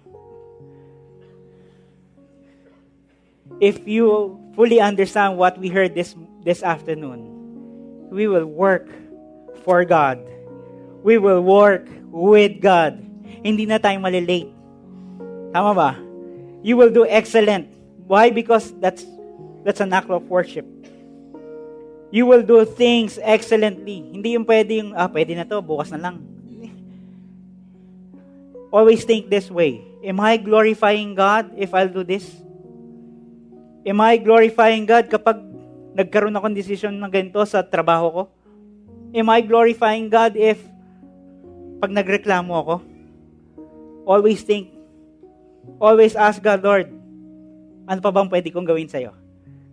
If 3.62 3.86
you 3.88 4.42
fully 4.58 4.82
understand 4.82 5.38
what 5.38 5.56
we 5.62 5.70
heard 5.70 5.94
this, 5.94 6.18
this 6.44 6.66
afternoon, 6.66 8.10
we 8.10 8.28
will 8.28 8.50
work 8.50 8.90
for 9.64 9.86
God. 9.86 10.20
We 11.06 11.22
will 11.22 11.46
work 11.46 11.88
with 12.10 12.60
God 12.60 13.06
hindi 13.46 13.70
na 13.70 13.78
tayo 13.78 14.02
malilate. 14.02 14.50
Tama 15.54 15.78
ba? 15.78 15.94
You 16.66 16.82
will 16.82 16.90
do 16.90 17.06
excellent. 17.06 17.70
Why? 18.06 18.30
Because 18.30 18.74
that's 18.78 19.06
that's 19.66 19.82
an 19.82 19.94
act 19.94 20.14
of 20.14 20.30
worship. 20.30 20.66
You 22.14 22.30
will 22.30 22.46
do 22.46 22.64
things 22.64 23.18
excellently. 23.20 24.14
Hindi 24.14 24.38
yung 24.38 24.46
pwede 24.46 24.80
yung, 24.80 24.94
ah, 24.94 25.10
pwede 25.10 25.34
na 25.36 25.44
to, 25.44 25.60
bukas 25.60 25.92
na 25.92 26.00
lang. 26.00 26.22
Always 28.76 29.04
think 29.04 29.28
this 29.28 29.50
way. 29.50 29.82
Am 30.06 30.22
I 30.22 30.38
glorifying 30.38 31.18
God 31.18 31.52
if 31.58 31.74
I'll 31.74 31.92
do 31.92 32.06
this? 32.06 32.24
Am 33.84 34.00
I 34.00 34.22
glorifying 34.22 34.86
God 34.86 35.10
kapag 35.10 35.42
nagkaroon 35.98 36.38
ako 36.38 36.46
ng 36.48 36.58
decision 36.58 36.94
ng 36.96 37.12
ganito 37.12 37.42
sa 37.44 37.66
trabaho 37.66 38.08
ko? 38.14 38.24
Am 39.12 39.28
I 39.28 39.42
glorifying 39.42 40.08
God 40.08 40.38
if 40.38 40.62
pag 41.82 41.92
nagreklamo 41.92 42.54
ako? 42.54 42.76
Always 44.06 44.46
think, 44.46 44.72
always 45.82 46.14
ask 46.14 46.38
God, 46.40 46.62
Lord, 46.62 46.88
ano 47.88 48.02
pa 48.02 48.12
bang 48.12 48.30
pwede 48.30 48.50
kong 48.54 48.66
gawin 48.66 48.90
sa'yo? 48.90 49.14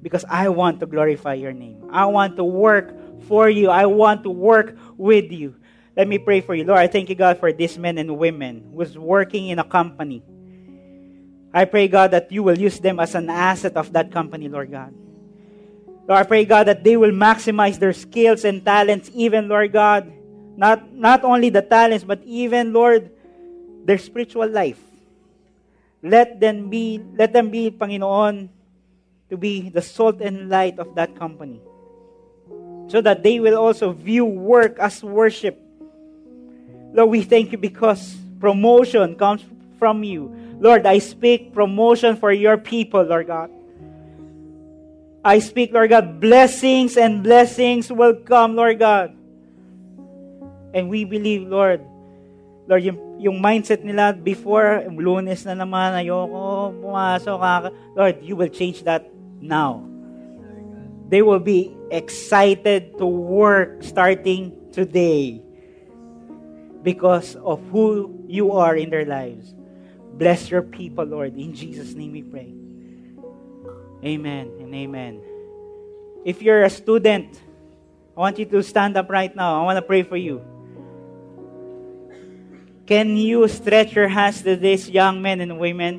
Because 0.02 0.24
I 0.28 0.48
want 0.48 0.80
to 0.80 0.86
glorify 0.86 1.34
your 1.34 1.52
name. 1.52 1.88
I 1.90 2.06
want 2.06 2.36
to 2.36 2.44
work 2.44 2.92
for 3.28 3.48
you. 3.48 3.70
I 3.70 3.86
want 3.86 4.24
to 4.24 4.30
work 4.30 4.76
with 4.98 5.30
you. 5.30 5.54
Let 5.96 6.08
me 6.08 6.18
pray 6.18 6.40
for 6.40 6.54
you. 6.54 6.64
Lord, 6.64 6.80
I 6.80 6.88
thank 6.88 7.08
you, 7.08 7.14
God, 7.14 7.38
for 7.38 7.52
these 7.52 7.78
men 7.78 7.98
and 7.98 8.18
women 8.18 8.72
who's 8.74 8.96
working 8.96 9.48
in 9.48 9.58
a 9.58 9.64
company. 9.64 10.24
I 11.52 11.66
pray, 11.66 11.86
God, 11.86 12.12
that 12.12 12.32
you 12.32 12.42
will 12.42 12.56
use 12.56 12.80
them 12.80 12.98
as 12.98 13.14
an 13.14 13.28
asset 13.28 13.76
of 13.76 13.92
that 13.92 14.10
company, 14.10 14.48
Lord 14.48 14.72
God. 14.72 14.94
Lord, 16.08 16.18
I 16.18 16.24
pray, 16.24 16.44
God, 16.44 16.66
that 16.66 16.82
they 16.82 16.96
will 16.96 17.12
maximize 17.12 17.78
their 17.78 17.92
skills 17.92 18.44
and 18.44 18.64
talents, 18.64 19.10
even, 19.14 19.48
Lord 19.48 19.70
God, 19.72 20.10
not, 20.56 20.92
not 20.92 21.24
only 21.24 21.50
the 21.50 21.62
talents, 21.62 22.04
but 22.04 22.22
even, 22.24 22.72
Lord, 22.72 23.10
their 23.84 23.98
spiritual 23.98 24.48
life. 24.48 24.80
Let 26.02 26.40
them 26.40 26.68
be, 26.68 27.00
let 27.14 27.32
them 27.32 27.50
be, 27.50 27.70
Panginoon, 27.70 28.48
to 29.30 29.36
be 29.36 29.70
the 29.70 29.80
salt 29.80 30.20
and 30.20 30.50
light 30.50 30.78
of 30.78 30.94
that 30.96 31.16
company. 31.16 31.60
So 32.88 33.00
that 33.00 33.22
they 33.22 33.40
will 33.40 33.56
also 33.56 33.92
view 33.92 34.24
work 34.26 34.78
as 34.78 35.02
worship. 35.02 35.58
Lord, 36.92 37.10
we 37.10 37.22
thank 37.22 37.52
you 37.52 37.58
because 37.58 38.16
promotion 38.40 39.14
comes 39.14 39.44
from 39.78 40.04
you. 40.04 40.34
Lord, 40.58 40.86
I 40.86 40.98
speak 40.98 41.54
promotion 41.54 42.16
for 42.16 42.30
your 42.30 42.58
people, 42.58 43.02
Lord 43.02 43.28
God. 43.28 43.50
I 45.24 45.38
speak, 45.38 45.72
Lord 45.72 45.90
God, 45.90 46.20
blessings 46.20 46.96
and 46.96 47.22
blessings 47.22 47.90
will 47.90 48.14
come, 48.14 48.56
Lord 48.56 48.78
God. 48.78 49.14
And 50.74 50.90
we 50.90 51.04
believe, 51.04 51.46
Lord, 51.46 51.80
Lord, 52.66 52.82
yung, 52.82 52.98
yung 53.22 53.38
mindset 53.38 53.86
nila 53.86 54.10
before, 54.10 54.82
lunes 54.90 55.46
na 55.46 55.54
naman, 55.54 55.94
ayoko, 55.94 56.74
pumasok, 56.82 57.38
kaka. 57.38 57.68
Lord, 57.94 58.16
you 58.26 58.34
will 58.34 58.50
change 58.50 58.82
that 58.82 59.06
now. 59.38 59.86
They 61.06 61.22
will 61.22 61.40
be 61.40 61.70
excited 61.94 62.98
to 62.98 63.06
work 63.06 63.86
starting 63.86 64.50
today 64.74 65.38
because 66.82 67.38
of 67.38 67.62
who 67.70 68.10
you 68.26 68.58
are 68.58 68.74
in 68.74 68.90
their 68.90 69.06
lives. 69.06 69.54
Bless 70.18 70.50
your 70.50 70.62
people, 70.62 71.06
Lord. 71.06 71.38
In 71.38 71.54
Jesus' 71.54 71.94
name 71.94 72.12
we 72.12 72.26
pray. 72.26 72.50
Amen 74.02 74.50
and 74.58 74.74
amen. 74.74 75.22
If 76.24 76.42
you're 76.42 76.64
a 76.64 76.70
student, 76.70 77.38
I 78.16 78.20
want 78.20 78.38
you 78.38 78.46
to 78.46 78.62
stand 78.62 78.96
up 78.96 79.08
right 79.08 79.30
now. 79.30 79.62
I 79.62 79.64
want 79.64 79.76
to 79.76 79.86
pray 79.86 80.02
for 80.02 80.16
you. 80.16 80.42
Can 82.92 83.16
you 83.16 83.48
stretch 83.48 83.96
your 83.96 84.12
hands 84.12 84.44
to 84.44 84.52
these 84.52 84.84
young 84.84 85.24
men 85.24 85.40
and 85.40 85.56
women? 85.56 85.96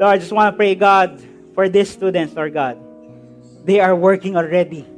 Lord, 0.00 0.16
I 0.16 0.16
just 0.16 0.32
want 0.32 0.48
to 0.48 0.56
pray, 0.56 0.72
God, 0.72 1.20
for 1.52 1.68
these 1.68 1.92
students, 1.92 2.32
Lord 2.32 2.56
God. 2.56 2.80
They 3.68 3.84
are 3.84 3.92
working 3.92 4.32
already. 4.32 4.88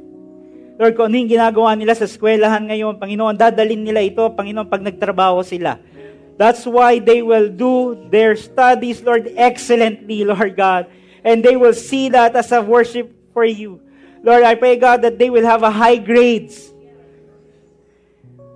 Lord, 0.79 0.95
kung 0.95 1.11
ano 1.11 1.27
ginagawa 1.27 1.75
nila 1.75 1.91
sa 1.91 2.07
eskwelahan 2.07 2.63
ngayon, 2.71 2.95
Panginoon, 2.95 3.35
dadalin 3.35 3.83
nila 3.83 3.99
ito, 3.99 4.23
Panginoon, 4.31 4.71
pag 4.71 4.79
nagtrabaho 4.79 5.43
sila. 5.43 5.75
That's 6.39 6.63
why 6.63 7.03
they 7.03 7.19
will 7.19 7.51
do 7.51 7.99
their 8.07 8.39
studies, 8.39 9.03
Lord, 9.03 9.27
excellently, 9.35 10.23
Lord 10.31 10.55
God 10.55 10.87
and 11.23 11.43
they 11.43 11.55
will 11.55 11.73
see 11.73 12.09
that 12.09 12.35
as 12.35 12.51
a 12.51 12.61
worship 12.61 13.11
for 13.33 13.45
you. 13.45 13.81
Lord, 14.23 14.43
I 14.43 14.55
pray, 14.55 14.75
God, 14.77 15.01
that 15.03 15.17
they 15.17 15.29
will 15.29 15.45
have 15.45 15.63
a 15.63 15.71
high 15.71 15.97
grades. 15.97 16.71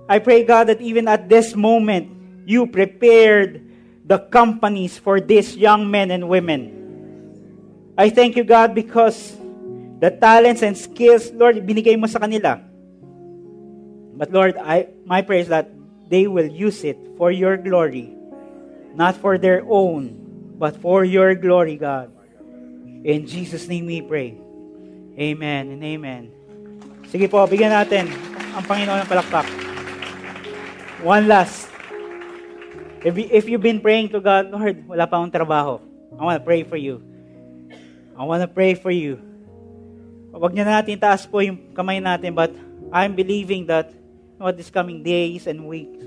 I 0.08 0.18
pray, 0.18 0.44
God, 0.44 0.68
that 0.68 0.80
even 0.80 1.08
at 1.08 1.28
this 1.28 1.54
moment, 1.54 2.13
you 2.46 2.66
prepared 2.66 3.64
the 4.04 4.18
companies 4.18 4.98
for 4.98 5.20
these 5.20 5.56
young 5.56 5.90
men 5.90 6.10
and 6.10 6.28
women. 6.28 6.84
I 7.96 8.10
thank 8.10 8.36
you, 8.36 8.44
God, 8.44 8.74
because 8.74 9.36
the 10.00 10.10
talents 10.10 10.62
and 10.62 10.76
skills, 10.76 11.32
Lord, 11.32 11.56
binigay 11.64 11.96
mo 11.98 12.06
sa 12.06 12.18
kanila. 12.18 12.60
But 14.14 14.30
Lord, 14.30 14.56
I, 14.60 14.88
my 15.06 15.22
prayer 15.22 15.40
is 15.40 15.48
that 15.48 15.70
they 16.08 16.26
will 16.26 16.46
use 16.46 16.84
it 16.84 16.98
for 17.16 17.32
your 17.32 17.56
glory, 17.56 18.14
not 18.94 19.16
for 19.16 19.38
their 19.38 19.64
own, 19.66 20.14
but 20.58 20.78
for 20.78 21.04
your 21.04 21.34
glory, 21.34 21.76
God. 21.76 22.12
In 23.04 23.26
Jesus' 23.26 23.66
name 23.66 23.86
we 23.86 24.02
pray. 24.02 24.38
Amen 25.18 25.70
and 25.70 25.82
amen. 25.82 26.30
Sige 27.10 27.30
po, 27.30 27.46
bigyan 27.46 27.70
natin 27.70 28.10
ang 28.54 28.64
Panginoon 28.66 29.02
ng 29.02 29.10
palakpak. 29.10 29.46
One 31.02 31.26
last. 31.26 31.73
If, 33.04 33.12
if 33.18 33.44
you've 33.52 33.60
been 33.60 33.84
praying 33.84 34.16
to 34.16 34.20
God, 34.20 34.48
Lord, 34.48 34.88
wala 34.88 35.04
pa 35.04 35.20
akong 35.20 35.28
trabaho. 35.28 35.76
I 36.16 36.24
want 36.24 36.40
to 36.40 36.44
pray 36.44 36.64
for 36.64 36.80
you. 36.80 37.04
I 38.16 38.24
want 38.24 38.40
to 38.40 38.48
pray 38.48 38.72
for 38.72 38.88
you. 38.88 39.20
Huwag 40.32 40.56
niya 40.56 40.64
natin 40.64 40.96
taas 40.96 41.28
po 41.28 41.44
yung 41.44 41.76
kamay 41.76 42.00
natin, 42.00 42.32
but 42.32 42.56
I'm 42.88 43.12
believing 43.12 43.68
that 43.68 43.92
what 44.40 44.56
this 44.56 44.72
coming 44.72 45.04
days 45.04 45.46
and 45.46 45.68
weeks, 45.68 46.00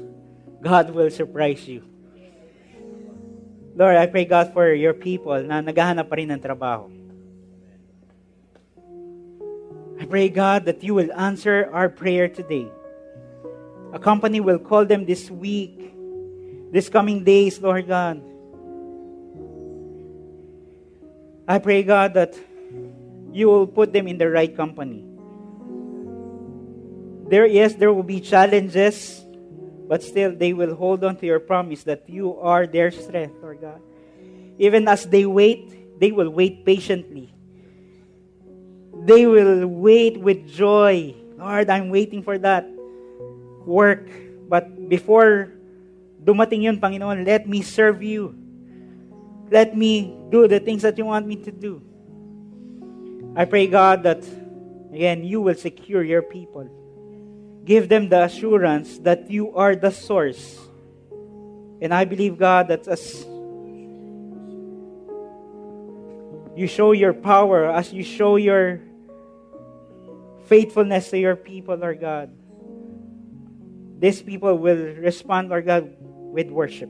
God 0.59 0.89
will 0.89 1.13
surprise 1.13 1.63
you. 1.69 1.85
Lord, 3.77 3.95
I 3.95 4.09
pray 4.09 4.25
God 4.25 4.51
for 4.51 4.73
your 4.73 4.97
people 4.97 5.37
na 5.45 5.61
naghahanap 5.61 6.09
pa 6.09 6.17
rin 6.17 6.33
ng 6.33 6.41
trabaho. 6.41 6.89
I 10.01 10.05
pray 10.09 10.33
God 10.33 10.65
that 10.65 10.81
you 10.81 10.97
will 10.97 11.13
answer 11.13 11.69
our 11.69 11.89
prayer 11.89 12.25
today. 12.25 12.69
A 13.93 13.99
company 14.01 14.41
will 14.41 14.59
call 14.59 14.85
them 14.85 15.05
this 15.05 15.29
week, 15.29 15.93
this 16.72 16.89
coming 16.89 17.24
days, 17.24 17.61
Lord 17.61 17.88
God. 17.88 18.22
I 21.47 21.59
pray 21.59 21.84
God 21.84 22.13
that 22.15 22.36
you 23.32 23.47
will 23.47 23.68
put 23.68 23.93
them 23.93 24.07
in 24.07 24.18
the 24.18 24.30
right 24.30 24.55
company. 24.55 25.03
There, 27.30 27.45
yes, 27.45 27.76
there 27.76 27.93
will 27.93 28.03
be 28.03 28.20
challenges 28.20 29.28
but 29.88 30.03
still 30.03 30.36
they 30.36 30.51
will 30.51 30.76
hold 30.76 31.03
on 31.03 31.15
to 31.18 31.26
your 31.26 31.39
promise 31.39 31.84
that 31.84 32.03
you 32.07 32.38
are 32.39 32.68
their 32.68 32.91
strength, 32.91 33.39
Lord 33.41 33.61
God. 33.61 33.82
Even 34.59 34.88
as 34.88 35.05
they 35.05 35.26
wait, 35.26 35.99
they 35.99 36.11
will 36.11 36.30
wait 36.30 36.65
patiently. 36.65 37.34
They 39.07 39.26
will 39.26 39.65
wait 39.68 40.20
with 40.20 40.47
joy. 40.49 41.15
Lord, 41.38 41.70
I'm 41.70 41.89
waiting 41.89 42.22
for 42.22 42.38
that 42.39 42.68
work. 43.65 44.09
But 44.49 44.89
before 44.89 45.53
dumating 46.28 46.67
yun, 46.67 46.75
Panginoon, 46.80 47.25
let 47.25 47.47
me 47.47 47.63
serve 47.63 48.03
you. 48.03 48.36
Let 49.49 49.78
me 49.78 50.11
do 50.30 50.47
the 50.47 50.59
things 50.59 50.84
that 50.84 50.97
you 50.97 51.05
want 51.05 51.25
me 51.25 51.38
to 51.47 51.51
do. 51.51 51.82
I 53.36 53.45
pray, 53.45 53.67
God, 53.67 54.03
that, 54.03 54.28
again, 54.91 55.23
you 55.23 55.39
will 55.39 55.55
secure 55.55 56.03
your 56.03 56.21
people 56.21 56.67
give 57.67 57.89
them 57.89 58.07
the 58.07 58.23
assurance 58.23 58.97
that 58.99 59.30
you 59.30 59.53
are 59.53 59.75
the 59.75 59.91
source. 59.91 60.57
And 61.82 61.93
I 61.93 62.05
believe, 62.05 62.39
God, 62.39 62.69
that 62.69 62.88
as 62.88 63.28
you 66.55 66.65
show 66.65 66.93
your 66.93 67.13
power, 67.13 67.69
as 67.69 67.91
you 67.91 68.03
show 68.03 68.38
your 68.38 68.80
faithfulness 70.45 71.09
to 71.11 71.19
your 71.19 71.36
people, 71.36 71.75
Lord 71.75 71.99
God, 71.99 72.32
these 73.99 74.21
people 74.21 74.57
will 74.57 74.95
respond, 74.95 75.49
Lord 75.49 75.65
God, 75.65 75.93
with 76.32 76.49
worship. 76.49 76.89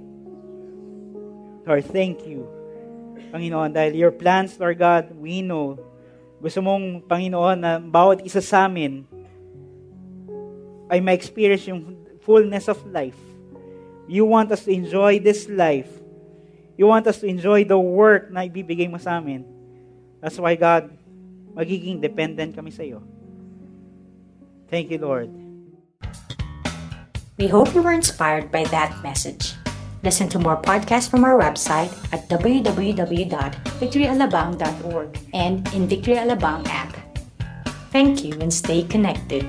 Lord, 1.67 1.83
thank 1.91 2.23
you, 2.23 2.47
Panginoon, 3.29 3.75
dahil 3.75 3.93
your 3.95 4.13
plans, 4.15 4.55
Lord 4.55 4.79
God, 4.79 5.11
we 5.19 5.43
know, 5.43 5.75
gusto 6.39 6.63
mong, 6.63 7.03
Panginoon, 7.05 7.57
na 7.59 7.75
bawat 7.81 8.23
isa 8.23 8.39
sa 8.39 8.71
amin, 8.71 9.03
ay 10.87 11.03
ma-experience 11.03 11.67
yung 11.67 11.99
fullness 12.23 12.71
of 12.71 12.79
life. 12.87 13.19
You 14.07 14.23
want 14.23 14.55
us 14.55 14.63
to 14.63 14.71
enjoy 14.71 15.19
this 15.19 15.51
life. 15.51 15.91
You 16.79 16.87
want 16.87 17.03
us 17.11 17.19
to 17.19 17.27
enjoy 17.27 17.67
the 17.67 17.75
work 17.75 18.31
na 18.31 18.47
ibibigay 18.47 18.87
mo 18.87 18.95
sa 18.95 19.19
amin. 19.19 19.43
That's 20.23 20.39
why, 20.39 20.55
God, 20.55 20.87
magiging 21.51 21.99
dependent 21.99 22.55
kami 22.55 22.71
sa 22.71 22.87
iyo. 22.87 23.03
Thank 24.71 24.91
you, 24.91 24.99
Lord. 25.03 25.46
We 27.37 27.47
hope 27.47 27.75
you 27.75 27.83
were 27.83 27.91
inspired 27.91 28.51
by 28.51 28.63
that 28.65 29.03
message. 29.03 29.53
Listen 30.03 30.27
to 30.29 30.39
more 30.39 30.59
podcasts 30.59 31.07
from 31.09 31.23
our 31.23 31.39
website 31.39 31.91
at 32.11 32.27
www.victoryalabang.org 32.29 35.19
and 35.33 35.73
in 35.73 35.87
the 35.87 35.95
Victory 35.95 36.15
Alabang 36.15 36.67
app. 36.67 36.97
Thank 37.91 38.23
you 38.23 38.33
and 38.41 38.51
stay 38.51 38.81
connected. 38.83 39.45